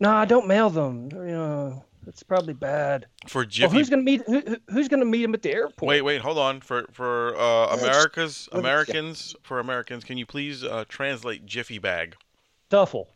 no, 0.00 0.10
i 0.10 0.24
don't 0.24 0.48
mail 0.48 0.70
them. 0.70 1.10
You 1.12 1.18
know, 1.26 1.84
it's 2.06 2.22
probably 2.22 2.54
bad. 2.54 3.06
For 3.28 3.44
jiffy 3.44 3.62
Well, 3.66 3.70
Jiffy. 3.74 3.78
who's 3.78 3.90
gonna 3.90 4.02
meet 4.02 4.22
who, 4.26 4.40
who- 4.40 4.56
who's 4.70 4.88
gonna 4.88 5.04
meet 5.04 5.22
them 5.22 5.34
at 5.34 5.42
the 5.42 5.52
airport? 5.52 5.82
wait, 5.88 6.00
wait, 6.02 6.20
hold 6.22 6.38
on. 6.38 6.62
For 6.62 6.86
for 6.90 7.36
uh, 7.36 7.76
America's 7.76 8.48
let 8.50 8.62
me- 8.62 8.68
Americans 8.68 9.36
for 9.42 9.60
Americans, 9.60 10.04
can 10.04 10.16
you 10.16 10.24
please 10.26 10.64
uh, 10.64 10.84
translate 10.88 11.44
Jiffy 11.44 11.78
bag? 11.78 12.16
Duffel. 12.70 13.08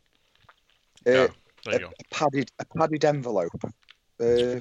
Uh, 1.07 1.11
Yeah, 1.11 1.27
there 1.65 1.75
a, 1.77 1.79
go. 1.79 1.87
a 1.89 2.15
padded, 2.15 2.51
a 2.59 2.65
padded 2.77 3.05
envelope. 3.07 3.51
Uh, 4.21 4.61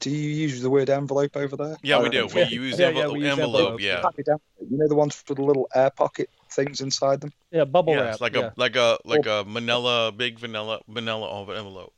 do 0.00 0.10
you 0.10 0.28
use 0.30 0.60
the 0.62 0.70
word 0.70 0.90
envelope 0.90 1.36
over 1.36 1.56
there? 1.56 1.76
Yeah, 1.82 2.02
we 2.02 2.08
do. 2.08 2.20
don't 2.22 2.34
We 2.34 2.42
know. 2.42 2.48
use 2.48 2.78
Yeah, 2.78 2.90
envel- 2.92 2.96
yeah, 2.96 3.08
we 3.08 3.20
use 3.20 3.28
envelope. 3.30 3.80
envelopes, 3.80 3.84
Yeah. 3.84 4.36
You 4.70 4.76
know 4.78 4.88
the 4.88 4.94
ones 4.94 5.22
with 5.28 5.36
the 5.36 5.42
little 5.44 5.68
air 5.74 5.90
pocket 5.90 6.28
things 6.52 6.80
inside 6.80 7.20
them. 7.20 7.32
Yeah, 7.50 7.64
bubble 7.64 7.92
Yeah, 7.94 8.00
wrap. 8.02 8.12
it's 8.12 8.20
like 8.20 8.34
yeah. 8.34 8.50
a 8.56 8.60
like 8.60 8.76
a 8.76 8.98
like 9.04 9.26
a 9.26 9.44
manila 9.46 10.12
big 10.12 10.38
vanilla 10.38 10.80
vanilla 10.88 11.28
envelope. 11.56 11.92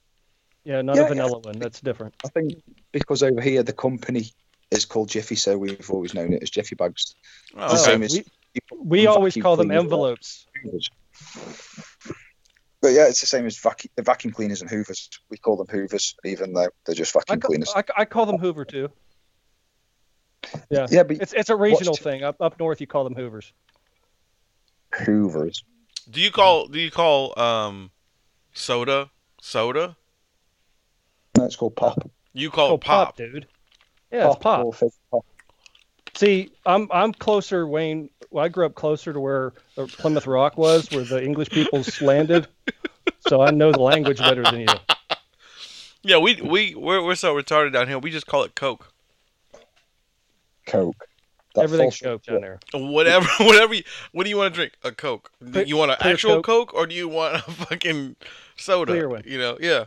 yeah, 0.64 0.82
not 0.82 0.96
Yeah, 0.96 1.02
a 1.02 1.04
yeah. 1.04 1.08
vanilla 1.08 1.38
one. 1.38 1.58
That's 1.58 1.80
different. 1.80 2.14
I 2.24 2.28
think 2.28 2.54
because 2.92 3.22
over 3.22 3.40
here 3.40 3.62
the 3.62 3.72
company 3.72 4.32
is 4.70 4.84
called 4.84 5.08
Jiffy, 5.08 5.36
so 5.36 5.56
we've 5.56 5.90
always 5.90 6.12
known 6.14 6.32
it 6.32 6.42
as 6.42 6.50
Jiffy 6.50 6.74
bags. 6.74 7.14
Oh, 7.54 7.60
The 7.60 7.64
okay. 7.74 7.76
same 7.76 8.02
as 8.02 8.14
we 8.14 8.24
we 9.02 9.06
always 9.06 9.34
call 9.36 9.56
them 9.56 9.68
cleaners. 9.68 9.84
envelopes. 9.84 10.46
Hoovers. 12.86 12.96
But 12.96 13.00
yeah, 13.00 13.08
it's 13.08 13.20
the 13.20 13.26
same 13.26 13.46
as 13.46 13.58
vacuum, 13.58 13.90
vacuum 13.98 14.32
cleaners 14.32 14.60
and 14.60 14.70
Hoovers. 14.70 15.08
We 15.30 15.36
call 15.36 15.56
them 15.56 15.66
Hoovers, 15.68 16.14
even 16.24 16.52
though 16.52 16.68
they're 16.84 16.94
just 16.94 17.16
I, 17.16 17.20
vacuum 17.20 17.40
ca- 17.40 17.46
cleaners. 17.48 17.72
I, 17.74 17.84
I 17.96 18.04
call 18.04 18.26
them 18.26 18.38
Hoover 18.38 18.64
too. 18.64 18.90
Yeah, 20.70 20.86
yeah, 20.90 21.02
but 21.02 21.16
it's 21.20 21.32
it's 21.32 21.50
a 21.50 21.56
regional 21.56 21.92
What's- 21.92 22.02
thing. 22.02 22.22
Up 22.22 22.36
up 22.40 22.58
north, 22.58 22.80
you 22.80 22.86
call 22.86 23.04
them 23.04 23.14
Hoovers. 23.14 23.52
Hoovers. 24.94 25.64
Do 26.08 26.20
you 26.20 26.30
call 26.30 26.68
do 26.68 26.78
you 26.78 26.90
call 26.90 27.38
um 27.38 27.90
soda 28.52 29.10
soda? 29.40 29.96
No, 31.36 31.44
it's 31.44 31.56
called 31.56 31.76
pop. 31.76 32.08
You 32.32 32.50
call 32.50 32.72
oh, 32.72 32.74
it 32.74 32.80
pop. 32.82 33.16
dude. 33.16 33.46
Yeah, 34.12 34.28
it's 34.28 34.36
pop. 34.36 34.64
or 34.64 34.72
fizz 34.72 34.96
pop. 35.10 35.26
See, 36.16 36.50
I'm 36.64 36.88
I'm 36.90 37.12
closer, 37.12 37.66
Wayne. 37.66 38.08
Well, 38.30 38.44
I 38.44 38.48
grew 38.48 38.66
up 38.66 38.74
closer 38.74 39.12
to 39.12 39.20
where 39.20 39.52
Plymouth 39.76 40.26
Rock 40.26 40.56
was, 40.56 40.90
where 40.90 41.04
the 41.04 41.22
English 41.22 41.50
peoples 41.50 42.00
landed. 42.02 42.48
So 43.28 43.42
I 43.42 43.50
know 43.50 43.70
the 43.70 43.80
language 43.80 44.18
better 44.18 44.42
than 44.42 44.60
you. 44.60 44.66
Yeah, 46.02 46.18
we 46.18 46.40
we 46.40 46.74
we're, 46.74 47.04
we're 47.04 47.16
so 47.16 47.34
retarded 47.34 47.72
down 47.72 47.86
here. 47.86 47.98
We 47.98 48.10
just 48.10 48.26
call 48.26 48.44
it 48.44 48.54
Coke. 48.54 48.92
Coke. 50.66 51.06
That 51.54 51.64
Everything's 51.64 52.00
Coke 52.00 52.22
down 52.22 52.40
there. 52.40 52.60
Whatever, 52.72 53.26
whatever. 53.40 53.74
You, 53.74 53.82
what 54.12 54.24
do 54.24 54.30
you 54.30 54.36
want 54.36 54.54
to 54.54 54.56
drink? 54.58 54.72
A 54.84 54.92
Coke. 54.92 55.30
Do 55.50 55.62
you 55.62 55.76
want 55.76 55.90
an 55.90 55.98
clear 56.00 56.14
actual 56.14 56.34
Coke. 56.36 56.70
Coke. 56.70 56.74
or 56.74 56.86
do 56.86 56.94
you 56.94 57.08
want 57.08 57.36
a 57.36 57.38
fucking 57.50 58.16
soda? 58.56 58.92
Clear 58.92 59.08
one. 59.08 59.22
You 59.26 59.38
know, 59.38 59.58
yeah. 59.60 59.84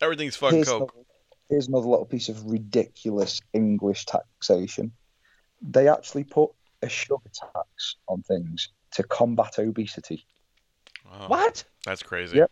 Everything's 0.00 0.36
fucking 0.36 0.58
Here's 0.58 0.68
Coke. 0.68 0.92
another, 0.94 1.06
here's 1.48 1.68
another 1.68 1.86
little 1.86 2.06
piece 2.06 2.28
of 2.28 2.44
ridiculous 2.44 3.40
English 3.52 4.06
taxation. 4.06 4.92
They 5.62 5.88
actually 5.88 6.24
put 6.24 6.50
a 6.82 6.88
sugar 6.88 7.22
tax 7.32 7.96
on 8.08 8.22
things 8.22 8.68
to 8.92 9.02
combat 9.04 9.58
obesity. 9.58 10.26
Wow, 11.10 11.28
What? 11.28 11.64
That's 11.84 12.02
crazy. 12.02 12.38
Yep. 12.38 12.50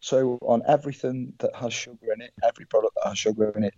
So 0.00 0.38
on 0.42 0.62
everything 0.68 1.32
that 1.38 1.54
has 1.56 1.72
sugar 1.72 2.12
in 2.12 2.20
it, 2.20 2.32
every 2.44 2.66
product 2.66 2.94
that 2.96 3.08
has 3.08 3.18
sugar 3.18 3.50
in 3.56 3.64
it 3.64 3.74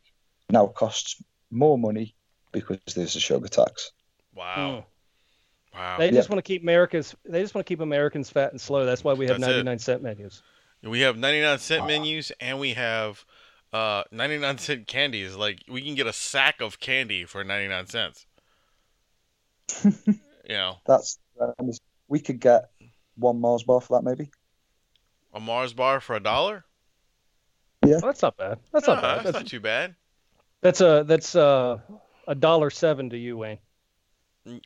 now 0.50 0.66
costs 0.66 1.22
more 1.50 1.78
money 1.78 2.14
because 2.52 2.78
there's 2.94 3.16
a 3.16 3.20
sugar 3.20 3.48
tax. 3.48 3.92
Wow. 4.34 4.86
Wow. 5.74 5.98
They 5.98 6.06
Yeah. 6.06 6.12
just 6.12 6.28
want 6.28 6.38
to 6.38 6.42
keep 6.42 6.62
Americans 6.62 7.14
They 7.24 7.40
just 7.40 7.54
want 7.54 7.66
to 7.66 7.70
keep 7.70 7.80
Americans 7.80 8.30
fat 8.30 8.50
and 8.52 8.60
slow. 8.60 8.84
That's 8.84 9.04
why 9.04 9.12
we 9.12 9.26
have 9.26 9.40
That's 9.40 9.50
it. 9.52 9.64
99 9.64 9.78
cent 9.78 10.02
menus. 10.02 10.42
We 10.82 11.00
have 11.00 11.16
99 11.16 11.58
cent 11.58 11.86
menus 11.86 12.32
and 12.40 12.58
we 12.58 12.74
have 12.74 13.24
uh 13.72 14.04
99 14.10 14.58
cent 14.58 14.86
candies. 14.86 15.36
Like 15.36 15.62
we 15.68 15.82
can 15.82 15.94
get 15.94 16.06
a 16.06 16.12
sack 16.12 16.60
of 16.60 16.80
candy 16.80 17.24
for 17.24 17.44
99 17.44 17.86
cents. 17.86 18.26
you 19.84 20.14
know, 20.48 20.76
That's 20.86 21.18
um, 21.40 21.70
we 22.08 22.20
could 22.20 22.40
get 22.40 22.70
one 23.16 23.40
Mars 23.40 23.62
bar 23.62 23.80
for 23.80 23.98
that 23.98 24.04
maybe. 24.04 24.30
a 25.34 25.40
Mars 25.40 25.72
bar 25.72 26.00
for 26.00 26.16
a 26.16 26.20
dollar? 26.20 26.64
Well, 27.82 28.00
that's 28.00 28.22
not 28.22 28.36
bad. 28.36 28.58
That's 28.72 28.86
No, 28.86 28.94
not 28.94 29.02
bad. 29.02 29.14
That's 29.16 29.24
That's, 29.24 29.36
not 29.38 29.46
too 29.46 29.60
bad. 29.60 29.94
that's 30.62 30.80
a 30.80 31.04
that's 31.06 31.34
a 31.34 31.82
a 32.26 32.34
dollar 32.34 32.70
seven 32.70 33.10
to 33.10 33.16
you, 33.18 33.36
Wayne. 33.36 33.58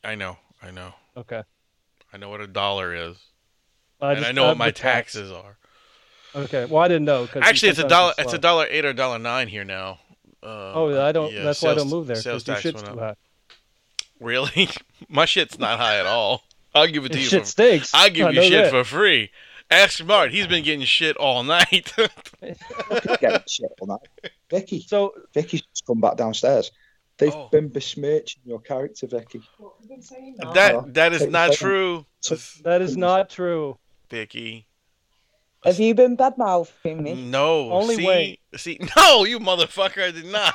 I 0.03 0.15
know. 0.15 0.39
I 0.63 0.71
know. 0.71 0.95
Okay. 1.17 1.43
I 2.13 2.17
know 2.17 2.31
what 2.31 2.41
a 2.41 2.47
dollar 2.47 2.95
is. 2.95 3.17
I 4.01 4.11
and 4.13 4.19
just- 4.21 4.29
I 4.29 4.33
know 4.33 4.45
what 4.47 4.53
uh, 4.53 4.55
my 4.57 4.67
the 4.69 4.73
tax. 4.73 5.13
taxes 5.15 5.31
are. 5.33 5.57
Okay. 6.35 6.65
Well, 6.65 6.83
I 6.83 6.89
didn't 6.89 7.05
know. 7.05 7.27
'cause 7.27 7.37
you 7.37 7.43
Actually, 7.43 7.69
it's 7.71 7.79
a 7.81 7.89
dollar. 7.89 8.15
It's 8.19 8.33
a 8.33 8.39
dollar 8.39 8.67
eight 8.71 8.85
or 8.85 8.93
dollar 8.95 9.19
nine 9.19 9.49
here 9.49 9.65
now. 9.65 9.99
Uh, 10.43 10.73
Oh, 10.75 11.01
I 11.07 11.13
don't. 11.13 11.33
yeah, 11.33 11.43
that's 11.45 11.61
why 11.63 11.71
I 11.73 11.75
don't 11.75 11.91
move 11.91 12.07
there. 12.07 12.17
Sales 12.17 12.43
Because 12.43 12.65
your 12.65 12.73
tax 12.73 12.81
shit's 12.81 12.83
went 12.83 12.95
too 12.99 13.05
up. 13.05 13.19
High. 14.23 14.27
Really? 14.27 14.69
My 15.09 15.25
shit's 15.25 15.59
not 15.59 15.79
high 15.79 15.99
at 15.99 16.07
all. 16.07 16.43
I'll 16.75 16.87
give 16.87 17.05
it 17.05 17.13
to 17.13 17.19
Your 17.19 17.25
you. 17.25 17.29
shit 17.31 17.41
for, 17.43 17.47
stinks. 17.47 17.95
I'll 17.95 18.11
give 18.11 18.29
I 18.29 18.31
you 18.31 18.43
shit 18.43 18.65
that. 18.65 18.71
for 18.71 18.85
free. 18.85 19.31
Ask 19.71 20.05
Mart. 20.05 20.31
He's 20.33 20.47
been 20.47 20.65
getting 20.65 20.85
shit 20.85 21.17
all 21.17 21.43
night. 21.45 21.93
Getting 22.41 23.41
shit 23.49 23.71
all 23.81 23.87
night. 23.87 24.01
Vicky, 24.51 24.81
So 24.81 25.15
Vicky's 25.33 25.63
just 25.63 25.87
come 25.87 26.01
back 26.01 26.17
downstairs. 26.17 26.71
They've 27.19 27.35
Oh. 27.35 27.49
been 27.51 27.69
besmirching 27.69 28.43
your 28.45 28.61
character, 28.61 29.07
Vicky. 29.07 29.43
that 30.55 30.93
that 30.95 31.13
is 31.13 31.27
not 31.27 31.53
true, 31.53 32.05
that 32.65 32.83
is 32.83 32.97
not 32.97 33.31
true. 33.31 33.79
Vicky. 34.11 34.67
Have 35.65 35.79
you 35.79 35.95
been 35.95 36.17
bad 36.17 36.37
mouthing 36.37 37.03
me? 37.03 37.15
No. 37.15 37.71
Only 37.71 37.95
see, 37.97 38.07
way. 38.07 38.39
See, 38.57 38.79
no, 38.97 39.25
you 39.25 39.39
motherfucker, 39.39 40.03
I 40.03 40.11
did 40.11 40.27
not. 40.27 40.55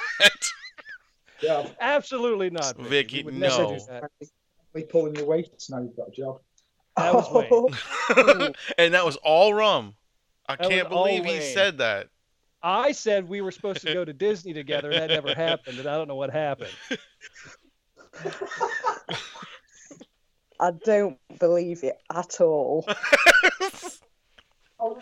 Yeah, 1.42 1.68
Absolutely 1.80 2.50
not. 2.50 2.78
Vicky, 2.78 3.20
We 3.20 3.24
would 3.26 3.34
never 3.36 3.64
no. 3.64 3.78
do 3.78 3.86
that. 3.90 4.12
we 4.74 4.84
pulling 4.84 5.16
your 5.16 5.26
weight. 5.26 5.50
Now 5.70 5.82
you've 5.82 5.96
got 5.96 6.08
a 6.10 6.12
job. 6.12 6.40
That 6.96 7.14
was 7.14 7.32
Wayne. 7.32 8.54
and 8.80 8.94
that 8.94 9.06
was 9.06 9.18
all 9.18 9.54
rum. 9.54 9.96
I 10.50 10.56
That 10.56 10.70
can't 10.70 10.90
believe 10.90 11.26
he 11.26 11.32
Wayne. 11.34 11.54
said 11.54 11.78
that. 11.80 12.08
I 12.64 12.92
said 12.92 13.30
we 13.30 13.42
were 13.42 13.52
supposed 13.52 13.82
to 13.86 13.94
go 13.94 14.04
to 14.04 14.14
Disney 14.14 14.54
together. 14.54 14.90
and 14.92 15.02
That 15.04 15.10
never 15.14 15.34
happened, 15.36 15.78
and 15.80 15.88
I 15.88 15.96
don't 15.96 16.08
know 16.08 16.16
what 16.16 16.32
happened. 16.32 16.72
I 20.60 20.72
don't 20.72 21.18
believe 21.40 21.84
it 21.84 21.98
at 22.14 22.42
all. 22.42 22.88
Oh, 24.80 25.00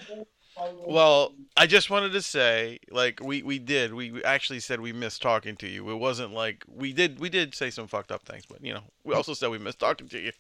Well, 0.58 1.34
I 1.58 1.68
just 1.68 1.90
wanted 1.90 2.14
to 2.14 2.22
say, 2.22 2.80
like 2.90 3.20
we 3.22 3.44
we 3.44 3.60
did, 3.60 3.94
we 3.94 4.12
we 4.12 4.24
actually 4.24 4.60
said 4.60 4.80
we 4.80 4.94
missed 4.94 5.22
talking 5.22 5.56
to 5.58 5.68
you. 5.68 5.90
It 5.90 5.96
wasn't 5.96 6.34
like 6.34 6.64
we 6.68 6.94
did 6.94 7.20
we 7.20 7.30
did 7.30 7.54
say 7.54 7.70
some 7.70 7.88
fucked 7.88 8.12
up 8.12 8.24
things, 8.24 8.46
but 8.46 8.64
you 8.64 8.74
know, 8.74 8.84
we 9.04 9.14
also 9.14 9.34
said 9.34 9.50
we 9.50 9.58
missed 9.58 9.80
talking 9.80 10.08
to 10.10 10.20
you. 10.20 10.32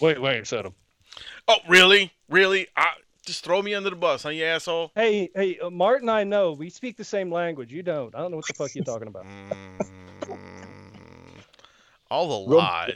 Wait, 0.00 0.20
wait, 0.20 0.46
said 0.46 0.66
him. 0.66 0.74
Oh, 1.48 1.56
really? 1.68 2.12
Really? 2.28 2.68
I, 2.76 2.90
just 3.24 3.44
throw 3.44 3.60
me 3.60 3.74
under 3.74 3.90
the 3.90 3.96
bus, 3.96 4.22
huh, 4.22 4.30
you 4.30 4.44
asshole? 4.44 4.90
Hey, 4.94 5.30
hey, 5.34 5.58
uh, 5.58 5.68
Martin, 5.68 6.08
I 6.08 6.24
know 6.24 6.52
we 6.52 6.70
speak 6.70 6.96
the 6.96 7.04
same 7.04 7.30
language. 7.30 7.70
You 7.70 7.82
don't. 7.82 8.14
I 8.14 8.20
don't 8.20 8.30
know 8.30 8.38
what 8.38 8.46
the 8.46 8.54
fuck 8.54 8.74
you're 8.74 8.84
talking 8.84 9.08
about. 9.08 9.26
Mm, 9.26 10.38
all 12.10 12.46
the 12.46 12.54
Rum. 12.54 12.90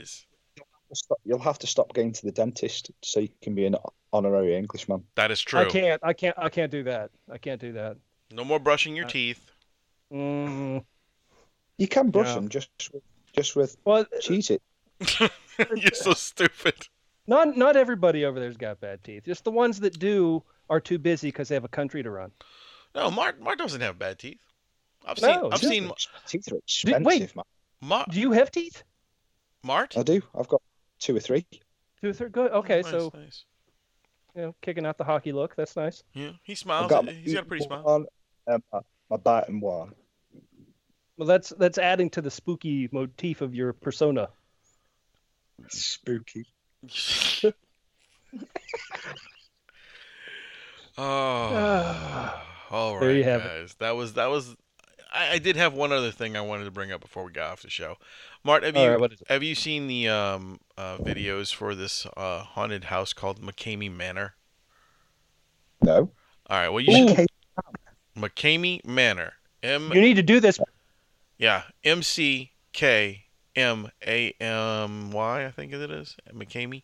Lies. 0.93 0.99
Stop- 0.99 1.19
You'll 1.25 1.39
have 1.39 1.59
to 1.59 1.67
stop 1.67 1.93
going 1.93 2.11
to 2.13 2.25
the 2.25 2.31
dentist 2.31 2.91
so 3.01 3.19
you 3.19 3.29
can 3.41 3.55
be 3.55 3.65
an 3.65 3.75
honorary 4.11 4.55
Englishman. 4.55 5.03
That 5.15 5.31
is 5.31 5.41
true. 5.41 5.59
I 5.61 5.65
can't. 5.65 6.01
I 6.03 6.13
can't. 6.13 6.37
I 6.37 6.49
can't 6.49 6.71
do 6.71 6.83
that. 6.83 7.11
I 7.31 7.37
can't 7.37 7.59
do 7.59 7.73
that. 7.73 7.97
No 8.31 8.43
more 8.43 8.59
brushing 8.59 8.93
Uh, 8.93 8.97
your 8.97 9.07
teeth. 9.07 9.51
Mm, 10.11 10.83
You 11.77 11.87
can 11.87 12.11
brush 12.11 12.27
Yeah. 12.27 12.35
them 12.35 12.49
just 12.49 12.69
with, 12.93 13.03
just 13.35 13.55
with 13.55 13.77
well, 13.85 14.05
cheese 14.21 14.49
it. 14.51 14.61
You're 15.59 15.91
so 15.93 16.13
stupid. 16.13 16.75
not 17.27 17.57
not 17.57 17.75
everybody 17.75 18.25
over 18.25 18.39
there's 18.39 18.57
got 18.57 18.79
bad 18.79 19.03
teeth. 19.03 19.23
Just 19.25 19.43
the 19.43 19.51
ones 19.51 19.79
that 19.79 19.97
do 19.99 20.43
are 20.69 20.79
too 20.79 20.97
busy 20.99 21.27
because 21.29 21.49
they 21.49 21.55
have 21.55 21.63
a 21.63 21.67
country 21.69 22.03
to 22.03 22.09
run. 22.11 22.31
No, 22.95 23.09
Mark 23.09 23.39
Mark 23.41 23.57
doesn't 23.57 23.81
have 23.81 23.97
bad 23.97 24.19
teeth. 24.19 24.39
I've 25.05 25.21
No, 25.21 25.27
seen 25.43 25.53
I've 25.53 25.61
he 25.61 25.67
seen 25.67 25.91
Teeth 26.27 26.51
are 26.51 26.55
wait. 26.55 26.63
expensive, 27.23 27.35
man. 27.35 27.43
Mar- 27.81 28.05
Do 28.09 28.19
you 28.19 28.31
have 28.31 28.51
teeth? 28.51 28.83
Mart. 29.63 29.97
I 29.97 30.03
do. 30.03 30.21
I've 30.37 30.47
got 30.47 30.61
two 31.03 31.15
or 31.15 31.19
three. 31.19 31.45
Two 32.01 32.09
or 32.09 32.13
three. 32.13 32.29
Good. 32.29 32.51
Okay, 32.51 32.81
Nice, 32.81 32.91
so 32.91 33.11
nice. 33.13 33.45
you 34.35 34.41
know, 34.41 34.55
kicking 34.61 34.85
out 34.85 34.97
the 34.97 35.03
hockey 35.03 35.31
look. 35.31 35.55
That's 35.55 35.75
nice. 35.75 36.03
Yeah, 36.13 36.31
he 36.43 36.55
smiles. 36.55 36.89
got 36.89 37.05
my 37.05 37.11
He's 37.11 37.33
got 37.33 37.43
a 37.43 37.45
pretty 37.45 37.65
smile. 37.65 37.83
one, 37.83 38.05
um, 38.47 38.63
my, 38.71 38.79
my 39.09 39.17
biting 39.17 39.59
one. 39.61 39.91
Well, 41.17 41.27
that's 41.27 41.49
that's 41.49 41.77
adding 41.77 42.09
to 42.11 42.21
the 42.21 42.31
spooky 42.31 42.89
motif 42.91 43.41
of 43.41 43.53
your 43.53 43.73
persona. 43.73 44.29
Spooky. 45.69 46.45
oh, 50.97 52.41
all 52.71 52.93
right, 52.95 52.99
There 53.01 53.15
you 53.15 53.23
have 53.23 53.41
it. 53.41 53.47
guys. 53.47 53.75
That 53.79 53.91
was 53.95 54.13
that 54.13 54.27
was. 54.27 54.55
I, 55.13 55.33
I 55.33 55.37
did 55.39 55.55
have 55.55 55.73
one 55.73 55.91
other 55.91 56.11
thing 56.11 56.35
I 56.35 56.41
wanted 56.41 56.65
to 56.65 56.71
bring 56.71 56.91
up 56.91 57.01
before 57.01 57.23
we 57.23 57.31
got 57.31 57.51
off 57.51 57.61
the 57.61 57.69
show. 57.69 57.97
Mart, 58.43 58.63
have 58.63 58.75
All 58.75 58.83
you 58.83 58.89
right, 58.89 58.99
what 58.99 59.13
is 59.13 59.21
it? 59.21 59.27
have 59.29 59.43
you 59.43 59.55
seen 59.55 59.87
the 59.87 60.09
um 60.09 60.59
uh, 60.77 60.97
videos 60.97 61.53
for 61.53 61.75
this 61.75 62.05
uh, 62.17 62.39
haunted 62.43 62.85
house 62.85 63.13
called 63.13 63.41
McKamey 63.41 63.93
Manor? 63.95 64.35
No. 65.81 66.09
All 66.49 66.57
right, 66.57 66.69
well 66.69 66.81
you 66.81 66.91
should 66.93 67.11
Okay. 67.11 67.25
McKamey 68.17 68.85
Manor. 68.85 69.33
M 69.61 69.91
You 69.93 70.01
need 70.01 70.15
to 70.15 70.23
do 70.23 70.39
this. 70.39 70.59
yeah 71.37 71.63
M 71.83 72.03
C 72.03 72.51
K 72.73 73.25
M 73.55 73.89
A 74.05 74.33
M 74.39 75.11
Y 75.11 75.45
I 75.45 75.51
think 75.51 75.73
it 75.73 75.91
is 75.91 76.17
McKamey. 76.33 76.83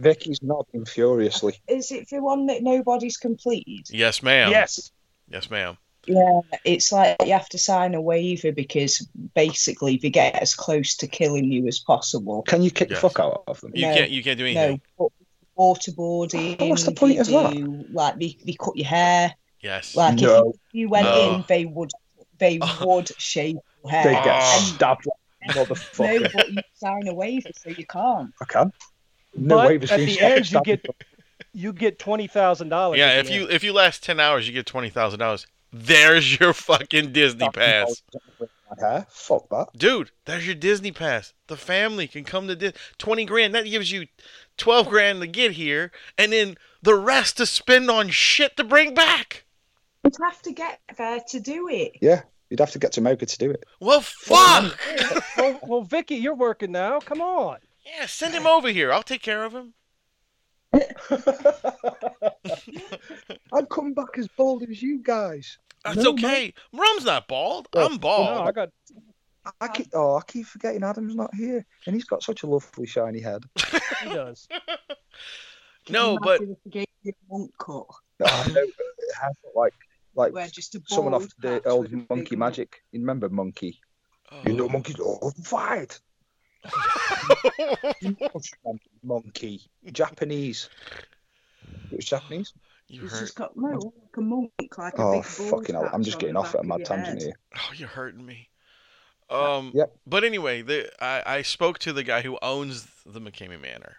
Vicky's 0.00 0.42
nodding 0.42 0.86
furiously. 0.86 1.58
Is 1.68 1.92
it 1.92 2.08
the 2.08 2.22
one 2.22 2.46
that 2.46 2.62
nobody's 2.62 3.18
completed? 3.18 3.90
Yes, 3.90 4.22
ma'am. 4.22 4.50
Yes. 4.50 4.90
Yes, 5.28 5.50
ma'am. 5.50 5.76
Yeah, 6.06 6.40
it's 6.64 6.90
like 6.92 7.16
you 7.24 7.32
have 7.32 7.48
to 7.50 7.58
sign 7.58 7.94
a 7.94 8.00
waiver 8.00 8.52
because 8.52 9.06
basically 9.34 9.98
they 9.98 10.10
get 10.10 10.34
as 10.40 10.54
close 10.54 10.96
to 10.96 11.06
killing 11.06 11.52
you 11.52 11.66
as 11.68 11.78
possible. 11.78 12.42
Can 12.42 12.62
you 12.62 12.70
kick 12.70 12.90
Yes. 12.90 13.00
the 13.00 13.08
fuck 13.08 13.20
out 13.20 13.44
of 13.46 13.60
them? 13.60 13.72
You 13.74 13.86
No, 13.86 13.94
can't 13.94 14.10
you 14.10 14.22
can't 14.22 14.38
do 14.38 14.46
anything. 14.46 14.80
No, 14.98 15.10
wa- 15.56 15.74
waterboarding. 15.74 16.68
What's 16.68 16.84
the 16.84 16.92
point 16.92 17.14
they 17.14 17.20
of 17.20 17.26
that? 17.28 17.86
Like 17.92 18.18
they, 18.18 18.36
they 18.44 18.54
cut 18.54 18.76
your 18.76 18.86
hair. 18.86 19.34
Yes. 19.60 19.94
Like 19.94 20.14
if 20.14 20.22
No. 20.22 20.44
you, 20.72 20.80
you 20.82 20.88
went 20.88 21.06
No. 21.06 21.34
in, 21.36 21.44
they 21.48 21.66
would 21.66 21.90
they 22.38 22.58
would 22.84 23.08
shave 23.20 23.56
your 23.84 23.90
hair. 23.90 24.04
They 24.04 24.12
get 24.12 24.26
Oh. 24.42 24.72
stabbed 24.74 25.06
like 25.06 25.56
a 25.56 25.58
No, 25.58 25.66
but 25.66 26.48
you 26.50 26.62
sign 26.74 27.08
a 27.08 27.14
waiver, 27.14 27.50
so 27.62 27.70
you 27.70 27.86
can't. 27.86 28.30
I 28.40 28.44
can. 28.46 28.72
No 29.34 29.56
But 29.56 29.68
way 29.68 29.74
at 29.76 29.80
the 29.82 30.20
end, 30.20 30.50
you 30.50 30.60
get 30.64 30.84
you 31.52 31.72
get 31.72 31.98
twenty 31.98 32.26
thousand 32.26 32.68
dollars. 32.70 32.98
Yeah, 32.98 33.18
if 33.20 33.30
you 33.30 33.48
if 33.48 33.62
you 33.62 33.72
last 33.72 34.02
ten 34.02 34.18
hours, 34.18 34.46
you 34.48 34.54
get 34.54 34.66
twenty 34.66 34.90
thousand 34.90 35.18
dollars. 35.20 35.46
There's 35.72 36.38
your 36.38 36.52
fucking 36.52 37.12
Disney 37.12 37.48
pass, 37.50 38.02
my. 38.80 39.04
Fuck 39.08 39.48
that. 39.50 39.68
dude. 39.76 40.10
There's 40.24 40.46
your 40.46 40.54
Disney 40.54 40.92
pass. 40.92 41.32
The 41.48 41.56
family 41.56 42.06
can 42.08 42.24
come 42.24 42.46
to 42.48 42.56
Dis- 42.56 42.72
twenty 42.98 43.24
grand. 43.24 43.54
That 43.54 43.64
gives 43.64 43.90
you 43.92 44.06
twelve 44.56 44.88
grand 44.88 45.20
to 45.20 45.26
get 45.26 45.52
here, 45.52 45.92
and 46.18 46.32
then 46.32 46.56
the 46.82 46.94
rest 46.94 47.36
to 47.38 47.46
spend 47.46 47.90
on 47.90 48.08
shit 48.08 48.56
to 48.56 48.64
bring 48.64 48.94
back. 48.94 49.44
You'd 50.04 50.14
have 50.22 50.40
to 50.42 50.52
get 50.52 50.80
there 50.96 51.20
to 51.28 51.40
do 51.40 51.68
it. 51.68 51.92
Yeah, 52.00 52.22
you'd 52.48 52.60
have 52.60 52.70
to 52.72 52.78
get 52.78 52.92
to 52.92 53.00
America 53.00 53.26
to 53.26 53.38
do 53.38 53.50
it. 53.50 53.64
Well, 53.80 54.00
fuck. 54.00 54.76
well, 55.36 55.60
well, 55.62 55.82
Vicky, 55.82 56.16
you're 56.16 56.34
working 56.34 56.72
now. 56.72 57.00
Come 57.00 57.20
on. 57.20 57.58
yeah, 57.84 58.06
send 58.06 58.34
him 58.34 58.46
over 58.46 58.68
here. 58.70 58.92
I'll 58.92 59.02
take 59.02 59.22
care 59.22 59.44
of 59.44 59.52
him. 59.52 59.74
I'd 63.52 63.68
come 63.70 63.92
back 63.94 64.18
as 64.18 64.28
bald 64.36 64.62
as 64.62 64.80
you 64.82 65.00
guys. 65.02 65.58
That's 65.84 65.98
No, 65.98 66.12
okay. 66.12 66.54
Rum's 66.72 67.04
not 67.04 67.26
bald. 67.26 67.68
I'm 67.74 67.98
bald. 67.98 68.26
No, 68.26 68.42
I 68.44 68.52
got. 68.52 68.70
I 69.60 69.68
keep, 69.68 69.88
oh, 69.94 70.16
I 70.16 70.22
keep 70.26 70.46
forgetting 70.46 70.84
Adam's 70.84 71.14
not 71.14 71.34
here, 71.34 71.64
and 71.86 71.94
he's 71.94 72.04
got 72.04 72.22
such 72.22 72.42
a 72.42 72.46
lovely 72.46 72.86
shiny 72.86 73.20
head. 73.20 73.42
He 74.02 74.08
does. 74.08 74.48
No, 75.90 76.18
but 76.22 76.40
Imagine 76.40 76.52
if 76.52 76.58
they 76.64 76.70
gave 76.70 76.86
you 77.02 77.12
a 77.12 77.32
monk 77.32 77.50
cut. 77.58 77.84
I 78.24 78.48
know, 78.48 78.66
but 78.76 79.34
like 79.54 79.74
like 80.14 80.32
Where 80.32 80.46
just 80.48 80.76
someone 80.88 81.14
off 81.14 81.26
the 81.38 81.66
old 81.68 81.90
Monkey 82.08 82.36
Magic. 82.36 82.82
You 82.92 83.00
remember 83.00 83.28
Monkey? 83.28 83.80
Oh. 84.30 84.40
You 84.46 84.52
know 84.54 84.68
Monkey's 84.68 84.96
oh, 85.00 85.30
fight. 85.42 86.00
Monkey, 89.02 89.62
Japanese. 89.92 90.68
It 91.90 91.96
was 91.96 92.04
Japanese. 92.04 92.52
you 92.88 93.02
He's 93.02 93.12
hurt. 93.12 93.20
just 93.20 93.34
got 93.34 93.56
no, 93.56 93.68
like 93.68 94.16
a 94.16 94.20
monk, 94.20 94.52
like 94.76 94.98
a 94.98 95.02
Oh 95.02 95.12
big 95.12 95.24
fucking 95.24 95.74
hell! 95.74 95.88
I'm 95.92 96.02
just 96.02 96.18
getting 96.18 96.36
off 96.36 96.54
at 96.54 96.64
a 96.64 96.68
back 96.68 96.68
mad 96.68 96.80
of 96.80 96.86
tangent 96.86 97.22
here. 97.22 97.32
Oh, 97.56 97.70
you're 97.74 97.88
hurting 97.88 98.24
me. 98.24 98.48
Um, 99.30 99.70
Yep. 99.74 99.96
But 100.06 100.24
anyway, 100.24 100.62
the 100.62 100.90
I, 101.02 101.22
I 101.26 101.42
spoke 101.42 101.78
to 101.80 101.92
the 101.92 102.02
guy 102.02 102.22
who 102.22 102.38
owns 102.42 102.86
the 103.06 103.20
McKamey 103.20 103.60
Manor, 103.60 103.96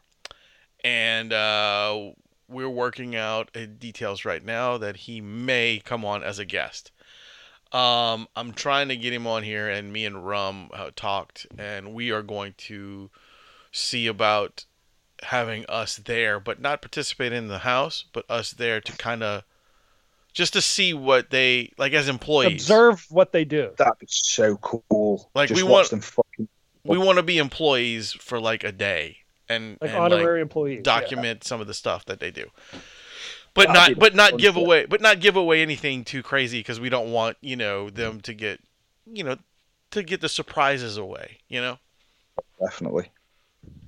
and 0.83 1.31
uh, 1.31 2.11
we're 2.49 2.69
working 2.69 3.15
out 3.15 3.49
uh, 3.55 3.65
details 3.79 4.25
right 4.25 4.43
now 4.43 4.77
that 4.77 4.97
he 4.97 5.21
may 5.21 5.81
come 5.83 6.03
on 6.03 6.23
as 6.23 6.37
a 6.37 6.45
guest. 6.45 6.91
Um, 7.71 8.27
I'm 8.35 8.51
trying 8.53 8.89
to 8.89 8.97
get 8.97 9.13
him 9.13 9.25
on 9.27 9.43
here, 9.43 9.69
and 9.69 9.93
me 9.93 10.05
and 10.05 10.25
Rum 10.27 10.69
uh, 10.73 10.91
talked, 10.95 11.47
and 11.57 11.93
we 11.93 12.11
are 12.11 12.21
going 12.21 12.53
to 12.57 13.09
see 13.71 14.07
about 14.07 14.65
having 15.23 15.65
us 15.67 15.95
there, 15.97 16.39
but 16.39 16.59
not 16.59 16.81
participate 16.81 17.31
in 17.31 17.47
the 17.47 17.59
house, 17.59 18.03
but 18.11 18.25
us 18.29 18.51
there 18.51 18.81
to 18.81 18.91
kind 18.93 19.23
of 19.23 19.43
just 20.33 20.53
to 20.53 20.61
see 20.61 20.93
what 20.93 21.29
they 21.29 21.71
like 21.77 21.93
as 21.93 22.07
employees. 22.09 22.63
Observe 22.63 23.05
what 23.09 23.31
they 23.31 23.45
do. 23.45 23.71
That'd 23.77 23.99
be 23.99 24.07
so 24.09 24.57
cool. 24.57 25.29
Like, 25.33 25.49
just 25.49 25.61
we 25.61 25.63
watch 25.63 25.71
want- 25.71 25.89
them 25.91 26.01
fucking. 26.01 26.47
we 26.83 26.97
want 26.97 27.17
to 27.17 27.23
be 27.23 27.37
employees 27.37 28.11
for 28.13 28.39
like 28.39 28.63
a 28.65 28.71
day 28.71 29.17
and, 29.47 29.77
Like 29.81 29.91
and 29.91 29.99
honorary 29.99 30.39
like 30.39 30.43
employees. 30.43 30.77
yeah. 30.77 30.83
document 30.99 31.43
some 31.45 31.61
of 31.61 31.67
the 31.67 31.73
stuff 31.73 32.05
that 32.05 32.19
they 32.19 32.31
do 32.31 32.49
but 33.53 33.67
That'd 33.67 33.97
not 33.97 33.99
but 33.99 34.15
not 34.15 34.37
give 34.37 34.55
away 34.55 34.85
but 34.85 35.01
not 35.01 35.19
give 35.19 35.35
away 35.35 35.61
anything 35.61 36.03
too 36.03 36.23
crazy 36.23 36.59
because 36.59 36.79
we 36.79 36.89
don't 36.89 37.11
want 37.11 37.37
you 37.41 37.55
know 37.55 37.89
them 37.89 38.21
to 38.21 38.33
get 38.33 38.59
you 39.05 39.23
know 39.23 39.37
to 39.91 40.03
get 40.03 40.21
the 40.21 40.29
surprises 40.29 40.97
away 40.97 41.39
you 41.47 41.59
know 41.59 41.77
Definitely. 42.59 43.09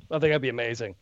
I 0.09 0.19
think 0.19 0.31
that'd 0.31 0.41
be 0.41 0.49
amazing. 0.49 0.95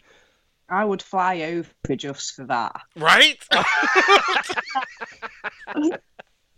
I 0.70 0.86
would 0.86 1.01
fly 1.01 1.41
over 1.41 1.70
just 1.95 2.36
for 2.36 2.45
that. 2.45 2.82
Right? 2.95 3.38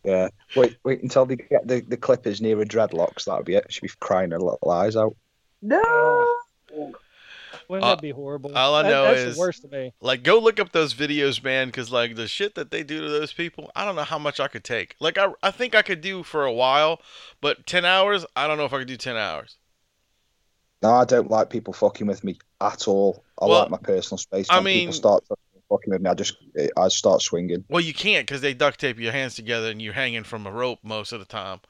Yeah. 0.05 0.27
Wait, 0.57 0.75
wait 0.83 1.01
until 1.01 1.25
they 1.25 1.37
get 1.37 1.65
the, 1.65 1.79
the 1.79 1.95
clippers 1.95 2.41
near 2.41 2.57
her 2.57 2.65
dreadlocks. 2.65 3.23
That'll 3.23 3.43
be 3.43 3.55
it. 3.55 3.67
She'll 3.69 3.83
be 3.83 3.89
crying 4.01 4.31
her 4.31 4.37
little 4.37 4.69
eyes 4.69 4.97
out. 4.97 5.15
No. 5.61 5.81
Ah. 5.81 6.91
Wouldn't 7.73 7.85
Uh, 7.91 7.95
that 7.95 8.01
be 8.03 8.11
horrible? 8.11 8.55
all 8.55 8.75
I 8.75 8.83
That- 8.83 8.89
know 8.89 9.03
that's 9.05 9.19
is- 9.21 9.33
the 9.35 9.39
worst 9.39 9.63
to 9.63 9.67
me. 9.67 9.93
like, 9.99 10.21
go 10.21 10.37
look 10.37 10.59
up 10.59 10.73
those 10.73 10.93
videos, 10.93 11.43
man, 11.43 11.69
because, 11.69 11.91
like, 11.91 12.13
the 12.15 12.27
shit 12.27 12.53
that 12.53 12.69
they 12.69 12.83
do 12.83 13.01
to 13.01 13.09
those 13.09 13.33
people, 13.33 13.71
I 13.75 13.83
don't 13.83 13.95
know 13.95 14.03
how 14.03 14.19
much 14.19 14.39
I 14.39 14.47
could 14.47 14.63
take. 14.63 14.95
Like, 14.99 15.17
I, 15.17 15.29
I 15.41 15.49
think 15.49 15.73
I 15.73 15.81
could 15.81 15.99
do 15.99 16.21
for 16.21 16.45
a 16.45 16.51
while, 16.53 17.01
but 17.41 17.65
10 17.65 17.83
hours, 17.83 18.27
I 18.35 18.47
don't 18.47 18.57
know 18.59 18.65
if 18.65 18.73
I 18.73 18.77
could 18.77 18.87
do 18.87 18.95
10 18.95 19.17
hours. 19.17 19.57
No, 20.83 20.91
I 20.91 21.05
don't 21.05 21.31
like 21.31 21.49
people 21.49 21.73
fucking 21.73 22.05
with 22.05 22.23
me 22.23 22.37
at 22.61 22.87
all. 22.87 23.23
I 23.41 23.45
Well, 23.47 23.61
like 23.61 23.71
my 23.71 23.77
personal 23.77 24.19
space. 24.19 24.45
I 24.51 24.59
mean- 24.59 24.81
people 24.89 24.93
start 24.93 25.23
fucking 25.67 25.91
with 25.93 26.01
me, 26.01 26.09
I 26.11 26.13
just 26.13 26.35
I 26.77 26.89
start 26.89 27.23
swinging. 27.23 27.65
Well, 27.69 27.81
you 27.81 27.95
can't 27.95 28.27
because 28.27 28.41
they 28.41 28.53
duct 28.53 28.79
tape 28.79 28.99
your 28.99 29.13
hands 29.13 29.33
together 29.33 29.71
and 29.71 29.81
you're 29.81 29.93
hanging 29.93 30.25
from 30.25 30.45
a 30.45 30.51
rope 30.51 30.77
most 30.83 31.11
of 31.11 31.19
the 31.19 31.25
time. 31.25 31.61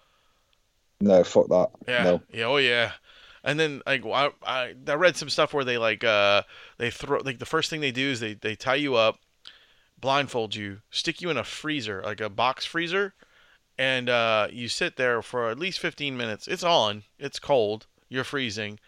No, 1.00 1.24
fuck 1.24 1.48
that. 1.48 1.70
Yeah. 1.88 2.04
No. 2.04 2.22
Yeah. 2.34 2.46
Oh 2.46 2.58
yeah. 2.58 2.92
And 3.44 3.60
then 3.60 3.82
like 3.86 4.06
I, 4.06 4.32
I 4.46 4.74
I 4.88 4.94
read 4.94 5.18
some 5.18 5.30
stuff 5.30 5.54
where 5.54 5.66
they 5.66 5.78
like 5.78 6.04
uh 6.04 6.44
they 6.78 6.90
throw 6.90 7.20
like 7.20 7.40
the 7.40 7.46
first 7.46 7.70
thing 7.70 7.82
they 7.82 7.92
do 7.92 8.12
is 8.12 8.20
they 8.20 8.36
they 8.36 8.56
tie 8.56 8.76
you 8.76 8.96
up, 8.96 9.20
blindfold 10.00 10.56
you, 10.56 10.82
stick 10.90 11.22
you 11.22 11.30
in 11.30 11.38
a 11.38 11.44
freezer 11.44 12.02
like 12.04 12.22
a 12.22 12.30
box 12.30 12.66
freezer, 12.66 13.14
and 13.78 14.10
uh 14.10 14.48
you 14.52 14.70
sit 14.70 14.96
there 14.96 15.22
for 15.22 15.50
at 15.50 15.60
least 15.60 15.80
15 15.80 16.16
minutes. 16.16 16.48
It's 16.48 16.64
on. 16.64 17.04
It's 17.20 17.40
cold. 17.40 17.88
You're 18.08 18.24
freezing. 18.24 18.80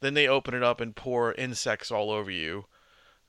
Then 0.00 0.14
they 0.14 0.28
open 0.28 0.54
it 0.54 0.62
up 0.62 0.80
and 0.80 0.94
pour 0.94 1.32
insects 1.34 1.90
all 1.90 2.10
over 2.10 2.30
you. 2.30 2.66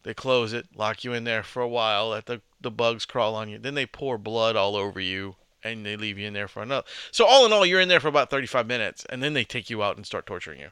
They 0.04 0.14
close 0.14 0.54
it, 0.54 0.68
lock 0.76 1.04
you 1.04 1.14
in 1.14 1.24
there 1.24 1.44
for 1.44 1.62
a 1.62 1.68
while, 1.68 2.10
let 2.10 2.28
the, 2.28 2.42
the 2.62 2.72
bugs 2.72 3.06
crawl 3.06 3.36
on 3.36 3.50
you. 3.50 3.58
Then 3.58 3.74
they 3.74 3.86
pour 3.86 4.18
blood 4.18 4.56
all 4.56 4.76
over 4.76 5.00
you 5.00 5.36
and 5.64 5.86
they 5.86 5.96
leave 5.98 6.18
you 6.18 6.28
in 6.28 6.34
there 6.34 6.48
for 6.48 6.62
another. 6.64 6.86
So 7.12 7.26
all 7.26 7.46
in 7.46 7.54
all, 7.54 7.66
you're 7.66 7.82
in 7.82 7.90
there 7.90 8.00
for 8.00 8.08
about 8.08 8.30
35 8.30 8.68
minutes, 8.68 9.06
and 9.10 9.22
then 9.24 9.34
they 9.34 9.44
take 9.44 9.70
you 9.70 9.84
out 9.84 9.98
and 9.98 10.06
start 10.06 10.26
torturing 10.26 10.60
you. 10.60 10.70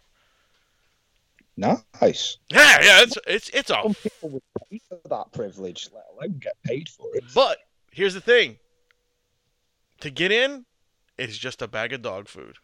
Nice. 1.58 2.38
Yeah, 2.50 2.78
yeah, 2.82 3.02
it's 3.04 3.18
it's 3.26 3.50
it's 3.50 3.70
Some 3.70 3.94
people 3.94 4.30
would 4.30 4.44
pay 4.70 4.82
for 4.90 5.00
that 5.10 5.32
privilege, 5.32 5.88
let 5.94 6.04
alone 6.12 6.38
get 6.40 6.58
paid 6.66 6.90
for 6.90 7.08
it. 7.16 7.24
But 7.34 7.60
here's 7.92 8.14
the 8.14 8.20
thing: 8.20 8.58
to 10.02 10.10
get 10.10 10.34
in, 10.34 10.66
it's 11.18 11.38
just 11.38 11.62
a 11.62 11.68
bag 11.70 11.94
of 11.94 12.02
dog 12.02 12.28
food. 12.28 12.58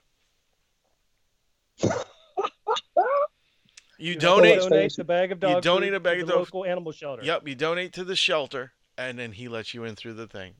You 1.78 1.90
You 3.98 4.16
donate. 4.16 4.60
donate 4.60 4.92
the 4.98 5.06
bag 5.06 5.32
of 5.32 5.40
dog 5.40 5.56
You 5.56 5.62
donate 5.62 5.90
food 5.92 5.96
a 5.96 6.00
bag 6.02 6.18
to 6.18 6.22
of 6.24 6.28
the 6.28 6.34
dog- 6.34 6.40
local 6.54 6.66
animal 6.66 6.92
shelter. 6.92 7.24
Yep, 7.24 7.48
you 7.48 7.56
donate 7.56 7.94
to 7.94 8.04
the 8.04 8.18
shelter, 8.18 8.74
and 8.98 9.18
then 9.18 9.32
he 9.32 9.48
lets 9.48 9.74
you 9.74 9.86
in 9.86 9.96
through 9.96 10.16
the 10.16 10.28
thing. 10.28 10.56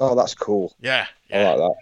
Oh, 0.00 0.14
that's 0.14 0.34
cool. 0.34 0.74
Yeah, 0.80 1.06
I 1.32 1.44
like 1.44 1.56
that. 1.58 1.74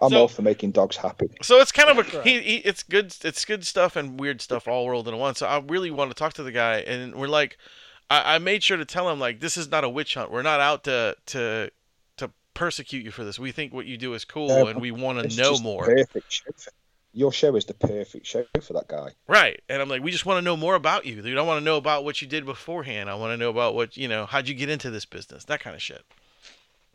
I'm 0.00 0.10
So- 0.10 0.20
all 0.20 0.28
for 0.28 0.42
making 0.42 0.70
dogs 0.70 0.96
happy. 0.96 1.28
So 1.42 1.58
it's 1.60 1.72
kind 1.72 1.90
of 1.90 1.98
a 1.98 2.22
he, 2.22 2.40
he 2.40 2.56
it's 2.58 2.82
good 2.84 3.14
it's 3.24 3.44
good 3.44 3.66
stuff 3.66 3.96
and 3.96 4.18
weird 4.18 4.40
stuff 4.40 4.68
all 4.68 4.88
rolled 4.88 5.08
into 5.08 5.18
one. 5.18 5.34
So 5.34 5.46
I 5.46 5.58
really 5.66 5.90
want 5.90 6.10
to 6.10 6.14
talk 6.14 6.34
to 6.34 6.42
the 6.44 6.52
guy 6.52 6.76
and 6.80 7.16
we're 7.16 7.26
like 7.26 7.58
I, 8.08 8.36
I 8.36 8.38
made 8.38 8.62
sure 8.62 8.76
to 8.76 8.84
tell 8.84 9.10
him 9.10 9.18
like 9.18 9.40
this 9.40 9.56
is 9.56 9.68
not 9.68 9.82
a 9.82 9.88
witch 9.88 10.14
hunt. 10.14 10.30
We're 10.30 10.42
not 10.42 10.60
out 10.60 10.84
to 10.84 11.16
to 11.26 11.70
to 12.18 12.30
persecute 12.54 13.04
you 13.04 13.10
for 13.10 13.24
this. 13.24 13.40
We 13.40 13.50
think 13.50 13.72
what 13.74 13.86
you 13.86 13.96
do 13.96 14.14
is 14.14 14.24
cool 14.24 14.48
Yeah, 14.48 14.70
and 14.70 14.80
we 14.80 14.92
want 14.92 15.18
to 15.18 15.36
know 15.36 15.50
just 15.50 15.64
more. 15.64 15.84
Perfect 15.84 16.32
show. 16.32 16.44
Your 17.14 17.32
show 17.32 17.56
is 17.56 17.64
the 17.64 17.74
perfect 17.74 18.26
show 18.26 18.44
for 18.62 18.74
that 18.74 18.86
guy. 18.86 19.08
Right. 19.26 19.60
And 19.68 19.82
I'm 19.82 19.88
like, 19.88 20.02
we 20.02 20.12
just 20.12 20.26
want 20.26 20.38
to 20.38 20.42
know 20.42 20.56
more 20.56 20.76
about 20.76 21.06
you. 21.06 21.20
We 21.20 21.32
don't 21.34 21.46
want 21.48 21.58
to 21.60 21.64
know 21.64 21.76
about 21.78 22.04
what 22.04 22.22
you 22.22 22.28
did 22.28 22.44
beforehand. 22.44 23.10
I 23.10 23.14
want 23.16 23.32
to 23.32 23.36
know 23.36 23.50
about 23.50 23.74
what 23.74 23.96
you 23.96 24.06
know, 24.06 24.26
how'd 24.26 24.46
you 24.46 24.54
get 24.54 24.68
into 24.68 24.90
this 24.90 25.06
business? 25.06 25.44
That 25.46 25.58
kind 25.58 25.74
of 25.74 25.82
shit. 25.82 26.02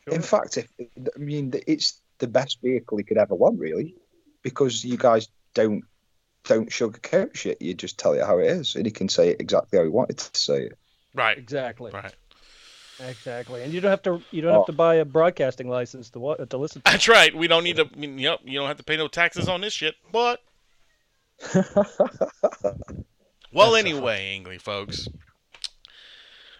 In 0.06 0.22
fact, 0.22 0.58
if, 0.58 0.68
I 0.80 1.18
mean, 1.18 1.52
it's 1.66 2.00
the 2.18 2.26
best 2.26 2.60
vehicle 2.62 2.98
he 2.98 3.04
could 3.04 3.16
ever 3.18 3.34
want, 3.34 3.58
really, 3.58 3.94
because 4.42 4.84
you 4.84 4.96
guys 4.96 5.28
don't 5.54 5.82
don't 6.44 6.68
sugarcoat 6.68 7.34
shit. 7.34 7.62
You 7.62 7.72
just 7.74 7.98
tell 7.98 8.12
it 8.12 8.22
how 8.24 8.38
it 8.38 8.46
is, 8.46 8.74
and 8.76 8.84
he 8.84 8.92
can 8.92 9.08
say 9.08 9.30
it 9.30 9.40
exactly 9.40 9.78
how 9.78 9.84
he 9.84 9.88
wanted 9.90 10.18
to 10.18 10.38
say 10.38 10.64
it. 10.64 10.78
Right. 11.14 11.38
Exactly. 11.38 11.90
Right. 11.92 12.12
Exactly. 13.00 13.62
And 13.62 13.72
you 13.72 13.80
don't 13.80 13.90
have 13.90 14.02
to 14.02 14.22
you 14.30 14.42
don't 14.42 14.52
Oh. 14.52 14.58
have 14.58 14.66
to 14.66 14.72
buy 14.72 14.96
a 14.96 15.04
broadcasting 15.04 15.68
license 15.68 16.10
to 16.10 16.18
wa- 16.20 16.36
to 16.36 16.56
listen 16.58 16.82
to. 16.82 16.90
That's 16.92 17.08
right. 17.08 17.34
We 17.34 17.48
don't 17.48 17.64
need 17.64 17.76
to 17.76 17.88
I 17.92 17.96
mean, 17.98 18.18
yep, 18.18 18.40
you 18.44 18.58
don't 18.58 18.68
have 18.68 18.76
to 18.76 18.84
pay 18.84 18.96
no 18.96 19.08
taxes 19.08 19.48
on 19.48 19.62
this 19.62 19.72
shit. 19.72 19.94
But 20.12 20.40
Well, 23.52 23.76
anyway, 23.76 24.32
Angley 24.34 24.58
folks, 24.58 25.08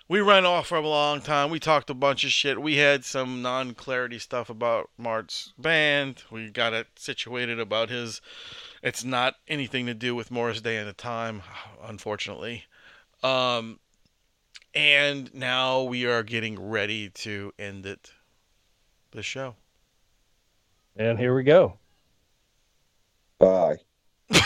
we 0.08 0.20
ran 0.20 0.44
off 0.44 0.66
for 0.66 0.76
a 0.76 0.86
long 0.86 1.20
time. 1.20 1.50
We 1.50 1.58
talked 1.58 1.88
a 1.88 1.94
bunch 1.94 2.24
of 2.24 2.30
shit. 2.30 2.60
We 2.60 2.76
had 2.76 3.04
some 3.04 3.40
non-clarity 3.40 4.18
stuff 4.18 4.50
about 4.50 4.90
Mart's 4.98 5.52
band. 5.58 6.24
We 6.30 6.50
got 6.50 6.74
it 6.74 6.88
situated 6.96 7.58
about 7.58 7.88
his. 7.88 8.20
It's 8.82 9.02
not 9.02 9.36
anything 9.48 9.86
to 9.86 9.94
do 9.94 10.14
with 10.14 10.30
Morris 10.30 10.60
Day 10.60 10.76
at 10.76 10.84
the 10.84 10.92
time, 10.92 11.42
unfortunately. 11.82 12.64
Um, 13.22 13.80
and 14.74 15.32
now 15.34 15.82
we 15.82 16.04
are 16.04 16.22
getting 16.22 16.60
ready 16.60 17.08
to 17.08 17.52
end 17.58 17.86
it. 17.86 18.12
The 19.12 19.22
show. 19.22 19.54
And 20.96 21.18
here 21.18 21.34
we 21.34 21.44
go. 21.44 21.78
Bye. 23.38 23.76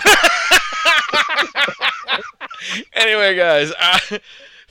anyway, 2.92 3.34
guys, 3.34 3.72
uh, 3.78 4.18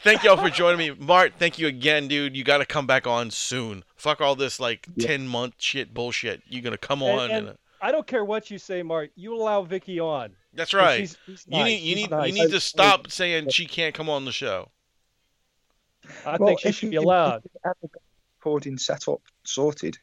thank 0.08 0.24
y'all 0.24 0.38
for 0.38 0.49
joining 0.49 0.78
me. 0.78 0.91
Mart, 1.05 1.34
thank 1.38 1.60
you 1.60 1.68
again, 1.68 2.08
dude. 2.08 2.36
You 2.36 2.43
got 2.43 2.60
to 2.60 2.66
come 2.66 2.88
back 2.88 3.05
on 3.05 3.30
soon. 3.32 3.84
Fuck 3.95 4.22
all 4.22 4.36
this 4.36 4.60
like 4.60 4.88
Yeah. 4.95 5.08
10 5.08 5.28
month 5.28 5.55
shit 5.58 5.93
bullshit. 5.93 6.41
You're 6.47 6.62
going 6.62 6.72
to 6.72 6.78
come 6.78 7.01
And- 7.01 7.20
on. 7.20 7.32
and 7.32 7.32
And, 7.32 7.49
uh, 7.49 7.53
I 7.82 7.91
don't 7.91 8.08
care 8.08 8.26
what 8.26 8.49
you 8.49 8.58
say, 8.58 8.82
Mark. 8.82 9.12
You 9.16 9.36
allow 9.36 9.62
Vicky 9.62 9.99
on. 9.99 10.36
That's 10.53 10.74
right. 10.74 11.01
He's, 11.01 11.18
he's 11.28 11.45
you 11.47 11.58
nice. 11.58 11.66
need 11.66 11.76
you 11.78 11.95
He's 11.95 11.95
need 12.05 12.10
nice. 12.10 12.28
you 12.36 12.43
need 12.45 12.51
to 12.51 12.60
stop 12.60 13.12
saying 13.12 13.49
she 13.49 13.68
can't 13.68 13.93
come 13.93 14.10
on 14.10 14.26
the 14.26 14.32
show. 14.32 14.72
I 16.26 16.38
Well, 16.38 16.47
think 16.47 16.62
she 16.62 16.70
if 16.70 16.76
should 16.76 16.89
be 16.89 16.95
allowed. 16.95 17.43
if 17.45 17.51
you 17.53 17.60
ever 17.66 17.93
recording 18.39 18.78
set 18.80 19.08
up 19.08 19.22
sorted, 19.43 19.97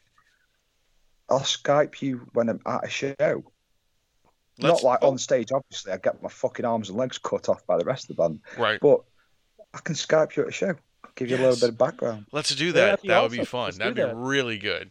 I'll 1.29 1.41
Skype 1.41 2.01
you 2.03 2.29
when 2.35 2.49
I'm 2.51 2.61
at 2.67 2.85
a 2.85 2.89
show. 2.89 3.15
Let's, 3.19 3.43
Not 4.61 4.83
like 4.85 4.99
oh 5.03 5.09
on 5.09 5.19
stage, 5.19 5.51
obviously. 5.53 5.91
I 5.93 5.97
get 5.97 6.23
my 6.23 6.29
fucking 6.29 6.65
arms 6.65 6.91
and 6.91 6.99
legs 6.99 7.19
cut 7.19 7.49
off 7.49 7.67
by 7.67 7.77
the 7.77 7.85
rest 7.85 8.09
of 8.09 8.15
the 8.17 8.23
band, 8.23 8.41
right. 8.57 8.79
but 8.81 9.01
I 9.75 9.79
can 9.81 9.95
Skype 9.95 10.37
you 10.37 10.45
at 10.45 10.49
a 10.49 10.53
show. 10.53 10.75
Give 11.16 11.31
you 11.31 11.37
a 11.37 11.39
little 11.39 11.57
bit 11.57 11.68
of 11.70 11.79
background. 11.79 12.27
Let's 12.33 12.55
do 12.55 12.66
Yeah, 12.66 12.72
that. 12.72 12.81
that'd 12.87 13.03
be 13.03 13.09
that 13.09 13.22
would 13.22 13.31
be 13.33 13.45
fun. 13.45 13.66
Let's 13.66 13.79
That'd 13.79 13.95
be 13.95 14.03
that. 14.03 14.14
really 14.16 14.59
good. 14.59 14.91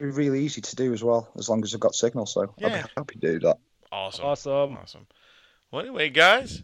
It'd 0.00 0.14
be 0.14 0.18
really 0.18 0.40
easy 0.44 0.60
to 0.60 0.76
do 0.76 0.92
as 0.92 1.02
well, 1.04 1.28
as 1.38 1.48
long 1.48 1.62
as 1.62 1.72
I've 1.74 1.80
got 1.80 1.94
signal. 1.94 2.26
So 2.26 2.52
yeah. 2.58 2.66
I'd 2.66 2.72
be 2.84 2.90
happy 2.96 3.14
to 3.20 3.32
do 3.32 3.38
that. 3.40 3.58
Awesome. 3.90 4.24
Awesome. 4.24 4.76
Awesome. 4.76 5.06
Well, 5.70 5.82
anyway, 5.82 6.08
guys, 6.10 6.62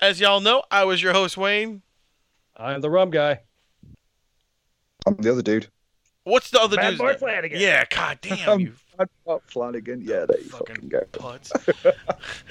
as 0.00 0.20
y'all 0.20 0.40
know, 0.40 0.62
I 0.70 0.84
was 0.84 1.02
your 1.02 1.12
host, 1.12 1.36
Wayne. 1.36 1.82
I'm 2.56 2.80
the 2.80 2.90
rum 2.90 3.10
guy. 3.10 3.40
I'm 5.06 5.16
the 5.16 5.32
other 5.32 5.42
dude. 5.42 5.68
What's 6.24 6.50
the 6.50 6.60
other 6.60 6.76
dude? 6.76 6.98
dude's 6.98 6.98
Boy? 7.00 7.14
Flannagan. 7.14 7.58
Yeah, 7.58 7.84
god 7.90 8.18
damn 8.22 8.48
Um, 8.48 8.60
you 8.60 8.74
I'm 8.98 9.08
oh, 9.26 9.40
Flannagan. 9.50 10.06
Yeah, 10.06 10.26
there 10.26 10.38
you 10.38 10.48
fucking 10.48 10.74
fucking 10.76 10.88
go. 10.88 11.00
putz. 11.12 11.50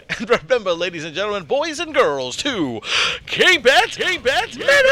and 0.20 0.30
remember, 0.30 0.74
ladies 0.74 1.04
and 1.04 1.14
gentlemen, 1.14 1.44
boys 1.44 1.80
and 1.80 1.94
girls, 1.94 2.36
to 2.38 2.82
keep 3.28 3.66
it, 3.66 3.92
keep 3.92 4.22
it 4.26 4.58
metal. 4.58 4.92